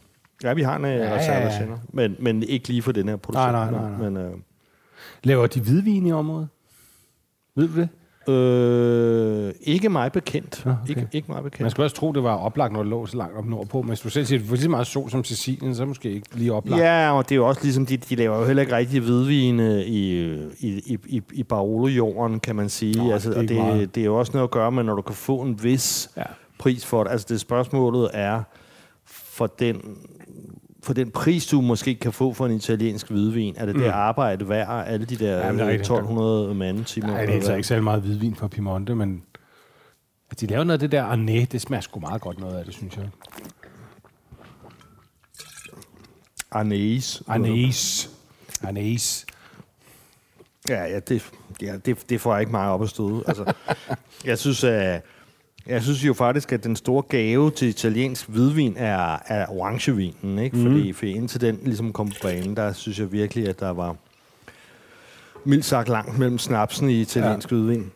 Ja, 0.45 0.53
vi 0.53 0.63
har 0.63 0.77
en 0.77 0.85
øh, 0.85 0.91
Ja, 0.91 0.97
ja, 0.97 1.17
reserve 1.17 1.45
ja. 1.45 1.59
senere. 1.59 1.79
Men, 1.89 2.17
men 2.19 2.43
ikke 2.43 2.69
lige 2.69 2.83
for 2.83 2.93
den 2.93 3.09
her 3.09 3.17
producent. 3.17 3.53
Nej, 3.53 3.71
nej, 3.71 3.81
nej, 3.81 3.91
nej. 3.91 4.11
Men, 4.11 4.17
øh, 4.17 4.33
Laver 5.23 5.47
de 5.47 5.61
hvidvin 5.61 6.07
i 6.07 6.13
området? 6.13 6.49
Ved 7.57 7.69
du 7.69 7.81
det? 7.81 7.89
Øh, 8.29 9.53
ikke 9.61 9.89
mig 9.89 10.13
bekendt. 10.13 10.63
Nå, 10.67 10.71
okay. 10.83 10.89
ikke, 10.89 11.09
ikke 11.13 11.33
mig 11.33 11.43
bekendt. 11.43 11.61
Man 11.61 11.71
skulle 11.71 11.87
også 11.87 11.97
tro, 11.97 12.13
det 12.13 12.23
var 12.23 12.37
oplagt, 12.37 12.73
når 12.73 12.81
det 12.83 12.91
lå 12.91 13.07
så 13.07 13.17
langt 13.17 13.37
op 13.39 13.47
nordpå. 13.47 13.83
Men 13.83 13.89
hvis 13.89 14.01
du 14.01 14.11
selv 14.11 14.27
siger, 14.27 14.39
at 14.39 14.43
du 14.43 14.49
får 14.49 14.55
lige 14.55 14.63
så 14.63 14.71
meget 14.71 14.87
sol 14.87 15.11
som 15.11 15.25
Sicilien, 15.25 15.75
så 15.75 15.81
det 15.81 15.89
måske 15.89 16.11
ikke 16.13 16.27
lige 16.35 16.53
oplagt. 16.53 16.83
Ja, 16.83 17.13
og 17.13 17.29
det 17.29 17.33
er 17.33 17.37
jo 17.37 17.49
også 17.49 17.61
ligesom, 17.63 17.87
de, 17.87 17.97
de 17.97 18.15
laver 18.17 18.39
jo 18.39 18.45
heller 18.47 18.61
ikke 18.63 18.77
rigtig 18.77 19.01
hvidvine 19.01 19.85
i, 19.85 20.23
i, 20.61 20.69
i, 20.87 20.99
i, 21.07 21.23
i 21.33 21.43
Barolo-jorden, 21.43 22.41
kan 22.41 22.57
man 22.57 22.69
sige. 22.69 22.99
Nå, 22.99 23.13
altså, 23.13 23.31
det 23.31 23.51
er 23.51 23.61
og 23.61 23.67
meget. 23.67 23.81
det, 23.81 23.95
det 23.95 24.01
er 24.01 24.05
jo 24.05 24.17
også 24.17 24.33
noget 24.35 24.45
at 24.45 24.51
gøre 24.51 24.73
med, 24.73 24.83
når 24.85 24.95
du 24.95 25.03
kan 25.03 25.15
få 25.15 25.41
en 25.41 25.63
vis 25.63 26.11
Ja. 26.17 26.23
pris 26.59 26.87
for 26.87 27.05
det. 27.05 27.11
Altså 27.11 27.27
det 27.29 27.41
spørgsmålet 27.41 28.11
er, 28.13 28.43
for 29.07 29.47
den, 29.47 29.81
for 30.85 30.93
den 30.93 31.11
pris, 31.11 31.47
du 31.47 31.61
måske 31.61 31.95
kan 31.95 32.13
få 32.13 32.33
for 32.33 32.47
en 32.47 32.53
italiensk 32.53 33.11
hvidvin, 33.11 33.55
er 33.57 33.67
det 33.67 33.77
mm. 33.77 33.83
det 33.83 33.89
arbejde 33.89 34.49
værd, 34.49 34.85
alle 34.87 35.07
de 35.07 35.17
der 35.17 35.37
Ja, 35.37 35.43
er 35.43 35.53
øh, 35.53 35.59
rigtigt. 35.59 35.81
1200 35.81 36.55
mandetimer? 36.55 37.07
Nej, 37.07 37.21
det 37.21 37.31
er 37.31 37.35
altså 37.35 37.55
ikke 37.55 37.69
særlig 37.69 37.85
meget 37.85 38.03
hvidvin 38.03 38.35
fra 38.35 38.49
Piemonte, 38.49 38.95
men 38.95 39.23
at 40.31 40.41
de 40.41 40.47
laver 40.47 40.65
noget 40.65 40.73
af 40.73 40.81
det 40.81 40.93
der 40.93 41.03
Arnais, 41.03 41.49
det 41.49 41.61
smager 41.61 41.81
sgu 41.81 42.01
meget 42.01 42.21
godt 42.21 42.41
noget 42.41 42.59
af 42.59 42.65
det, 42.65 42.75
synes 42.75 42.97
jeg. 42.97 43.09
Arnæs. 46.51 47.23
Arnais. 47.27 48.11
Arnais. 48.63 49.27
Ja, 50.69 50.85
ja, 50.85 50.99
det, 50.99 51.31
ja 51.63 51.77
det, 51.77 52.11
det 52.11 52.21
får 52.21 52.33
jeg 52.33 52.41
ikke 52.41 52.53
meget 52.53 52.73
op 52.73 52.83
at 52.83 52.89
støde. 52.89 53.23
Altså, 53.27 53.53
jeg 54.25 54.39
synes, 54.39 54.65
at 54.65 55.03
jeg 55.67 55.83
synes 55.83 56.05
jo 56.07 56.15
faktisk, 56.15 56.53
at 56.53 56.65
den 56.65 56.77
store 56.77 57.03
gave 57.03 57.51
til 57.51 57.69
italiensk 57.69 58.29
hvidvin 58.29 58.75
er, 58.77 59.19
er 59.27 59.47
orangevinen, 59.49 60.39
ikke? 60.39 60.57
Mhm. 60.57 60.67
Fordi, 60.67 60.93
for 60.93 61.07
indtil 61.07 61.41
den 61.41 61.59
ligesom 61.65 61.93
kom 61.93 62.09
på 62.09 62.15
banen, 62.23 62.57
der 62.57 62.73
synes 62.73 62.99
jeg 62.99 63.13
virkelig, 63.13 63.49
at 63.49 63.61
der 63.61 63.71
var 63.71 63.97
mildt 65.45 65.65
sagt 65.65 65.89
langt 65.89 66.19
mellem 66.19 66.39
snapsen 66.39 66.91
i 66.91 67.01
italiensk 67.01 67.51
ja. 67.51 67.57
hvidvin. 67.57 67.93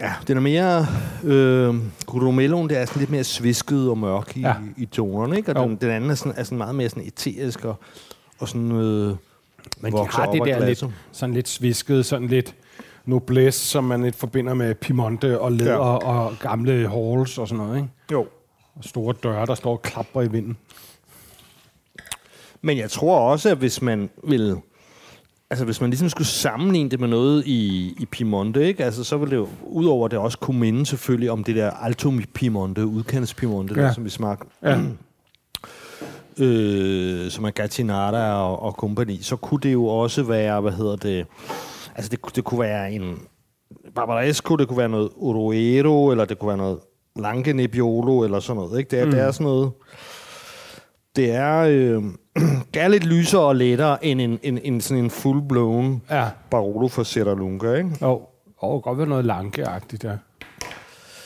Ja, 0.00 0.12
den 0.28 0.36
er 0.36 0.40
mere... 0.40 0.86
Øh, 1.24 1.74
Grumelloen, 2.06 2.68
det 2.68 2.78
er 2.78 2.84
sådan 2.84 3.00
lidt 3.00 3.10
mere 3.10 3.24
svisket 3.24 3.88
og 3.90 3.98
mørk 3.98 4.36
i, 4.36 4.40
Ja. 4.40 4.54
i 4.76 4.86
tonerne, 4.86 5.36
ikke? 5.36 5.52
Og 5.56 5.62
Jo. 5.62 5.68
den, 5.68 5.76
den 5.76 5.90
anden 5.90 6.10
er 6.10 6.14
sådan, 6.14 6.32
er 6.36 6.44
sådan 6.44 6.58
meget 6.58 6.74
mere 6.74 6.88
sådan 6.88 7.06
eterisk 7.06 7.64
og, 7.64 7.76
og 8.38 8.48
sådan... 8.48 8.72
Øh, 8.72 9.16
Men 9.80 9.92
de 9.92 10.06
har 10.10 10.32
det 10.32 10.42
der 10.46 10.66
lidt, 10.66 10.84
sådan 11.12 11.34
lidt 11.34 11.48
svisket, 11.48 12.06
sådan 12.06 12.28
lidt 12.28 12.54
noblesse, 13.04 13.66
som 13.66 13.84
man 13.84 14.02
lidt 14.02 14.16
forbinder 14.16 14.54
med 14.54 14.74
Piemonte 14.74 15.40
og 15.40 15.52
læder 15.52 15.72
ja. 15.72 15.78
Og 15.78 16.32
gamle 16.40 16.72
halls 16.88 17.38
og 17.38 17.48
sådan 17.48 17.64
noget, 17.64 17.76
ikke? 17.76 17.88
Jo. 18.12 18.26
Og 18.74 18.84
store 18.84 19.14
døre, 19.22 19.46
der 19.46 19.54
står 19.54 19.72
og 19.72 19.82
klapper 19.82 20.22
i 20.22 20.28
vinden. 20.28 20.56
Men 22.62 22.78
jeg 22.78 22.90
tror 22.90 23.18
også, 23.18 23.50
at 23.50 23.56
hvis 23.56 23.82
man 23.82 24.10
vil... 24.24 24.56
Altså, 25.50 25.64
hvis 25.64 25.80
man 25.80 25.90
ligesom 25.90 26.08
skulle 26.08 26.28
sammenligne 26.28 26.90
det 26.90 27.00
med 27.00 27.08
noget 27.08 27.46
i, 27.46 27.94
i 27.98 28.06
Piemonte, 28.06 28.66
ikke? 28.66 28.84
Altså, 28.84 29.04
så 29.04 29.16
ville 29.16 29.30
det 29.30 29.36
jo, 29.36 29.48
udover 29.62 30.08
det 30.08 30.18
også 30.18 30.38
kunne 30.38 30.60
minde 30.60 30.86
selvfølgelig 30.86 31.30
om 31.30 31.44
det 31.44 31.56
der 31.56 31.70
Alto 31.70 32.12
Piemonte, 32.34 32.86
udkendtes 32.86 33.34
Piemonte. 33.34 33.74
Ja. 33.74 33.80
der, 33.82 33.92
som 33.92 34.04
vi 34.04 34.10
smagte, 34.10 34.46
Ja. 34.62 34.80
øh, 36.38 37.30
som 37.30 37.44
er 37.44 37.50
Gattinara 37.50 38.42
og, 38.42 38.62
og 38.62 38.76
kompagni, 38.76 39.18
så 39.22 39.36
kunne 39.36 39.60
det 39.60 39.72
jo 39.72 39.86
også 39.86 40.22
være, 40.22 40.60
hvad 40.60 40.72
hedder 40.72 40.96
det, 40.96 41.26
altså 41.96 42.08
det, 42.08 42.22
kunne- 42.22 42.32
det 42.34 42.44
kunne 42.44 42.60
være 42.60 42.92
en 42.92 43.18
Barbaresco, 43.94 44.56
det 44.56 44.68
kunne 44.68 44.78
være 44.78 44.88
noget 44.88 45.10
Oroero, 45.16 46.10
eller 46.10 46.24
det 46.24 46.38
kunne 46.38 46.48
være 46.48 46.56
noget 46.56 46.78
Lange 47.16 47.52
Nebbiolo, 47.52 48.20
eller 48.24 48.40
sådan 48.40 48.62
noget, 48.62 48.78
ikke? 48.78 48.90
Det 48.90 48.98
er, 49.00 49.04
mm. 49.04 49.10
det 49.10 49.20
er 49.20 49.30
sådan 49.30 49.44
noget, 49.44 49.70
det 51.16 51.30
er, 51.30 51.58
øh, 51.58 52.02
det 52.74 52.82
er 52.82 52.88
lidt 52.88 53.04
lysere 53.04 53.40
og 53.42 53.56
lettere 53.56 54.04
end 54.04 54.20
en, 54.20 54.38
en, 54.42 54.58
en 54.62 54.80
sådan 54.80 55.04
en 55.04 55.10
full-blown 55.10 56.14
Ja. 56.14 56.28
Barolo 56.50 56.88
for 56.88 57.02
Serralunga, 57.02 57.74
ikke? 57.74 57.90
Jo, 58.02 58.22
og 58.58 58.82
godt 58.82 58.98
være 58.98 59.06
noget 59.06 59.24
lankeagtigt 59.24 60.02
der. 60.02 60.18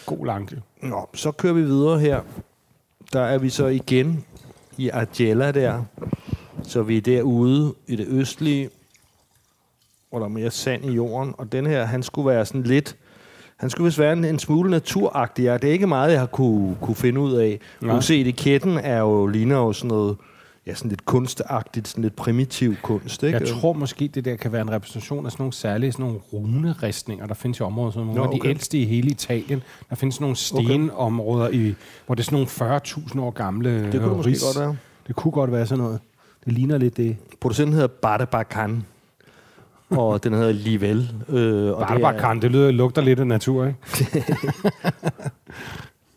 God 0.06 0.26
lanke. 0.26 0.62
Nå, 0.82 1.08
så 1.14 1.32
kører 1.32 1.52
vi 1.52 1.62
videre 1.62 1.98
her. 1.98 2.20
Der 3.12 3.20
er 3.20 3.38
vi 3.38 3.48
så 3.48 3.66
igen 3.66 4.24
i 4.76 4.88
Argella 4.88 5.50
der. 5.52 5.82
Så 6.62 6.82
vi 6.82 6.96
er 6.96 7.00
derude 7.00 7.74
i 7.86 7.96
det 7.96 8.06
østlige, 8.08 8.70
hvor 10.16 10.26
der 10.26 10.30
er 10.34 10.38
mere 10.40 10.50
sand 10.50 10.84
i 10.84 10.92
jorden. 10.92 11.34
Og 11.38 11.52
den 11.52 11.66
her, 11.66 11.84
han 11.84 12.02
skulle 12.02 12.28
være 12.28 12.46
sådan 12.46 12.62
lidt... 12.62 12.96
Han 13.56 13.70
skulle 13.70 13.84
vist 13.84 13.98
være 13.98 14.12
en, 14.12 14.24
en 14.24 14.38
smule 14.38 14.70
naturagtig. 14.70 15.42
Ja, 15.42 15.56
det 15.56 15.68
er 15.68 15.72
ikke 15.72 15.86
meget, 15.86 16.12
jeg 16.12 16.20
har 16.20 16.26
kunne, 16.26 16.76
kunne 16.80 16.94
finde 16.94 17.20
ud 17.20 17.32
af. 17.32 17.60
Du 17.80 17.86
Nej. 17.86 17.94
kan 17.94 18.02
se, 18.02 18.20
etiketten 18.20 18.78
er 18.78 18.98
jo, 18.98 19.26
ligner 19.26 19.56
jo 19.56 19.72
sådan 19.72 19.88
noget... 19.88 20.16
Ja, 20.66 20.74
sådan 20.74 20.88
lidt 20.88 21.04
kunstagtigt, 21.04 21.88
sådan 21.88 22.02
lidt 22.02 22.16
primitiv 22.16 22.74
kunst, 22.82 23.22
ikke? 23.22 23.38
Jeg 23.38 23.48
tror 23.48 23.72
måske, 23.72 24.08
det 24.08 24.24
der 24.24 24.36
kan 24.36 24.52
være 24.52 24.62
en 24.62 24.70
repræsentation 24.70 25.26
af 25.26 25.32
sådan 25.32 25.42
nogle 25.42 25.52
særlige 25.52 25.92
sådan 25.92 26.06
nogle 26.06 26.20
runeristninger, 26.32 27.26
der 27.26 27.34
findes 27.34 27.58
i 27.58 27.62
området. 27.62 27.94
Sådan 27.94 28.06
nogle 28.06 28.18
Nå, 28.20 28.24
af 28.24 28.30
de 28.30 28.40
okay. 28.40 28.48
ældste 28.48 28.78
i 28.78 28.84
hele 28.84 29.10
Italien. 29.10 29.62
Der 29.90 29.96
findes 29.96 30.14
sådan 30.14 30.24
nogle 30.24 30.36
stenområder, 30.36 31.48
i, 31.48 31.74
hvor 32.06 32.14
det 32.14 32.22
er 32.22 32.24
sådan 32.24 32.46
nogle 32.60 32.76
40.000 32.78 33.20
år 33.20 33.30
gamle 33.30 33.82
Det 33.92 33.92
kunne 33.92 34.08
det 34.08 34.16
måske 34.16 34.30
ris. 34.30 34.42
godt 34.42 34.58
være. 34.66 34.76
Det 35.06 35.16
kunne 35.16 35.32
godt 35.32 35.52
være 35.52 35.66
sådan 35.66 35.84
noget. 35.84 36.00
Det 36.44 36.52
ligner 36.52 36.78
lidt 36.78 36.96
det. 36.96 37.16
Producenten 37.40 37.72
hedder 37.72 37.88
Barbacan, 37.88 38.84
og 39.90 40.24
den 40.24 40.32
hedder 40.32 40.52
Livel. 40.52 41.12
Øh, 41.28 41.72
og 41.72 41.88
det 41.88 42.02
er- 42.04 42.34
det 42.40 42.50
lyder, 42.50 42.70
lugter 42.70 43.02
lidt 43.02 43.20
af 43.20 43.26
natur, 43.26 43.66
ikke? 43.66 43.78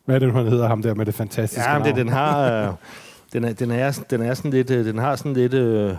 Hvad 0.06 0.16
er 0.16 0.20
det, 0.20 0.34
han 0.34 0.48
hedder, 0.48 0.68
ham 0.68 0.82
der 0.82 0.94
med 0.96 1.06
det 1.06 1.14
fantastiske 1.14 1.70
Ja, 1.70 1.78
men 1.78 1.88
det, 1.88 1.96
den 1.96 2.10
har... 2.10 2.68
Øh, 2.68 2.74
den, 3.34 3.44
er, 3.44 3.54
den, 3.54 3.72
er, 3.72 4.00
den 4.10 4.22
er 4.22 4.34
sådan 4.34 4.52
lidt... 4.52 4.70
øh, 4.70 4.86
Den 4.86 4.98
har 4.98 5.16
sådan 5.16 5.34
lidt... 5.34 5.54
Øh, 5.54 5.94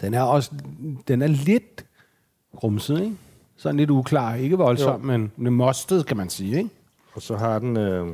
Den 0.00 0.14
er 0.14 0.22
også 0.22 0.50
den 1.08 1.22
er 1.22 1.26
lidt 1.26 1.84
grumset, 2.56 3.00
ikke? 3.00 3.16
Sådan 3.56 3.76
lidt 3.76 3.90
uklar. 3.90 4.34
Ikke 4.34 4.56
voldsom, 4.56 5.00
Jo. 5.00 5.06
men 5.06 5.32
men 5.36 5.52
mostet, 5.52 6.06
kan 6.06 6.16
man 6.16 6.28
sige, 6.28 6.56
ikke? 6.58 6.70
og 7.14 7.22
så 7.22 7.36
har 7.36 7.58
den... 7.58 7.76
Øh, 7.76 8.06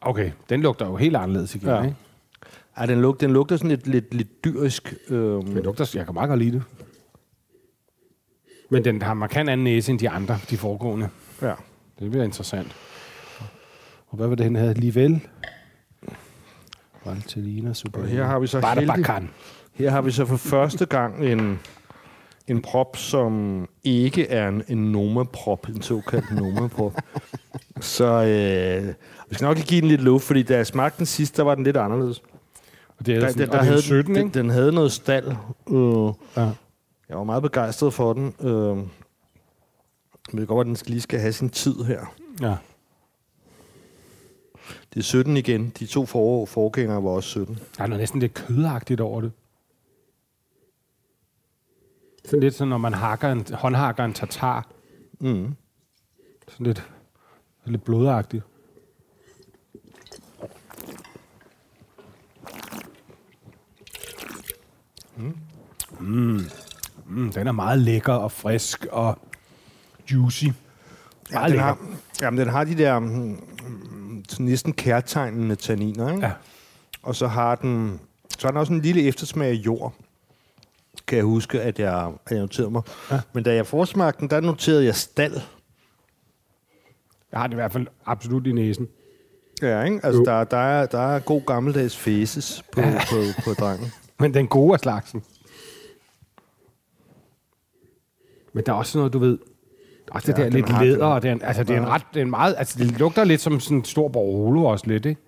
Okay, 0.00 0.30
den 0.50 0.60
lugter 0.62 0.86
jo 0.86 0.96
helt 0.96 1.16
anderledes 1.16 1.54
igen, 1.54 1.68
Ja. 1.68 1.74
ja. 1.76 1.82
ikke? 1.82 1.96
ej, 2.76 2.86
den, 2.86 3.00
lug, 3.00 3.20
den 3.20 3.30
lugter 3.32 3.56
sådan 3.56 3.70
lidt, 3.70 3.86
lidt, 3.86 4.14
lidt 4.14 4.44
dyrisk. 4.44 4.94
Øh, 5.10 5.18
Den 5.18 5.60
lugter, 5.64 5.90
jeg 5.94 6.04
kan 6.04 6.14
meget 6.14 6.28
godt 6.28 6.38
lide 6.40 6.52
det. 6.52 6.62
Men 8.68 8.84
den 8.84 9.02
har 9.02 9.14
markant 9.14 9.50
anden 9.50 9.64
næse 9.64 9.90
end 9.92 9.98
de 9.98 10.10
andre, 10.10 10.38
de 10.50 10.56
foregående. 10.56 11.08
ja. 11.42 11.52
Det 11.98 12.10
bliver 12.10 12.24
interessant. 12.24 12.76
Og 14.08 14.16
hvad 14.16 14.26
var 14.26 14.34
det, 14.34 14.44
han 14.44 14.56
havde? 14.56 14.74
Livel? 14.74 15.20
Valtellina 17.04 17.72
Super. 17.74 18.00
Og 18.02 18.06
her 18.08 18.24
har 18.24 18.38
vi 18.38 18.46
så 18.46 18.60
heldig-. 18.60 19.28
Her 19.74 19.90
har 19.90 20.00
vi 20.00 20.10
så 20.10 20.24
for 20.26 20.36
første 20.36 20.86
gang 20.86 21.24
en, 21.26 21.58
en 22.48 22.62
prop, 22.62 22.96
som 22.96 23.66
ikke 23.84 24.28
er 24.28 24.48
en, 24.48 24.62
en 24.68 24.92
Noma-prop, 24.92 25.68
en 25.68 25.82
såkaldt 25.82 26.30
Noma-prop. 26.32 26.94
så 27.80 28.04
øh, 28.04 28.94
vi 29.28 29.34
skal 29.34 29.44
nok 29.44 29.56
give 29.56 29.80
den 29.80 29.88
lidt 29.88 30.00
luft, 30.00 30.24
fordi 30.24 30.42
da 30.42 30.56
jeg 30.56 30.66
smagte 30.66 30.98
den 30.98 31.06
sidst, 31.06 31.36
der 31.36 31.42
var 31.42 31.54
den 31.54 31.64
lidt 31.64 31.76
anderledes. 31.76 32.22
Og 32.98 33.06
det 33.06 33.14
er, 33.16 33.20
Der, 33.20 33.28
sådan, 33.28 33.38
der, 33.40 33.52
der 33.52 33.52
det 33.52 33.60
er 33.60 33.70
havde 33.70 33.82
17, 33.82 34.14
den, 34.14 34.26
ikke? 34.26 34.34
den, 34.38 34.44
den 34.44 34.50
havde 34.50 34.72
noget 34.72 34.92
stald. 34.92 35.26
Øh, 35.70 36.12
Ja. 36.44 36.50
Jeg 37.08 37.16
var 37.18 37.24
meget 37.24 37.42
begejstret 37.42 37.94
for 37.94 38.12
den. 38.12 38.34
Øh, 38.40 38.76
men 38.76 38.90
det 40.30 40.36
kan 40.38 40.46
godt, 40.46 40.64
at 40.64 40.68
den 40.68 40.76
skal- 40.76 40.90
lige 40.90 41.00
skal 41.00 41.20
have 41.20 41.32
sin 41.32 41.50
tid 41.50 41.74
her. 41.84 42.14
ja. 42.40 42.56
Det 44.94 45.00
er 45.00 45.04
17 45.04 45.36
igen. 45.36 45.68
De 45.78 45.86
to 45.86 46.06
for, 46.06 46.46
forgængere 46.46 47.04
var 47.04 47.10
også 47.10 47.28
17. 47.28 47.58
Der 47.76 47.82
er 47.82 47.86
noget 47.86 48.00
næsten 48.00 48.20
lidt 48.20 48.34
kødagtigt 48.34 49.00
over 49.00 49.20
det. 49.20 49.32
Sådan 52.24 52.40
lidt 52.40 52.54
sådan, 52.54 52.68
når 52.68 52.78
man 52.78 52.94
hakker 52.94 53.32
en, 53.32 53.46
håndhakker 53.54 54.04
en 54.04 54.12
tartar. 54.14 54.68
Mm. 55.20 55.54
Sådan 56.48 56.66
lidt, 56.66 56.90
lidt 57.64 57.84
blodagtigt. 57.84 58.44
Mm. 65.16 65.36
Mm, 66.00 66.40
den 67.08 67.46
er 67.46 67.52
meget 67.52 67.78
lækker 67.78 68.12
og 68.12 68.32
frisk 68.32 68.86
og 68.90 69.18
juicy. 70.12 70.44
Ja, 70.44 71.40
den 71.42 71.50
lækker. 71.50 71.62
har, 71.64 71.78
jamen, 72.20 72.40
den 72.40 72.48
har 72.48 72.64
de 72.64 72.74
der 72.78 72.98
mm, 72.98 73.06
mm, 73.08 74.24
næsten 74.38 74.72
kærtegnende 74.72 75.56
tanniner, 75.56 76.10
ikke? 76.10 76.26
Ja. 76.26 76.32
Og 77.02 77.16
så 77.16 77.26
har 77.26 77.54
den, 77.54 78.00
så 78.38 78.46
har 78.46 78.50
den 78.50 78.58
også 78.60 78.72
en 78.72 78.80
lille 78.80 79.02
eftersmag 79.02 79.48
af 79.48 79.54
jord, 79.54 79.94
kan 81.06 81.16
jeg 81.16 81.24
huske, 81.24 81.60
at 81.60 81.78
jeg, 81.78 82.12
at 82.26 82.30
jeg 82.30 82.38
noterede 82.38 82.70
mig. 82.70 82.82
Ja. 83.10 83.20
Men 83.32 83.44
da 83.44 83.54
jeg 83.54 83.66
forsmagte 83.66 84.20
den, 84.20 84.30
der 84.30 84.40
noterede 84.40 84.84
jeg 84.84 84.94
stald. 84.94 85.40
Jeg 87.32 87.40
har 87.40 87.46
det 87.46 87.54
i 87.54 87.54
hvert 87.54 87.72
fald 87.72 87.86
absolut 88.06 88.46
i 88.46 88.52
næsen. 88.52 88.88
Ja, 89.62 89.82
ikke? 89.82 90.00
Altså, 90.02 90.18
Jo. 90.18 90.24
der, 90.24 90.44
der, 90.44 90.56
er, 90.56 90.86
der 90.86 91.14
er 91.14 91.18
god 91.18 91.42
gammeldags 91.46 91.96
faces 91.96 92.62
på, 92.72 92.80
ja. 92.80 93.00
på, 93.10 93.42
på 93.44 93.54
drengen. 93.54 93.92
Men 94.20 94.34
den 94.34 94.46
gode 94.48 94.72
af 94.74 94.80
slagsen. 94.80 95.22
Men 98.58 98.66
der 98.66 98.72
er 98.72 98.76
også 98.76 98.98
noget, 98.98 99.12
du 99.12 99.18
ved... 99.18 99.38
Også 100.10 100.32
det 100.32 100.38
Ja, 100.38 100.44
der 100.44 100.50
lidt 100.50 100.80
læder, 100.80 101.06
og 101.06 101.22
det 101.22 101.28
er, 101.28 101.32
en- 101.32 101.42
altså 101.42 101.64
det 101.64 101.76
er 101.76 101.80
en 101.80 101.88
ret, 101.88 102.02
det 102.14 102.20
er 102.20 102.24
en 102.24 102.30
meget, 102.30 102.54
altså 102.58 102.78
det 102.78 102.98
lugter 102.98 103.24
lidt 103.24 103.40
som 103.40 103.60
sådan 103.60 103.76
en 103.76 103.84
stor 103.84 104.08
Barolo 104.08 104.64
også 104.64 104.86
lidt, 104.86 105.06
ikke? 105.06 105.20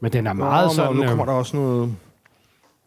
Men 0.00 0.12
den 0.12 0.26
er 0.26 0.32
meget 0.32 0.66
Nå, 0.66 0.72
sådan... 0.74 0.96
Nu 0.96 1.02
øh, 1.02 1.08
kommer 1.08 1.24
der 1.24 1.32
også 1.32 1.56
noget... 1.56 1.94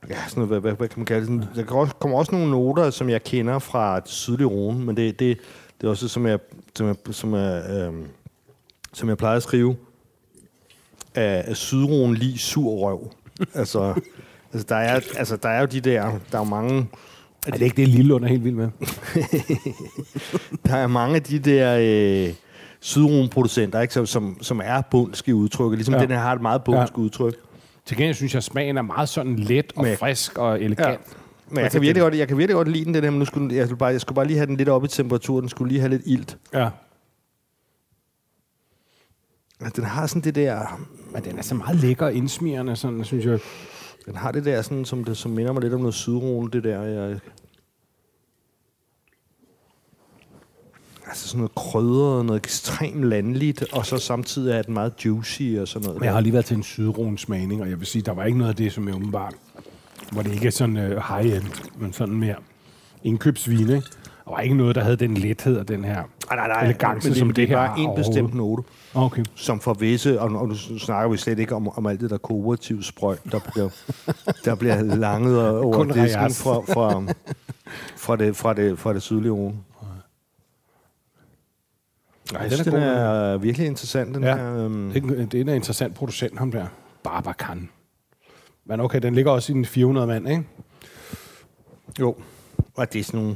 Ja, 0.09 0.15
sådan 0.27 0.31
noget, 0.35 0.49
hvad, 0.49 0.59
hvad, 0.59 0.73
hvad 0.73 0.87
kan 0.87 0.99
man 0.99 1.05
kalde 1.05 1.27
det? 1.27 1.47
Der 1.55 1.63
kan 1.63 1.75
også- 1.77 1.93
kommer 1.99 2.17
også 2.17 2.31
nogle 2.31 2.51
noter, 2.51 2.89
som 2.89 3.09
jeg 3.09 3.23
kender 3.23 3.59
fra 3.59 3.99
det 3.99 4.09
sydlige 4.09 4.47
Rhone, 4.47 4.79
men 4.79 4.97
det, 4.97 5.19
det, 5.19 5.37
det 5.81 5.87
er 5.87 5.91
også, 5.91 6.07
som 6.07 6.27
jeg, 6.27 6.39
som 6.75 6.87
jeg, 6.87 6.95
som 7.11 7.33
jeg, 7.33 7.63
øhm, 7.69 8.05
som 8.93 9.09
jeg 9.09 9.17
plejer 9.17 9.37
at 9.37 9.43
skrive, 9.43 9.75
af, 11.15 11.55
sydrone 11.55 12.15
lige 12.15 12.37
sur 12.37 12.71
røv. 12.71 13.11
altså, 13.53 13.93
altså, 14.53 14.65
der 14.69 14.75
er, 14.75 14.99
altså, 15.17 15.35
der 15.37 15.49
er 15.49 15.59
jo 15.59 15.65
de 15.65 15.79
der, 15.81 16.01
der 16.31 16.37
er 16.37 16.41
jo 16.41 16.43
mange, 16.43 16.87
er 17.45 17.51
det 17.51 17.61
ikke 17.61 17.75
det, 17.75 17.87
Lillund 17.87 18.23
er 18.23 18.29
helt 18.29 18.43
vild 18.43 18.55
med? 18.55 18.69
der 20.65 20.75
er 20.75 20.87
mange 20.87 21.15
af 21.15 21.23
de 21.23 21.39
der 21.39 21.77
øh, 21.81 22.33
sydrone-producenter, 22.79 23.81
ikke, 23.81 23.93
som, 23.93 24.05
som, 24.05 24.37
som 24.41 24.61
er 24.63 24.81
bundske 24.91 25.29
i 25.29 25.33
udtrykket. 25.33 25.77
Ligesom 25.77 25.93
ja. 25.93 26.01
Den 26.01 26.09
her 26.09 26.17
har 26.17 26.33
et 26.33 26.41
meget 26.41 26.63
bundsk 26.63 26.93
ja. 26.93 27.01
udtryk. 27.01 27.35
Til 27.85 27.97
gengæld 27.97 28.15
synes 28.15 28.33
jeg, 28.33 28.37
at 28.37 28.43
smagen 28.43 28.77
er 28.77 28.81
meget 28.81 29.09
sådan 29.09 29.35
let 29.35 29.73
og 29.75 29.83
Men- 29.83 29.97
frisk 29.97 30.37
og 30.37 30.61
elegant. 30.61 30.89
Ja. 30.89 30.97
Men 31.49 31.63
jeg 31.63 31.71
kan, 31.71 31.81
virkelig 31.81 32.01
godt, 32.01 32.17
jeg 32.17 32.27
kan 32.27 32.37
virkelig 32.37 32.55
godt 32.55 32.67
lide 32.67 32.85
den, 32.85 32.93
den 32.93 33.03
her, 33.03 33.09
men 33.09 33.19
nu 33.19 33.25
skulle, 33.25 33.55
jeg, 33.55 33.65
skulle 33.67 33.79
bare, 33.79 33.89
jeg 33.89 34.01
skulle 34.01 34.15
bare 34.15 34.27
lige 34.27 34.37
have 34.37 34.47
den 34.47 34.57
lidt 34.57 34.69
op 34.69 34.83
i 34.83 34.87
temperatur. 34.87 35.39
Den 35.39 35.49
skulle 35.49 35.69
lige 35.69 35.79
have 35.79 35.89
lidt 35.89 36.01
ilt. 36.05 36.37
Ja. 36.53 36.69
Den 39.75 39.83
har 39.83 40.07
sådan 40.07 40.21
det 40.21 40.35
der... 40.35 40.79
Men 41.13 41.23
den 41.23 41.37
er 41.37 41.41
så 41.41 41.55
meget 41.55 41.75
lækker 41.75 42.05
og 42.05 42.13
indsmirrende, 42.13 42.75
sådan, 42.75 43.03
synes 43.03 43.25
jeg. 43.25 43.39
Den 44.05 44.15
har 44.15 44.31
det 44.31 44.45
der, 44.45 44.61
sådan, 44.61 44.85
som, 44.85 45.03
det, 45.03 45.17
som 45.17 45.31
minder 45.31 45.53
mig 45.53 45.61
lidt 45.61 45.73
om 45.73 45.79
noget 45.79 45.95
sydrone, 45.95 46.51
det 46.51 46.63
der. 46.63 46.81
Jeg, 46.81 47.19
altså 51.07 51.27
sådan 51.27 51.37
noget 51.37 51.55
krydret, 51.55 52.25
noget 52.25 52.39
ekstremt 52.39 53.03
landligt, 53.03 53.73
og 53.73 53.85
så 53.85 53.97
samtidig 53.97 54.53
er 54.53 54.61
den 54.61 54.73
meget 54.73 55.05
juicy 55.05 55.55
og 55.59 55.67
sådan 55.67 55.87
noget. 55.87 56.03
Jeg 56.03 56.13
har 56.13 56.21
lige 56.21 56.33
været 56.33 56.45
til 56.45 56.57
en 56.57 56.63
sydrone 56.63 57.17
smagning, 57.17 57.61
og 57.61 57.69
jeg 57.69 57.79
vil 57.79 57.87
sige, 57.87 58.01
der 58.01 58.11
var 58.11 58.23
ikke 58.25 58.37
noget 58.37 58.49
af 58.49 58.55
det, 58.55 58.73
som 58.73 58.87
er 58.87 58.95
åbenbart, 58.95 59.35
hvor 60.11 60.21
det 60.21 60.33
ikke 60.33 60.47
er 60.47 60.51
sådan 60.51 60.77
uh, 60.77 60.83
high-end, 60.83 61.45
men 61.79 61.93
sådan 61.93 62.15
mere 62.15 62.35
indkøbsvin, 63.03 63.59
ikke? 63.59 63.87
Der 64.25 64.31
var 64.31 64.39
ikke 64.39 64.55
noget, 64.55 64.75
der 64.75 64.83
havde 64.83 64.95
den 64.95 65.17
lethed 65.17 65.57
og 65.57 65.67
den 65.67 65.83
her 65.83 66.03
nej, 66.29 66.35
nej, 66.37 66.47
nej, 66.47 66.63
elegance, 66.63 67.09
men 67.09 67.15
som 67.17 67.27
det, 67.27 67.35
det, 67.35 67.47
det 67.49 67.55
er 67.55 67.59
her 67.61 67.67
bare 67.67 67.79
en 67.79 67.95
bestemt 67.95 68.33
note, 68.33 68.63
Okay. 68.93 69.23
som 69.35 69.59
for 69.59 69.73
visse, 69.73 70.21
og, 70.21 70.29
og 70.29 70.47
nu 70.47 70.55
snakker 70.55 71.09
vi 71.11 71.17
slet 71.17 71.39
ikke 71.39 71.55
om, 71.55 71.67
om 71.77 71.85
alt 71.85 71.99
det 72.01 72.09
der 72.09 72.17
kooperativ 72.17 72.83
sprøjt, 72.83 73.19
der 73.31 73.39
bliver, 73.53 73.69
der 74.45 74.55
bliver 74.55 74.81
langet 74.81 75.49
over 75.49 75.73
Kun 75.73 75.87
disken 75.87 76.31
fra, 76.31 76.55
fra, 76.73 77.13
fra, 77.97 78.15
det, 78.15 78.35
fra, 78.35 78.53
det, 78.53 78.79
fra 78.79 78.93
det 78.93 79.01
sydlige 79.01 79.31
Rune. 79.31 79.55
Nej, 82.33 82.41
den 82.41 82.51
synes, 82.51 82.67
er 82.67 82.71
den 82.71 82.79
god. 82.81 82.89
er 82.89 83.37
virkelig 83.37 83.67
interessant, 83.67 84.15
den 84.15 84.23
Ja. 84.23 84.35
her. 84.35 84.55
Øhm, 84.65 84.91
Det 84.93 85.03
er 85.03 85.07
en- 85.07 85.25
det 85.27 85.35
er 85.37 85.41
en 85.41 85.49
interessant 85.49 85.95
producent, 85.95 86.39
ham 86.39 86.51
der. 86.51 86.65
Barbakan. 87.03 87.69
Men 88.65 88.79
okay, 88.79 88.99
den 89.01 89.15
ligger 89.15 89.31
også 89.31 89.51
i 89.51 89.55
den 89.55 89.65
400 89.65 90.07
mand, 90.07 90.29
ikke? 90.29 90.43
jo. 91.99 92.15
Og 92.75 92.93
det 92.93 92.99
er 92.99 93.03
sådan 93.03 93.19
nogle... 93.19 93.35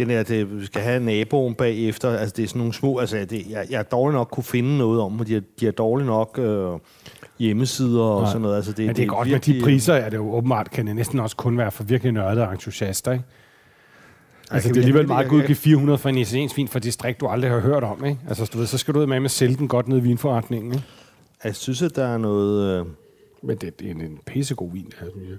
Den 0.00 0.10
der, 0.10 0.22
det, 0.22 0.60
vi 0.60 0.66
skal 0.66 0.82
have 0.82 1.04
naboen 1.04 1.54
bagefter. 1.54 2.10
Altså, 2.10 2.34
det 2.36 2.42
er 2.42 2.46
sådan 2.48 2.58
nogle 2.58 2.74
små... 2.74 2.98
Altså, 2.98 3.24
det, 3.30 3.46
jeg, 3.50 3.66
jeg 3.70 3.78
er 3.78 3.82
dårlig 3.82 4.14
nok 4.14 4.28
kunne 4.32 4.44
finde 4.44 4.78
noget 4.78 5.00
om, 5.00 5.20
og 5.20 5.26
de 5.26 5.36
er, 5.36 5.40
de 5.60 5.66
er 5.66 5.70
dårligt 5.70 6.06
nok 6.06 6.38
øh, 6.38 6.70
hjemmesider 7.38 8.02
og 8.02 8.20
Nej. 8.22 8.30
sådan 8.30 8.42
noget. 8.42 8.56
Altså, 8.56 8.72
det, 8.72 8.86
Men 8.86 8.96
det 8.96 9.02
er 9.02 9.06
godt, 9.06 9.30
med 9.30 9.40
de 9.40 9.60
priser 9.62 9.94
er 9.94 10.10
det 10.10 10.16
jo 10.16 10.32
åbenbart, 10.34 10.70
kan 10.70 10.86
det 10.86 10.96
næsten 10.96 11.20
også 11.20 11.36
kun 11.36 11.58
være 11.58 11.70
for 11.70 11.84
virkelig 11.84 12.12
nørdede 12.12 12.48
entusiaster, 12.52 13.12
ikke? 13.12 13.24
Altså, 14.50 14.68
det 14.68 14.76
er 14.76 14.80
alligevel 14.80 15.06
meget 15.06 15.28
godt 15.28 15.40
at 15.42 15.46
give 15.46 15.56
400 15.56 15.98
for 15.98 16.08
en 16.08 16.18
italiensk 16.18 16.56
vin 16.56 16.68
for 16.68 16.78
et 16.78 16.82
distrikt, 16.82 17.20
du 17.20 17.26
aldrig 17.26 17.50
har 17.50 17.60
hørt 17.60 17.84
om, 17.84 18.04
ikke? 18.04 18.18
Altså, 18.28 18.50
du 18.52 18.58
ved, 18.58 18.66
så 18.66 18.78
skal 18.78 18.94
du 18.94 19.00
ud 19.00 19.06
med 19.06 19.24
at 19.24 19.30
sælge 19.30 19.56
den 19.56 19.68
godt 19.68 19.88
ned 19.88 19.98
i 19.98 20.00
vinforretningen, 20.00 20.72
ikke? 20.72 20.84
Jeg 21.44 21.56
synes, 21.56 21.82
at 21.82 21.96
der 21.96 22.04
er 22.04 22.18
noget... 22.18 22.80
Øh, 22.80 22.86
Men 23.42 23.56
det, 23.56 23.80
det 23.80 23.86
er 23.86 23.90
en, 23.90 24.00
en 24.00 24.18
pissegod 24.26 24.72
vin, 24.72 24.84
det 24.84 24.94
her, 25.00 25.06
synes 25.10 25.28
jeg. 25.28 25.38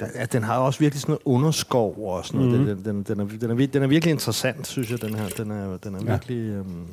Der, 0.00 0.06
ja, 0.14 0.24
den 0.24 0.42
har 0.42 0.58
også 0.58 0.80
virkelig 0.80 1.00
sådan 1.00 1.12
noget 1.12 1.36
underskov 1.36 1.96
og 2.06 2.26
sådan 2.26 2.40
noget. 2.40 2.60
Mhm. 2.60 2.66
Den, 2.66 2.84
den, 2.84 3.02
den, 3.02 3.20
er, 3.20 3.38
den, 3.38 3.50
er, 3.60 3.66
den 3.66 3.82
er 3.82 3.86
virkelig 3.86 4.12
interessant, 4.12 4.66
synes 4.66 4.90
jeg, 4.90 5.00
den 5.02 5.14
her. 5.14 5.28
Den 5.28 5.50
er, 5.50 5.76
den 5.76 5.94
er 5.94 5.98
Ja. 6.04 6.10
virkelig... 6.10 6.36
Øhm, 6.50 6.86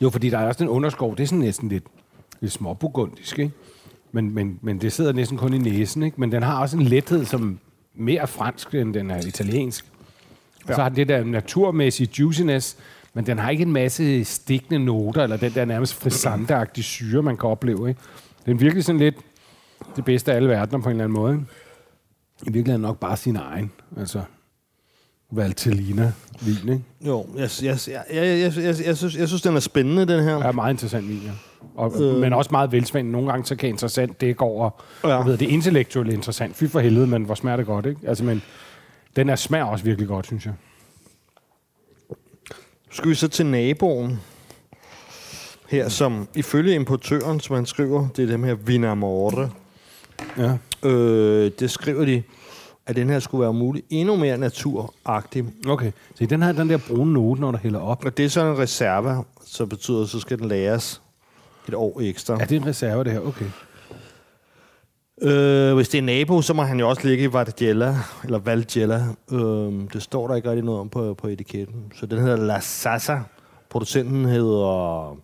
Jo, 0.00 0.10
fordi 0.10 0.30
der 0.30 0.38
er 0.38 0.46
også 0.46 0.58
den 0.58 0.68
underskov, 0.68 1.16
det 1.16 1.22
er 1.22 1.26
sådan 1.26 1.38
næsten 1.38 1.68
lidt, 1.68 1.84
lidt 2.40 2.52
småburgundisk, 2.52 3.38
ikke? 3.38 3.52
Men, 4.12 4.34
men, 4.34 4.58
men 4.62 4.80
det 4.80 4.92
sidder 4.92 5.12
næsten 5.12 5.38
kun 5.38 5.52
i 5.54 5.58
næsen, 5.58 6.02
ikke? 6.02 6.20
Men 6.20 6.32
den 6.32 6.42
har 6.42 6.60
også 6.60 6.76
en 6.76 6.82
lethed, 6.82 7.24
som 7.24 7.58
mere 7.94 8.26
fransk, 8.26 8.74
end 8.74 8.94
den 8.94 9.10
er 9.10 9.18
italiensk. 9.26 9.84
Og 10.56 10.66
så 10.66 10.72
Ja. 10.72 10.82
har 10.82 10.88
den 10.88 10.96
det 10.96 11.08
der 11.08 11.24
naturmæssige 11.24 12.08
juiciness, 12.18 12.76
men 13.14 13.26
den 13.26 13.38
har 13.38 13.50
ikke 13.50 13.62
en 13.62 13.72
masse 13.72 14.24
stikkende 14.24 14.84
noter, 14.84 15.22
eller 15.22 15.36
den 15.36 15.54
der 15.54 15.64
nærmest 15.64 15.94
frisanteagtige 15.94 16.84
syre, 16.84 17.22
man 17.22 17.36
kan 17.36 17.48
opleve, 17.48 17.88
ikke? 17.88 18.00
Den 18.46 18.52
er 18.56 18.58
virkelig 18.60 18.84
sådan 18.84 18.98
lidt 18.98 19.16
det 19.96 20.04
bedste 20.04 20.32
af 20.32 20.36
alle 20.36 20.48
verdener 20.48 20.78
på 20.82 20.88
en 20.88 20.90
eller 20.90 21.04
anden 21.04 21.18
måde, 21.18 21.32
ikke? 21.34 21.44
I 22.42 22.50
virkeligheden 22.50 22.82
nok 22.82 22.98
bare 22.98 23.16
sin 23.16 23.36
egen, 23.36 23.72
altså 23.96 24.22
Valtellina 25.30 26.12
vin, 26.40 26.68
ikke? 26.68 26.84
jo, 27.00 27.26
jeg, 27.36 27.50
jeg, 27.62 27.78
jeg, 27.88 28.04
jeg, 28.12 28.24
jeg, 28.24 28.52
jeg, 28.56 28.86
jeg, 28.86 28.96
synes, 28.96 29.16
jeg 29.16 29.28
synes, 29.28 29.42
den 29.42 29.56
er 29.56 29.60
spændende, 29.60 30.06
den 30.06 30.24
her. 30.24 30.36
er 30.36 30.52
meget 30.52 30.72
interessant 30.72 31.08
vin, 31.08 31.22
ja. 31.22 31.30
Og, 31.74 32.02
øh. 32.02 32.20
Men 32.20 32.32
også 32.32 32.48
meget 32.50 32.72
velsmagende. 32.72 33.12
Nogle 33.12 33.30
gange 33.30 33.46
så 33.46 33.56
kan 33.56 33.68
interessant 33.68 34.20
dække 34.20 34.40
over 34.42 34.70
Ja. 35.04 35.08
ja. 35.08 35.24
ved, 35.24 35.38
det 35.38 35.48
intellektuelle 35.48 36.12
interessant. 36.12 36.56
Fy 36.56 36.64
for 36.64 36.80
helvede, 36.80 37.06
men 37.06 37.24
hvor 37.24 37.34
smager 37.34 37.56
det 37.56 37.66
godt, 37.66 37.86
ikke? 37.86 38.00
Altså, 38.08 38.24
men 38.24 38.42
den 39.16 39.28
er 39.28 39.36
smager 39.36 39.64
også 39.64 39.84
virkelig 39.84 40.08
godt, 40.08 40.26
synes 40.26 40.46
jeg. 40.46 40.54
Skal 42.90 43.10
vi 43.10 43.14
så 43.14 43.28
til 43.28 43.46
naboen? 43.46 44.20
her, 45.68 45.88
som 45.88 46.28
ifølge 46.34 46.74
importøren, 46.74 47.40
som 47.40 47.56
han 47.56 47.66
skriver, 47.66 48.08
det 48.16 48.22
er 48.22 48.26
dem 48.26 48.44
her 48.44 48.54
Vinamorte, 48.54 49.50
Ja. 50.38 50.56
Øh, 50.82 51.50
det 51.58 51.70
skriver 51.70 52.04
de, 52.04 52.22
at 52.86 52.96
den 52.96 53.10
her 53.10 53.18
skulle 53.18 53.42
være 53.42 53.54
mulig 53.54 53.82
endnu 53.90 54.16
mere 54.16 54.38
naturagtig. 54.38 55.44
Okay. 55.68 55.92
Så 56.14 56.26
den 56.26 56.42
har 56.42 56.52
den 56.52 56.70
der 56.70 56.78
brune 56.88 57.12
note, 57.12 57.40
når 57.40 57.50
der 57.50 57.58
hælder 57.58 57.80
op. 57.80 58.04
Og 58.04 58.16
det 58.16 58.24
er 58.24 58.28
sådan 58.28 58.52
en 58.52 58.58
reserve, 58.58 59.24
så 59.44 59.66
betyder, 59.66 60.06
så 60.06 60.20
skal 60.20 60.38
den 60.38 60.48
læres 60.48 61.02
et 61.68 61.74
år 61.74 62.00
ekstra. 62.00 62.36
Ja, 62.38 62.44
det 62.44 62.56
er 62.56 62.60
en 62.60 62.66
reserve, 62.66 63.04
det 63.04 63.12
her. 63.12 63.20
Okay. 63.20 63.46
Øh, 65.22 65.74
hvis 65.74 65.88
det 65.88 65.98
er 65.98 66.02
nabo, 66.02 66.42
så 66.42 66.54
må 66.54 66.62
han 66.62 66.80
jo 66.80 66.88
også 66.88 67.08
ligge 67.08 67.24
i 67.24 67.32
Valdella, 67.32 67.96
eller 68.24 68.38
Valdella. 68.38 69.04
Øh, 69.32 69.72
det 69.92 70.02
står 70.02 70.28
der 70.28 70.34
ikke 70.34 70.50
rigtig 70.50 70.64
noget 70.64 70.80
om 70.80 70.88
på, 70.88 71.14
på 71.14 71.28
etiketten. 71.28 71.92
Så 71.94 72.06
den 72.06 72.18
hedder 72.18 72.36
La 72.36 72.60
Sasa. 72.60 73.18
Producenten 73.70 74.24
hedder... 74.24 75.16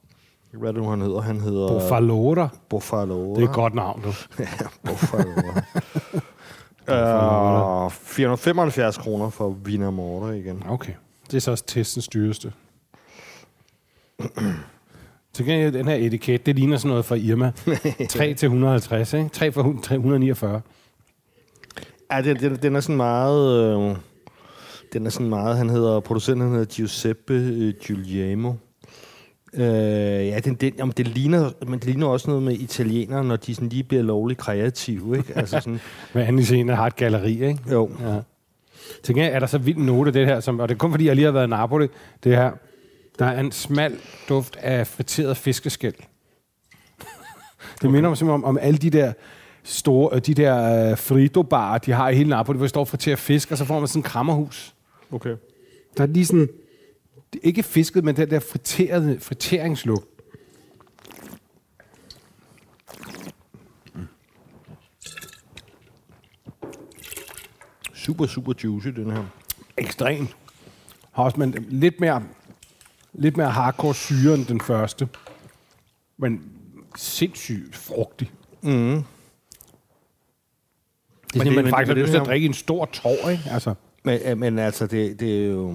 Hvad 0.59 0.73
det 0.73 0.83
nu, 0.83 0.89
han 0.89 1.01
hedder? 1.01 1.21
Han 1.21 1.41
hedder... 1.41 1.69
Bofalora. 1.69 2.49
Bofalo. 2.69 3.35
Det 3.35 3.45
er 3.45 3.49
et 3.49 3.55
godt 3.55 3.75
navn, 3.75 4.03
du. 4.03 4.09
ja, 4.39 4.47
Bofalo. 4.85 5.31
øh, 7.87 7.91
475 7.91 8.99
kroner 8.99 9.31
for 9.31 9.49
Wiener 9.67 9.91
Morter 9.91 10.33
igen. 10.33 10.63
Okay. 10.69 10.93
Det 11.31 11.35
er 11.37 11.41
så 11.41 11.51
også 11.51 11.65
testens 11.67 12.09
dyreste. 12.09 12.53
Til 15.35 15.47
gengæld, 15.47 15.73
den 15.73 15.89
her 15.89 15.95
etiket, 15.95 16.47
det 16.47 16.57
ligner 16.57 16.77
sådan 16.77 16.89
noget 16.89 17.05
fra 17.05 17.15
Irma. 17.15 17.53
3 18.11 18.35
til 18.35 18.47
150, 18.47 19.13
ikke? 19.15 19.29
3 19.29 19.53
for 19.53 19.63
hun- 19.63 19.83
349. 19.83 20.61
Ja, 22.13 22.23
den, 22.23 22.37
den, 22.41 22.57
den 22.57 22.77
er 22.77 22.81
sådan 22.81 22.97
meget... 22.97 23.63
Øh, 23.91 23.97
den 24.93 25.07
er 25.07 25.11
sådan 25.11 25.29
meget... 25.29 25.57
Han 25.57 25.71
hedder... 25.71 26.01
Producenten 26.01 26.51
hedder 26.51 26.65
Giuseppe 26.65 27.35
øh, 27.35 27.75
Giuliano. 27.85 28.53
Øh, 29.55 29.65
ja, 30.27 30.39
den, 30.39 30.55
den, 30.55 30.75
jamen, 30.79 30.95
det, 30.97 31.09
ligner, 31.09 31.51
men 31.67 31.79
det 31.79 31.85
ligner 31.85 32.07
også 32.07 32.31
noget 32.31 32.43
med 32.43 32.53
italienere, 32.55 33.25
når 33.25 33.37
de 33.37 33.55
sådan 33.55 33.69
lige 33.69 33.83
bliver 33.83 34.03
lovligt 34.03 34.41
kreative, 34.41 35.17
ikke? 35.17 35.33
Altså 35.39 35.61
sådan, 35.61 35.81
Men 36.15 36.23
anden 36.23 36.45
scene 36.45 36.75
har 36.77 36.87
et 36.87 36.97
galleri, 36.97 37.33
ikke? 37.33 37.59
jo. 37.71 37.91
Ja. 38.01 38.21
Til 39.03 39.15
gengæld 39.15 39.35
er 39.35 39.39
der 39.39 39.47
så 39.47 39.59
vild 39.59 39.79
note, 39.79 40.13
det 40.13 40.27
her, 40.27 40.41
som, 40.41 40.61
og 40.61 40.69
det 40.69 40.75
er 40.75 40.79
kun 40.79 40.91
fordi, 40.91 41.07
jeg 41.07 41.15
lige 41.15 41.25
har 41.25 41.33
været 41.33 41.47
i 41.47 41.51
Napoli, 41.51 41.89
det 42.25 42.37
her. 42.37 42.53
Der 43.19 43.27
er 43.27 43.41
en 43.41 43.53
smal 43.53 43.97
duft 44.29 44.57
af 44.57 44.87
friteret 44.87 45.37
fiskeskæl. 45.37 45.95
det 47.83 47.91
minder 47.91 48.11
mig 48.11 48.19
simpelthen 48.19 48.45
om, 48.45 48.45
om 48.45 48.59
alle 48.61 48.79
de 48.79 48.91
der 48.91 49.13
store, 49.63 50.17
øh, 50.17 50.21
de 50.21 50.35
der 50.35 50.91
uh, 50.91 50.99
frito-barer, 50.99 51.79
de 51.79 51.93
har 51.93 52.09
i 52.09 52.15
hele 52.15 52.29
Napoli, 52.31 52.57
hvor 52.57 52.65
de 52.65 52.69
står 52.69 52.81
og 52.81 52.89
friterer 52.89 53.17
fisk, 53.17 53.51
og 53.51 53.59
så 53.59 53.65
får 53.65 53.79
man 53.79 53.89
sådan 53.89 53.99
en 53.99 54.03
krammerhus. 54.03 54.75
Okay. 55.13 55.37
Der 55.97 56.03
er 56.03 56.07
lige 56.07 56.27
sådan, 56.27 56.49
det 57.33 57.41
er 57.43 57.47
ikke 57.47 57.63
fisket, 57.63 58.05
men 58.05 58.17
den 58.17 58.31
der 58.31 58.41
friterede, 58.41 59.21
friteringslugt. 59.21 60.07
Super, 67.95 68.27
super 68.27 68.53
juicy, 68.65 68.89
den 68.89 69.11
her. 69.11 69.25
Ekstremt. 69.77 70.37
Har 71.13 71.23
også 71.25 71.39
men 71.41 71.55
lidt 71.69 72.01
mere, 72.01 72.23
lidt 73.13 73.37
mere 73.37 73.51
hardcore 73.51 73.95
syre 73.95 74.35
end 74.35 74.47
den 74.47 74.61
første. 74.61 75.09
Men 76.17 76.43
sindssygt 76.97 77.77
frugtig. 77.77 78.31
Mm. 78.63 78.71
Det 78.71 78.71
er 78.71 78.95
Men 78.95 79.05
det- 81.35 81.43
simpelthen 81.43 81.65
men- 81.65 81.71
faktisk 81.73 81.89
men 81.89 81.97
lyst 81.99 82.07
det 82.07 82.13
til 82.13 82.21
at 82.21 82.27
drikke 82.27 82.47
en 82.47 82.55
stor 82.55 82.85
tår, 82.85 83.29
ikke? 83.31 83.43
Altså, 83.51 83.75
Men, 84.05 84.39
men 84.39 84.59
altså, 84.59 84.87
det, 84.87 85.21
det 85.21 85.43
er 85.43 85.47
jo... 85.49 85.75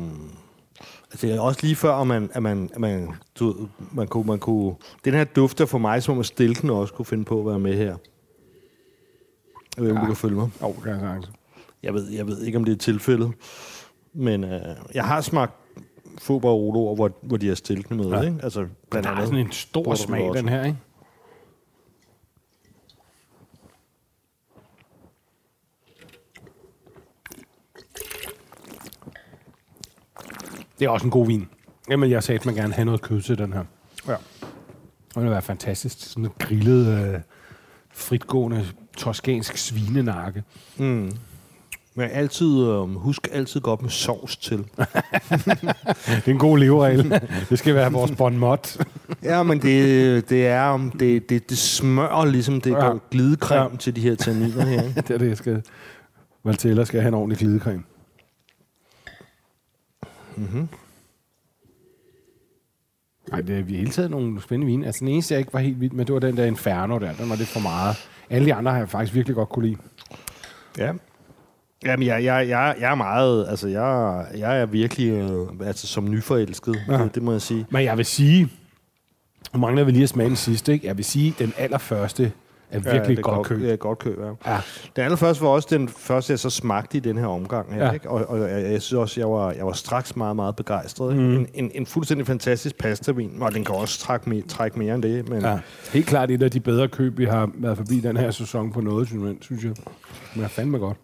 Altså, 1.12 1.28
det 1.28 1.36
er 1.36 1.40
også 1.40 1.60
lige 1.64 1.76
før, 1.76 1.94
at 1.94 2.08
man, 2.08 2.30
at 2.34 2.44
man, 2.44 2.70
at 2.74 2.80
man, 2.80 3.10
du, 3.40 3.68
man, 3.92 4.08
kunne, 4.08 4.28
man 4.28 4.40
kunne... 4.40 4.76
Den 5.06 5.14
her 5.14 5.24
dufter 5.24 5.66
for 5.66 5.78
mig, 5.78 6.04
som 6.04 6.14
om 6.14 6.20
at 6.20 6.26
stilken 6.26 6.70
også 6.70 6.94
kunne 6.94 7.06
finde 7.06 7.26
på 7.26 7.40
at 7.40 7.46
være 7.46 7.60
med 7.60 7.74
her. 7.78 7.96
Jeg 9.78 9.84
ved 9.84 9.88
ikke, 9.90 9.92
om 9.92 9.98
Ja. 9.98 10.02
du 10.02 10.06
kan 10.08 10.16
følge 10.16 10.36
mig. 10.36 10.50
jo, 10.62 10.68
det 10.68 10.84
kan 10.84 11.24
jeg 11.84 11.94
ved, 11.94 12.10
jeg 12.12 12.28
ved 12.28 12.42
ikke, 12.44 12.58
om 12.58 12.64
det 12.66 12.72
er 12.72 12.78
tilfældet. 12.78 13.32
Men 14.14 14.44
øh, 14.44 14.62
jeg 14.94 15.04
har 15.06 15.22
smagt 15.22 15.54
få 16.18 16.40
Barolo, 16.40 16.96
hvor, 16.96 17.12
hvor 17.22 17.38
de 17.38 17.48
har 17.48 17.56
stilkene 17.56 18.04
med. 18.04 18.12
Ja. 18.12 18.22
Ikke? 18.22 18.38
Altså, 18.44 18.66
blandt 18.90 19.08
har 19.08 19.16
andet. 19.16 19.28
sådan 19.28 19.46
en 19.46 19.52
stor 19.52 19.96
smag, 19.96 20.34
den 20.34 20.50
her, 20.50 20.66
ikke? 20.66 20.78
Det 30.80 30.86
er 30.86 30.90
også 30.90 31.06
en 31.06 31.12
god 31.12 31.28
vin. 31.28 31.48
Jamen, 31.90 32.12
jeg 32.12 32.24
sagde, 32.24 32.40
at 32.40 32.46
man 32.46 32.56
gerne 32.56 32.74
have 32.74 32.86
noget 32.86 33.02
kød 33.02 33.22
til 33.22 33.38
den 33.38 33.54
her. 33.54 33.64
Ja. 34.08 34.16
Det 35.16 35.24
vil 35.24 35.32
være 35.32 35.42
fantastisk. 35.42 35.98
Sådan 36.00 36.26
en 36.26 36.32
grillet, 36.40 36.88
øh, 37.14 37.20
fritgående, 37.94 38.66
toskansk 38.98 39.58
svinenakke. 39.58 40.44
Mm. 40.78 41.12
Men 41.96 42.10
altid, 42.12 42.48
øh, 42.68 42.96
husk 42.96 43.28
altid 43.32 43.60
godt 43.62 43.82
med 43.82 43.90
sovs 43.90 44.38
til. 44.38 44.58
Det 46.08 46.24
er 46.26 46.28
en 46.28 46.38
god 46.40 46.58
leveregel. 46.58 47.22
det 47.50 47.60
skal 47.60 47.76
være 47.76 47.92
vores 47.92 48.12
bon 48.12 48.38
mot. 48.38 48.78
Ja, 49.24 49.44
men 49.44 49.62
det, 49.62 50.30
det 50.30 50.48
er 50.48 50.90
det, 51.00 51.30
det, 51.30 51.50
det 51.50 51.58
smører 51.58 52.26
ligesom 52.26 52.62
det 52.62 52.72
Ja. 52.72 52.86
ja. 52.86 52.94
glidecreme 53.12 53.70
Ja. 53.72 53.78
til 53.78 53.96
de 53.96 54.02
her 54.02 54.16
tanniner 54.16 54.66
her. 54.66 54.82
det 55.08 55.10
er 55.12 55.18
det, 55.18 55.28
jeg 55.30 55.38
skal... 55.38 55.64
Valtella 56.44 56.86
skal 56.86 57.00
have 57.02 57.08
en 57.08 57.14
ordentlig 57.14 57.38
glidecreme. 57.38 57.84
Mhm. 60.38 60.68
Nej, 63.32 63.42
det 63.42 63.60
er 63.60 63.64
vi 63.64 63.74
har 63.74 63.80
hele 63.80 63.92
taget 63.92 64.12
nogle 64.12 64.42
spændende 64.42 64.72
vine. 64.72 64.86
Altså, 64.86 65.00
den 65.00 65.08
eneste, 65.08 65.34
jeg 65.34 65.40
ikke 65.40 65.54
var 65.54 65.60
helt 65.60 65.82
vild 65.82 65.92
med, 65.92 66.06
det 66.06 66.14
var 66.14 66.20
den 66.20 66.38
der 66.38 66.46
Inferno 66.46 67.00
der. 67.00 67.14
Den 67.14 67.30
var 67.30 67.36
lidt 67.36 67.50
for 67.50 67.60
meget. 67.60 67.96
Alle 68.30 68.46
de 68.46 68.54
andre 68.54 68.72
har 68.72 68.80
jeg 68.80 68.90
faktisk 68.90 69.14
virkelig 69.14 69.36
godt 69.36 69.50
kunne 69.50 69.68
lide. 69.68 69.78
Ja. 70.78 70.94
Jamen, 71.86 72.08
jeg, 72.08 72.24
jeg, 72.24 72.50
jeg, 72.50 72.76
jeg 72.80 72.92
er 72.92 72.96
meget, 72.96 73.48
altså, 73.50 73.68
jeg, 73.68 74.26
jeg 74.38 74.62
er 74.62 74.66
virkelig, 74.66 75.10
øh, 75.10 75.48
altså, 75.68 75.88
som 75.88 76.10
nyforelsket, 76.12 76.76
ja. 76.88 77.04
det, 77.04 77.16
det 77.16 77.24
må 77.24 77.32
jeg 77.32 77.42
sige. 77.42 77.66
Men 77.70 77.84
jeg 77.84 77.98
vil 77.98 78.06
sige, 78.06 78.50
nu 79.54 79.60
mangler 79.60 79.84
vi 79.84 79.92
lige 79.92 80.04
at 80.04 80.10
smage 80.10 80.28
den 80.28 80.36
sidste, 80.36 80.74
ikke? 80.74 80.88
Jeg 80.88 80.98
vil 80.98 81.06
sige, 81.06 81.36
den 81.40 81.54
allerførste 81.58 82.32
er 82.72 82.80
virkelig 82.80 83.02
det 83.08 83.12
et 83.14 83.18
er 83.20 83.22
godt 83.22 83.48
køb. 83.48 83.62
Ja, 83.64 83.76
godt 83.76 84.00
køb, 84.00 84.20
ja. 84.20 84.52
Ja. 84.54 84.60
Den 84.96 85.04
allerførste 85.04 85.44
var 85.44 85.50
også 85.50 85.68
den 85.72 85.90
første, 85.90 86.32
jeg 86.32 86.40
så 86.40 86.50
smagte 86.50 86.98
i 86.98 87.00
den 87.00 87.18
her 87.18 87.26
omgang 87.28 87.74
her, 87.74 87.80
Ja. 87.80 87.86
ja. 87.86 87.92
ikke? 87.92 88.10
Og, 88.10 88.26
og 88.30 88.40
jeg, 88.50 88.72
jeg 88.72 88.82
synes 88.82 88.94
også, 88.94 89.20
jeg 89.20 89.30
var, 89.30 89.52
jeg 89.52 89.66
var 89.66 89.72
straks 89.72 90.16
meget, 90.16 90.36
meget 90.36 90.56
begejstret. 90.56 91.16
Mm. 91.18 91.36
En, 91.36 91.48
en, 91.54 91.72
en 91.76 91.86
fuldstændig 91.86 92.28
fantastisk 92.28 92.78
pastavin, 92.78 93.32
og 93.42 93.54
den 93.54 93.66
kan 93.66 93.76
også 93.76 94.00
trække, 94.00 94.30
mere, 94.30 94.42
trække 94.42 94.80
mere 94.80 94.96
end 94.96 95.04
det, 95.04 95.30
men 95.30 95.42
ja. 95.42 95.50
Ja. 95.52 95.60
Helt 95.94 96.08
klart 96.08 96.32
et 96.32 96.44
af 96.44 96.52
de 96.52 96.60
bedre 96.60 96.88
køb, 96.88 97.18
vi 97.18 97.26
har 97.26 97.50
været 97.56 97.78
forbi 97.78 98.00
den 98.00 98.18
her 98.18 98.32
sæson 98.32 98.72
på 98.72 98.82
noget, 98.82 99.08
synes 99.42 99.64
jeg. 99.64 99.74
Men 100.36 100.44
er 100.44 100.48
fandme 100.48 100.78
godt. 100.78 100.98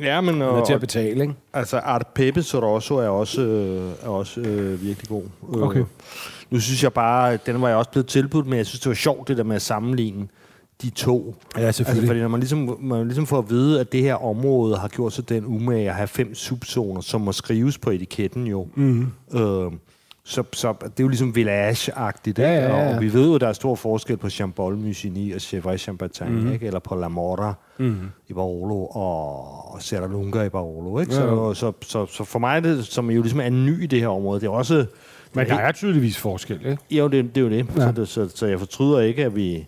ja 0.00 0.20
men 0.20 0.42
og, 0.42 0.66
til 0.66 0.74
at 0.74 0.80
betale, 0.80 1.22
ikke? 1.22 1.34
altså 1.52 1.78
Art 1.78 2.06
Pepe 2.14 2.42
Sorosso 2.42 2.96
er 2.96 3.08
også, 3.08 3.40
øh, 3.42 3.92
er 4.02 4.08
også 4.08 4.40
øh, 4.40 4.82
virkelig 4.82 5.08
god. 5.08 5.22
Øh, 5.54 5.62
Okay. 5.62 5.84
Nu 6.50 6.60
synes 6.60 6.82
jeg 6.82 6.92
bare, 6.92 7.38
den 7.46 7.62
var 7.62 7.68
jeg 7.68 7.76
også 7.76 7.90
blevet 7.90 8.06
tilbudt, 8.06 8.46
men 8.46 8.56
jeg 8.58 8.66
synes, 8.66 8.80
det 8.80 8.88
var 8.88 8.94
sjovt, 8.94 9.28
det 9.28 9.36
der 9.36 9.42
med 9.44 9.56
at 9.56 9.62
sammenligne 9.62 10.28
de 10.82 10.90
to. 10.90 11.34
Ja, 11.58 11.60
Altså, 11.62 11.84
fordi 11.84 12.20
når 12.20 12.28
man 12.28 12.40
ligesom, 12.40 12.78
man 12.80 13.04
ligesom 13.04 13.26
får 13.26 13.38
at 13.38 13.50
vide, 13.50 13.80
at 13.80 13.92
det 13.92 14.02
her 14.02 14.24
område 14.24 14.76
har 14.76 14.88
gjort 14.88 15.12
sig 15.12 15.28
den 15.28 15.44
umage 15.46 15.88
at 15.88 15.94
have 15.94 16.08
fem 16.08 16.34
subzoner, 16.34 17.00
som 17.00 17.20
må 17.20 17.32
skrives 17.32 17.78
på 17.78 17.90
etiketten 17.90 18.46
jo. 18.46 18.66
Mm. 18.74 19.06
Øh, 19.34 19.72
så, 20.24 20.42
så 20.52 20.72
det 20.82 20.86
er 20.86 20.90
jo 21.00 21.08
ligesom 21.08 21.34
village-agtigt, 21.36 22.38
Ja, 22.38 22.54
ja, 22.54 22.76
ja. 22.76 22.94
Og 22.96 23.00
vi 23.02 23.12
ved 23.12 23.26
jo, 23.26 23.38
der 23.38 23.48
er 23.48 23.52
stor 23.52 23.74
forskel 23.74 24.16
på 24.16 24.30
Chambol, 24.30 24.76
Musigny 24.76 25.34
og 25.34 25.40
Chevrolet 25.40 25.80
Champagne, 25.80 26.40
mm. 26.42 26.52
ikke? 26.52 26.66
Eller 26.66 26.78
på 26.78 26.94
La 26.94 27.08
Mora 27.08 27.54
Mm. 27.78 27.96
i 28.28 28.32
Barolo 28.32 28.86
og 28.86 29.82
Serralunga 29.82 30.42
i 30.42 30.48
Barolo, 30.48 31.00
ikke? 31.00 31.14
Ja, 31.14 31.20
Så, 31.20 31.54
så, 31.54 31.72
så, 31.82 32.06
så, 32.06 32.24
for 32.24 32.38
mig 32.38 32.62
det, 32.64 32.86
som 32.86 33.10
jo 33.10 33.22
ligesom 33.22 33.40
er 33.40 33.50
ny 33.50 33.82
i 33.82 33.86
det 33.86 34.00
her 34.00 34.08
område, 34.08 34.40
det 34.40 34.46
er 34.46 34.50
også... 34.50 34.86
Men 35.34 35.46
der 35.46 35.54
er 35.54 35.72
tydeligvis 35.72 36.18
forskel, 36.18 36.60
ikke? 36.66 36.78
Jo, 36.90 37.08
det, 37.08 37.34
det 37.34 37.36
er 37.36 37.44
jo 37.44 37.50
det. 37.50 37.66
Ja. 37.76 37.80
Så, 37.86 37.92
det 37.92 38.08
så, 38.08 38.28
så 38.34 38.46
jeg 38.46 38.58
fortryder 38.58 39.00
ikke, 39.00 39.24
at 39.24 39.36
vi, 39.36 39.66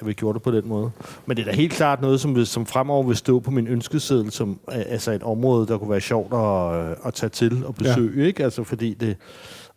at 0.00 0.06
vi 0.06 0.12
gjorde 0.12 0.34
det 0.34 0.42
på 0.42 0.50
den 0.50 0.68
måde. 0.68 0.90
Men 1.26 1.36
det 1.36 1.42
er 1.46 1.50
da 1.50 1.56
helt 1.56 1.72
klart 1.72 2.00
noget, 2.00 2.20
som, 2.20 2.34
vil- 2.34 2.46
som 2.46 2.66
fremover 2.66 3.02
vil 3.02 3.16
stå 3.16 3.40
på 3.40 3.50
min 3.50 3.66
ønskeseddel, 3.66 4.30
som 4.32 4.60
altså 4.68 5.12
et 5.12 5.22
område, 5.22 5.66
der 5.66 5.78
kunne 5.78 5.90
være 5.90 6.00
sjovt 6.00 6.32
at, 6.34 6.90
øh, 6.90 6.96
at 7.04 7.14
tage 7.14 7.30
til 7.30 7.66
og 7.66 7.74
besøge. 7.74 8.20
Ja. 8.20 8.26
Ikke? 8.26 8.44
Altså, 8.44 8.64
fordi 8.64 8.94
det, 8.94 9.16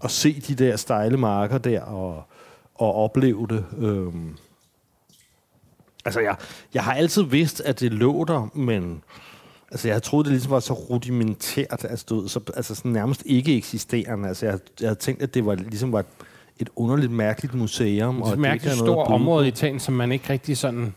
at 0.04 0.12
se 0.12 0.42
de 0.48 0.56
der 0.56 0.76
stejle 0.76 1.18
marker 1.18 1.58
der 1.58 1.82
og, 1.82 2.24
og 2.76 2.96
opleve 2.96 3.48
det. 3.50 3.66
Øhm. 3.78 4.36
Altså, 6.06 6.20
jeg, 6.20 6.36
jeg 6.74 6.84
har 6.84 6.94
altid 6.94 7.24
vidst, 7.24 7.62
at 7.62 7.80
det 7.80 7.94
lå 7.94 8.24
der, 8.24 8.50
men 8.54 9.04
Altså, 9.72 9.88
jeg 9.88 10.04
troede, 10.04 10.24
det 10.24 10.32
ligesom 10.32 10.52
var 10.52 10.60
så 10.60 10.74
rudimentært, 10.74 11.86
altså, 11.90 12.06
du 12.10 12.28
så, 12.28 12.40
altså 12.56 12.76
sådan 12.76 12.92
nærmest 12.92 13.24
ikke 13.26 13.58
eksisterende. 13.58 14.28
Altså, 14.28 14.46
jeg, 14.46 14.60
jeg 14.82 14.88
havde 14.90 15.00
tænkt, 15.00 15.22
at 15.22 15.34
det 15.34 15.46
var 15.46 15.56
ligesom 15.56 15.92
var 15.92 16.00
et, 16.00 16.06
et 16.60 16.70
underligt, 16.76 17.12
mærkeligt 17.12 17.54
museum. 17.54 18.16
Det 18.16 18.22
er 18.22 18.26
et 18.28 18.32
det 18.32 18.40
mærkeligt 18.40 18.74
er 18.74 18.78
stort 18.78 19.08
område 19.08 19.46
i. 19.46 19.48
Italien, 19.48 19.80
som 19.80 19.94
man 19.94 20.12
ikke 20.12 20.30
rigtig 20.30 20.58
sådan 20.58 20.94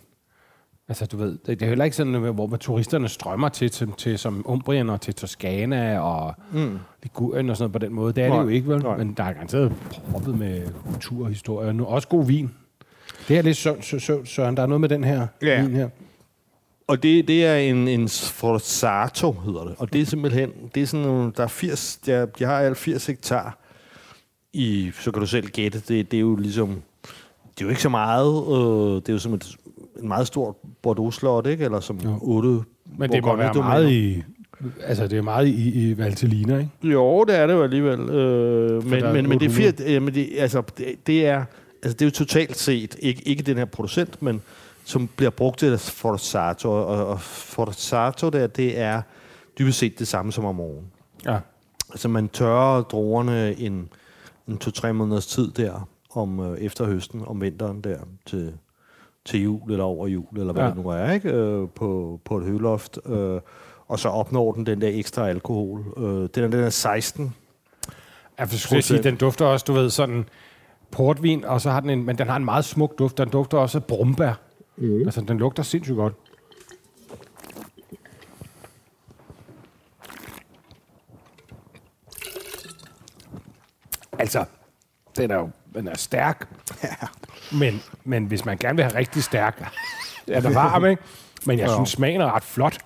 Altså, 0.88 1.06
du 1.06 1.16
ved, 1.16 1.38
det 1.46 1.62
er 1.62 1.66
heller 1.66 1.84
ikke 1.84 1.96
sådan, 1.96 2.14
hvor 2.14 2.56
turisterne 2.56 3.08
strømmer 3.08 3.48
til, 3.48 3.70
til, 3.70 3.92
til 3.98 4.18
som 4.18 4.42
Umbrien 4.48 4.90
og 4.90 5.00
til 5.00 5.14
Toskana 5.14 5.98
og 6.00 6.34
mm. 6.52 6.78
Ligurien 7.02 7.50
og 7.50 7.56
sådan 7.56 7.64
noget 7.64 7.72
på 7.72 7.86
den 7.86 7.92
måde. 7.94 8.12
Det 8.12 8.24
er 8.24 8.28
Nej. 8.28 8.36
det 8.36 8.44
jo 8.44 8.48
ikke, 8.48 8.68
vel? 8.68 8.82
Nej. 8.82 8.96
Men 8.96 9.14
der 9.16 9.24
er 9.24 9.32
garanteret 9.32 9.72
proppet 10.10 10.38
med 10.38 10.62
kultur 10.92 11.24
og 11.24 11.28
historie. 11.28 11.68
Og 11.68 11.74
nu 11.74 11.84
også 11.84 12.08
god 12.08 12.26
vin. 12.26 12.50
Det 13.28 13.38
er 13.38 13.42
lidt 13.42 13.56
søvn, 13.56 13.82
sø, 13.82 13.98
sø, 13.98 14.24
Søren. 14.24 14.56
Der 14.56 14.62
er 14.62 14.66
noget 14.66 14.80
med 14.80 14.88
den 14.88 15.04
her 15.04 15.26
Ja. 15.42 15.62
vin 15.62 15.74
her. 15.74 15.88
Og 16.86 17.02
det, 17.02 17.28
det 17.28 17.46
er 17.46 17.56
en, 17.56 17.88
en 17.88 18.08
Sforzato, 18.08 19.32
hedder 19.32 19.64
det. 19.64 19.74
Og 19.78 19.92
det 19.92 20.00
er 20.00 20.06
simpelthen, 20.06 20.50
det 20.74 20.82
er 20.82 20.86
sådan 20.86 21.32
der 21.36 21.42
er 21.42 21.46
80, 21.46 21.96
der, 21.96 22.26
de 22.26 22.44
har 22.44 22.58
alt 22.58 22.76
80 22.78 23.06
hektar 23.06 23.58
i, 24.56 24.90
så 25.00 25.10
kan 25.10 25.20
du 25.20 25.26
selv 25.26 25.48
gætte, 25.48 25.82
det, 25.88 26.10
det 26.10 26.16
er 26.16 26.20
jo 26.20 26.36
ligesom, 26.36 26.68
det 26.68 27.60
er 27.60 27.64
jo 27.64 27.68
ikke 27.68 27.82
så 27.82 27.88
meget, 27.88 28.44
øh, 28.48 28.94
det 28.94 29.08
er 29.08 29.12
jo 29.12 29.18
som 29.18 29.34
et, 29.34 29.56
en 30.00 30.08
meget 30.08 30.26
stort 30.26 30.54
Bordeaux-slot, 30.82 31.46
ikke? 31.46 31.64
Eller 31.64 31.80
som 31.80 31.98
Jo. 31.98 32.18
otte 32.22 32.64
Men 32.98 33.12
det 33.12 33.24
må 33.24 33.36
være 33.36 33.54
meget 33.54 33.90
i... 33.90 34.22
Altså, 34.82 35.06
det 35.08 35.18
er 35.18 35.22
meget 35.22 35.46
i, 35.46 35.88
i 35.90 35.98
Valtellina, 35.98 36.58
ikke? 36.58 36.70
Jo, 36.82 37.24
det 37.24 37.38
er 37.38 37.46
det 37.46 37.54
jo 37.54 37.62
alligevel. 37.62 38.00
Øh, 38.00 38.86
men, 38.86 39.04
men, 39.12 39.28
men 39.28 39.40
det 39.40 39.46
er 39.46 39.50
800. 39.50 39.50
fire, 39.50 39.94
øh, 39.96 40.02
men 40.02 40.14
det, 40.14 40.28
altså, 40.38 40.62
det, 40.78 40.86
det 41.06 41.26
er, 41.26 41.44
altså 41.82 41.96
det 41.96 42.02
er 42.02 42.06
jo 42.06 42.10
totalt 42.10 42.56
set, 42.58 42.96
ikke, 43.00 43.22
ikke 43.28 43.42
den 43.42 43.56
her 43.56 43.64
producent, 43.64 44.22
men 44.22 44.42
som 44.84 45.08
bliver 45.16 45.30
brugt 45.30 45.58
til 45.58 45.78
Forzato, 45.78 46.70
og, 46.70 47.06
og 47.06 47.20
Forzato 47.20 48.28
der, 48.28 48.46
det 48.46 48.78
er 48.78 49.02
dybest 49.58 49.78
set 49.78 49.98
det 49.98 50.08
samme 50.08 50.32
som 50.32 50.44
om 50.44 50.54
morgenen. 50.54 50.86
Ja. 51.26 51.38
Altså 51.90 52.08
man 52.08 52.28
tørrer 52.28 52.82
druerne 52.82 53.60
en, 53.60 53.88
en 54.48 54.58
to-tre 54.58 54.92
måneders 54.92 55.26
tid 55.26 55.50
der, 55.50 55.88
om 56.10 56.40
øh, 56.40 56.58
efter 56.58 56.84
høsten, 56.86 57.22
om 57.26 57.40
vinteren 57.40 57.80
der, 57.80 57.98
til, 58.26 58.52
til 59.24 59.42
jul 59.42 59.70
eller 59.70 59.84
over 59.84 60.06
jul, 60.06 60.26
eller 60.38 60.52
hvad 60.52 60.62
Ja. 60.62 60.68
ja. 60.68 60.74
det 60.74 60.84
nu 60.84 60.90
er, 60.90 61.10
ikke? 61.10 61.30
Øh, 61.32 61.68
på, 61.74 62.20
på 62.24 62.38
et 62.38 62.44
høloft. 62.44 62.98
Øh, 63.06 63.40
og 63.88 63.98
så 63.98 64.08
opnår 64.08 64.52
den 64.52 64.66
den 64.66 64.80
der 64.80 64.88
ekstra 64.92 65.28
alkohol. 65.28 65.84
Øh, 65.96 66.04
den, 66.04 66.44
er, 66.44 66.48
den 66.48 66.54
er 66.60 66.70
16. 66.70 67.34
Jeg 68.38 68.48
skulle 68.48 68.82
sige, 68.82 69.02
den 69.02 69.16
dufter 69.16 69.46
også, 69.46 69.64
du 69.68 69.72
ved, 69.72 69.90
sådan 69.90 70.24
portvin, 70.90 71.44
og 71.44 71.60
så 71.60 71.70
har 71.70 71.80
den 71.80 71.90
en, 71.90 72.04
men 72.04 72.18
den 72.18 72.26
har 72.26 72.36
en 72.36 72.44
meget 72.44 72.64
smuk 72.64 72.98
duft. 72.98 73.18
Den 73.18 73.28
dufter 73.28 73.58
også 73.58 73.78
af 73.78 73.84
brumbær. 73.84 74.32
Mm. 74.76 75.00
Altså, 75.00 75.20
den 75.20 75.38
lugter 75.38 75.62
sindssygt 75.62 75.96
godt. 75.96 76.14
Altså, 84.18 84.44
den 85.16 85.30
er 85.30 85.36
jo 85.36 85.50
den 85.74 85.88
er 85.88 85.96
stærk. 85.96 86.48
Ja. 86.82 86.88
Men, 87.52 87.82
men 88.04 88.24
hvis 88.26 88.44
man 88.44 88.56
gerne 88.58 88.76
vil 88.76 88.84
have 88.84 88.94
rigtig 88.98 89.22
stærk, 89.24 89.72
er 90.28 90.40
der 90.40 90.50
varm, 90.52 90.86
ikke? 90.86 91.02
Men 91.46 91.58
jeg 91.58 91.68
Ja. 91.68 91.74
synes, 91.74 91.90
smagen 91.90 92.20
er 92.20 92.34
ret 92.34 92.42
flot. 92.42 92.78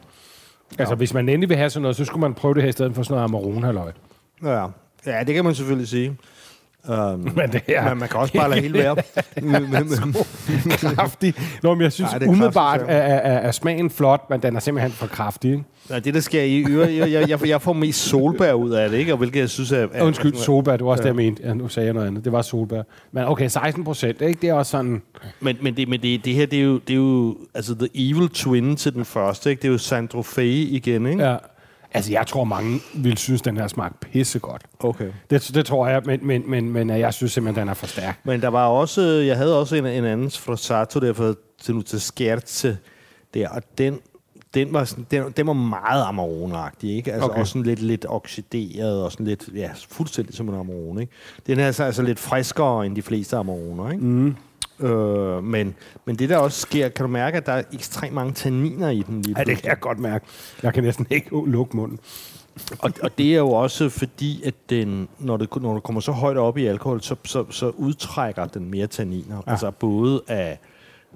Altså, 0.78 0.94
hvis 0.94 1.14
man 1.14 1.28
endelig 1.28 1.48
vil 1.48 1.56
have 1.56 1.70
sådan 1.70 1.82
noget, 1.82 1.96
så 1.96 2.04
skulle 2.04 2.20
man 2.20 2.34
prøve 2.34 2.54
det 2.54 2.62
her 2.62 2.68
i 2.68 2.72
stedet 2.72 2.94
for 2.94 3.02
sådan 3.02 3.14
noget 3.14 3.24
Amarone, 3.24 3.66
halløj. 3.66 3.92
Ja. 4.44 4.66
ja, 5.06 5.22
det 5.24 5.34
kan 5.34 5.44
man 5.44 5.54
selvfølgelig 5.54 5.88
sige. 5.88 6.16
Um, 6.88 7.32
Men 7.36 7.52
det 7.52 7.62
er 7.68 7.88
men 7.88 7.98
man 7.98 8.08
kan 8.08 8.20
også 8.20 8.34
bare 8.34 8.50
lade 8.50 8.60
hele 8.60 8.78
være. 8.78 8.96
Kraftig. 10.96 11.34
Nå, 11.62 11.74
men 11.74 11.82
jeg 11.82 11.92
synes 11.92 12.10
er 12.12 12.28
umiddelbart 12.28 12.80
er, 12.80 12.84
er, 12.84 13.16
er, 13.16 13.38
er 13.38 13.50
smagen 13.50 13.90
flot, 13.90 14.30
men 14.30 14.42
den 14.42 14.56
er 14.56 14.60
simpelthen 14.60 14.92
for 14.92 15.06
kraftig. 15.06 15.50
Ikke? 15.50 15.64
Ja, 15.90 15.98
det, 15.98 16.14
der 16.14 16.20
sker 16.20 16.42
i 16.42 16.64
øvrigt, 16.70 16.98
jeg, 16.98 17.12
jeg, 17.12 17.28
jeg, 17.28 17.48
jeg 17.48 17.62
får 17.62 17.72
mest 17.72 18.00
solbær 18.00 18.52
ud 18.52 18.70
af 18.70 18.90
det, 18.90 18.98
ikke? 18.98 19.12
Og 19.12 19.18
hvilket 19.18 19.40
jeg 19.40 19.50
synes 19.50 19.72
er... 19.72 19.86
er 19.92 20.02
Undskyld, 20.04 20.34
solbær, 20.34 20.76
det 20.76 20.84
var 20.86 20.90
også 20.90 21.02
Ja. 21.02 21.08
det, 21.08 21.16
jeg 21.16 21.24
mente. 21.24 21.42
Ja, 21.44 21.54
nu 21.54 21.68
sagde 21.68 21.86
jeg 21.86 21.94
noget 21.94 22.06
andet. 22.06 22.24
Det 22.24 22.32
var 22.32 22.42
solbær. 22.42 22.82
Men 23.12 23.24
okay, 23.24 23.48
16 23.48 23.84
procent, 23.84 24.20
ikke? 24.22 24.40
Det 24.40 24.48
er 24.48 24.54
også 24.54 24.70
sådan... 24.70 25.02
Men, 25.40 25.56
men, 25.62 25.76
det, 25.76 25.88
men 25.88 26.02
det, 26.02 26.24
det 26.24 26.34
her, 26.34 26.46
det 26.46 26.58
er, 26.58 26.62
jo, 26.62 26.74
det 26.78 26.90
er 26.90 26.96
jo... 26.96 27.36
Altså, 27.54 27.74
The 27.74 27.88
Evil 27.94 28.28
Twin 28.28 28.76
til 28.76 28.94
den 28.94 29.04
første, 29.04 29.50
ikke? 29.50 29.62
Det 29.62 29.68
er 29.68 29.72
jo 29.72 29.78
Sandro 29.78 30.22
Fay 30.22 30.44
igen, 30.44 31.06
ikke? 31.06 31.24
Ja. 31.24 31.36
Altså, 31.92 32.12
jeg 32.12 32.26
tror, 32.26 32.44
mange 32.44 32.80
vil 32.94 33.18
synes, 33.18 33.42
den 33.42 33.56
her 33.56 33.68
smag 33.68 33.90
pissegodt. 34.00 34.62
Okay. 34.80 35.10
Det, 35.30 35.50
det 35.54 35.66
tror 35.66 35.88
jeg, 35.88 36.02
men, 36.04 36.26
men, 36.26 36.50
men, 36.50 36.70
men 36.70 36.90
jeg 36.90 37.14
synes 37.14 37.32
simpelthen, 37.32 37.60
den 37.60 37.68
er 37.68 37.74
for 37.74 37.86
stærk. 37.86 38.20
Men 38.24 38.42
der 38.42 38.48
var 38.48 38.66
også... 38.66 39.00
Jeg 39.00 39.36
havde 39.36 39.60
også 39.60 39.76
en, 39.76 39.86
en 39.86 40.04
anden 40.04 40.30
Frossato 40.30 41.00
der 41.00 41.12
for 41.12 41.34
til 41.62 41.74
nu 41.74 41.82
til 41.82 42.00
Scherze 42.00 42.78
der, 43.34 43.48
og 43.48 43.62
den, 43.78 43.98
den 44.54 44.72
var, 44.72 44.84
sådan, 44.84 45.06
den, 45.10 45.32
den 45.36 45.46
var 45.46 45.52
meget 45.52 46.04
Amarone-agtig, 46.04 46.86
ikke? 46.86 47.12
Altså 47.12 47.28
Okay. 47.28 47.40
også 47.40 47.52
sådan 47.52 47.62
lidt, 47.62 47.82
lidt 47.82 48.06
oxideret 48.08 49.04
og 49.04 49.12
sådan 49.12 49.26
lidt, 49.26 49.48
ja, 49.54 49.70
fuldstændig 49.88 50.34
som 50.34 50.48
en 50.48 50.54
Amarone, 50.54 51.00
ikke? 51.00 51.12
Den 51.46 51.60
er 51.60 51.66
altså, 51.66 51.84
altså 51.84 52.02
lidt 52.02 52.18
friskere 52.18 52.86
end 52.86 52.96
de 52.96 53.02
fleste 53.02 53.36
Amaroner, 53.36 53.90
ikke? 53.90 54.04
Mm. 54.04 54.36
Øh, 54.80 55.44
men, 55.44 55.74
men 56.04 56.16
det 56.16 56.28
der 56.28 56.36
også 56.36 56.60
sker, 56.60 56.88
kan 56.88 57.04
du 57.04 57.10
mærke, 57.12 57.36
at 57.36 57.46
der 57.46 57.52
er 57.52 57.62
ekstremt 57.72 58.14
mange 58.14 58.32
tanniner 58.32 58.90
i 58.90 59.02
den 59.02 59.22
lige 59.22 59.34
Ja, 59.38 59.44
det 59.44 59.56
kan 59.58 59.70
jeg 59.70 59.80
godt 59.80 59.98
mærke. 59.98 60.24
Jeg 60.62 60.74
kan 60.74 60.84
næsten 60.84 61.06
ikke 61.10 61.30
lukke 61.46 61.76
munden. 61.76 61.98
og, 62.78 62.92
og 63.02 63.18
det 63.18 63.34
er 63.34 63.38
jo 63.38 63.50
også 63.50 63.88
fordi, 63.88 64.42
at 64.44 64.54
den, 64.70 65.08
når, 65.18 65.36
det, 65.36 65.56
når 65.62 65.74
du 65.74 65.80
kommer 65.80 66.00
så 66.00 66.12
højt 66.12 66.36
op 66.36 66.58
i 66.58 66.66
alkohol, 66.66 67.00
så, 67.02 67.16
så, 67.24 67.44
så 67.50 67.68
udtrækker 67.68 68.46
den 68.46 68.70
mere 68.70 68.86
tanniner. 68.86 69.42
Ja. 69.46 69.50
Altså 69.50 69.70
både 69.70 70.22
af, 70.28 70.58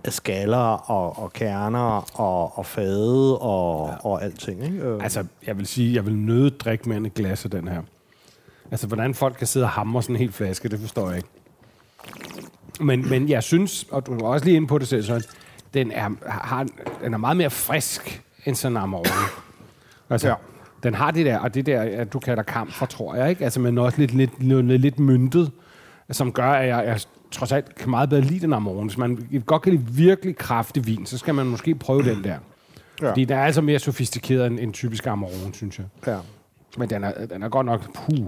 af 0.04 0.12
skaller 0.12 0.90
og, 0.90 1.18
og 1.18 1.32
kerner 1.32 2.20
og, 2.20 2.58
og 2.58 2.66
fade 2.66 3.38
og, 3.38 3.88
ja. 3.88 4.08
og 4.08 4.24
alting. 4.24 4.64
Ikke? 4.64 4.78
Øh, 4.78 5.02
Altså, 5.02 5.24
jeg 5.46 5.58
vil 5.58 5.66
sige, 5.66 5.94
jeg 5.94 6.06
vil 6.06 6.16
nøde 6.16 6.50
drikke 6.50 6.94
end 6.94 7.06
et 7.06 7.14
glas 7.14 7.44
af 7.44 7.50
den 7.50 7.68
her. 7.68 7.82
Altså, 8.70 8.86
hvordan 8.86 9.14
folk 9.14 9.36
kan 9.36 9.46
sidde 9.46 9.64
og 9.64 9.70
hamre 9.70 10.02
sådan 10.02 10.16
en 10.16 10.20
hel 10.20 10.32
flaske, 10.32 10.68
det 10.68 10.80
forstår 10.80 11.08
jeg 11.08 11.16
ikke. 11.16 11.28
Men, 12.80 13.08
men 13.08 13.28
jeg 13.28 13.42
synes, 13.42 13.86
og 13.90 14.06
du 14.06 14.18
var 14.18 14.26
også 14.28 14.44
lige 14.44 14.56
inde 14.56 14.66
på 14.66 14.78
det 14.78 14.88
selv, 14.88 15.02
Søren, 15.02 15.22
den 15.74 15.90
er, 15.92 16.10
har, 16.26 16.66
den 17.04 17.14
er 17.14 17.18
meget 17.18 17.36
mere 17.36 17.50
frisk 17.50 18.22
end 18.44 18.54
sådan 18.54 18.76
en 18.76 18.82
Amarone. 18.82 19.08
Altså, 20.10 20.28
ja. 20.28 20.34
Den 20.82 20.94
har 20.94 21.10
det 21.10 21.26
der, 21.26 21.38
og 21.38 21.54
det 21.54 21.66
der, 21.66 21.80
at 21.80 22.12
du 22.12 22.18
kalder 22.18 22.42
kamp 22.42 22.72
for, 22.72 22.86
tror 22.86 23.14
jeg, 23.14 23.30
ikke? 23.30 23.44
Altså, 23.44 23.60
men 23.60 23.78
også 23.78 23.98
lidt, 23.98 24.14
lidt, 24.14 24.42
lidt, 24.42 24.80
lidt 24.80 24.98
myntet, 24.98 25.50
som 26.10 26.32
gør, 26.32 26.50
at 26.52 26.68
jeg, 26.68 26.84
jeg 26.86 27.00
trods 27.30 27.52
alt 27.52 27.74
kan 27.74 27.90
meget 27.90 28.08
bedre 28.08 28.22
lide 28.22 28.40
den 28.40 28.52
Amarone. 28.52 28.88
Hvis 28.88 28.98
man 28.98 29.28
godt 29.46 29.62
kan 29.62 29.72
lide 29.72 29.84
virkelig 29.86 30.36
kraftig 30.36 30.86
vin, 30.86 31.06
så 31.06 31.18
skal 31.18 31.34
man 31.34 31.46
måske 31.46 31.74
prøve 31.74 32.02
den 32.02 32.24
der. 32.24 32.36
Ja. 33.02 33.08
Fordi 33.08 33.24
den 33.24 33.36
er 33.36 33.42
altså 33.44 33.60
mere 33.60 33.78
sofistikeret 33.78 34.46
end 34.46 34.58
en 34.60 34.72
typisk 34.72 35.06
Amarone, 35.06 35.54
synes 35.54 35.78
jeg. 35.78 35.86
ja. 36.06 36.18
Men 36.78 36.90
den 36.90 37.04
er, 37.04 37.26
den 37.26 37.42
er 37.42 37.48
godt 37.48 37.66
nok, 37.66 37.94
puh, 37.94 38.26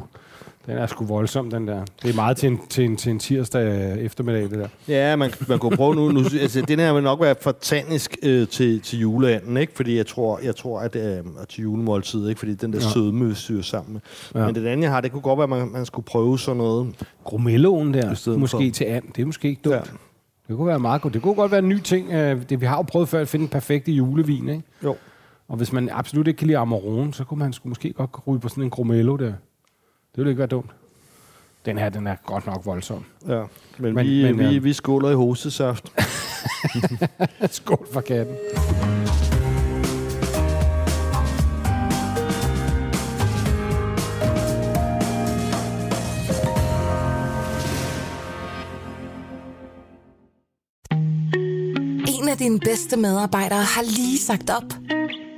den 0.67 0.77
er 0.79 0.87
sgu 0.87 1.05
voldsom, 1.05 1.51
den 1.51 1.69
der. 1.69 1.85
Det 2.03 2.11
er 2.11 2.15
meget 2.15 2.37
til 2.37 2.47
en, 2.47 2.61
til 2.69 2.85
en, 2.85 2.97
til 2.97 3.13
en 3.13 3.19
tirsdag 3.19 3.97
eftermiddag, 4.01 4.43
det 4.43 4.51
der. 4.53 4.69
Ja, 4.89 5.17
man, 5.17 5.31
man 5.49 5.59
kunne 5.59 5.77
prøve 5.77 5.95
nu. 5.95 6.09
nu 6.13 6.21
altså, 6.41 6.61
den 6.69 6.79
her 6.79 6.93
vil 6.93 7.03
nok 7.03 7.21
være 7.21 7.35
for 7.41 7.53
tannisk 7.61 8.17
øh, 8.23 8.49
til, 8.49 8.81
til 8.81 8.99
juleanden, 8.99 9.57
ikke? 9.57 9.73
Fordi 9.77 9.97
jeg 9.97 10.07
tror, 10.07 10.41
jeg 10.45 10.57
tror 10.57 10.81
at 10.81 10.97
øh, 10.97 11.25
til 11.49 11.63
julemåltid, 11.63 12.29
ikke? 12.29 12.39
Fordi 12.39 12.55
den 12.55 12.73
der 12.73 12.79
Ja. 12.83 12.89
sødme 12.91 13.35
syr 13.35 13.63
sammen. 13.63 13.93
med. 13.93 14.01
Ja. 14.43 14.47
Men 14.47 14.55
det 14.55 14.67
andet, 14.67 14.83
jeg 14.85 14.93
har, 14.93 15.01
det 15.01 15.13
kunne 15.13 15.23
godt 15.23 15.39
være, 15.39 15.45
at 15.45 15.49
man, 15.65 15.73
man 15.73 15.87
skulle 15.87 16.05
prøve 16.07 16.39
sådan 16.39 16.57
noget. 16.57 17.07
Grumelloen 17.25 17.95
der, 17.95 18.37
måske 18.39 18.57
for- 18.57 18.73
til 18.75 18.85
and, 18.85 19.05
det 19.17 19.23
er 19.23 19.27
måske 19.27 19.49
ikke 19.49 19.61
dumt. 19.65 19.75
Ja. 19.75 19.81
Ja. 19.81 19.85
Det 20.49 20.57
kunne 20.57 20.67
være 20.67 20.79
meget 20.79 21.03
godt. 21.03 21.15
Det 21.15 21.23
kunne 21.23 21.35
godt 21.35 21.51
være 21.53 21.59
en 21.63 21.69
ny 21.69 21.81
ting. 21.81 22.13
øh, 22.13 22.43
Det, 22.49 22.61
vi 22.61 22.67
har 22.67 22.77
jo 22.77 22.83
prøvet 22.83 23.09
før 23.09 23.21
at 23.21 23.29
finde 23.29 23.43
den 23.43 23.51
perfekte 23.51 23.93
julevin, 23.93 24.49
ikke? 24.49 24.63
Jo. 24.85 24.97
Og 25.49 25.57
hvis 25.57 25.73
man 25.73 25.89
absolut 25.93 26.27
ikke 26.27 26.39
kan 26.39 26.47
lide 26.47 26.59
Amarone, 26.59 27.15
så 27.15 27.25
kunne 27.25 27.39
man 27.39 27.53
sgu 27.53 27.69
måske 27.69 27.93
godt 27.93 28.11
ryge 28.27 28.41
på 28.41 28.49
sådan 28.49 28.65
en 28.65 28.71
Grumello 28.71 29.17
der. 29.17 29.33
Det 30.17 30.21
ville 30.25 30.31
ikke 30.31 30.39
være 30.39 30.47
dumt. 30.49 30.71
Den 31.67 31.79
her, 31.79 31.89
den 31.89 32.07
er 32.07 32.17
godt 32.27 32.47
nok 32.47 32.67
voldsom. 32.67 33.05
Ja. 33.29 33.43
Men, 33.79 33.95
Men- 33.95 34.07
vi, 34.07 34.23
men, 34.23 34.39
vi, 34.39 34.57
øh, 34.57 34.65
vi 34.65 34.73
skåler 34.73 35.11
i 35.11 35.15
hostesaft. 35.15 35.93
Skål 37.51 37.87
for 37.93 38.01
katten. 38.01 38.37
En 52.09 52.29
af 52.29 52.37
dine 52.39 52.59
bedste 52.61 52.97
medarbejdere 52.97 53.63
har 53.63 53.83
lige 53.83 54.19
sagt 54.19 54.51
op. 54.51 54.75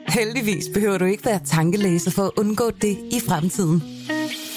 Heldigvis 0.08 0.64
behøver 0.74 0.98
du 0.98 1.04
ikke 1.04 1.24
være 1.24 1.40
tankelæser 1.44 2.10
for 2.10 2.22
at 2.22 2.30
undgå 2.36 2.70
det 2.70 2.98
i 3.12 3.20
fremtiden. 3.28 3.82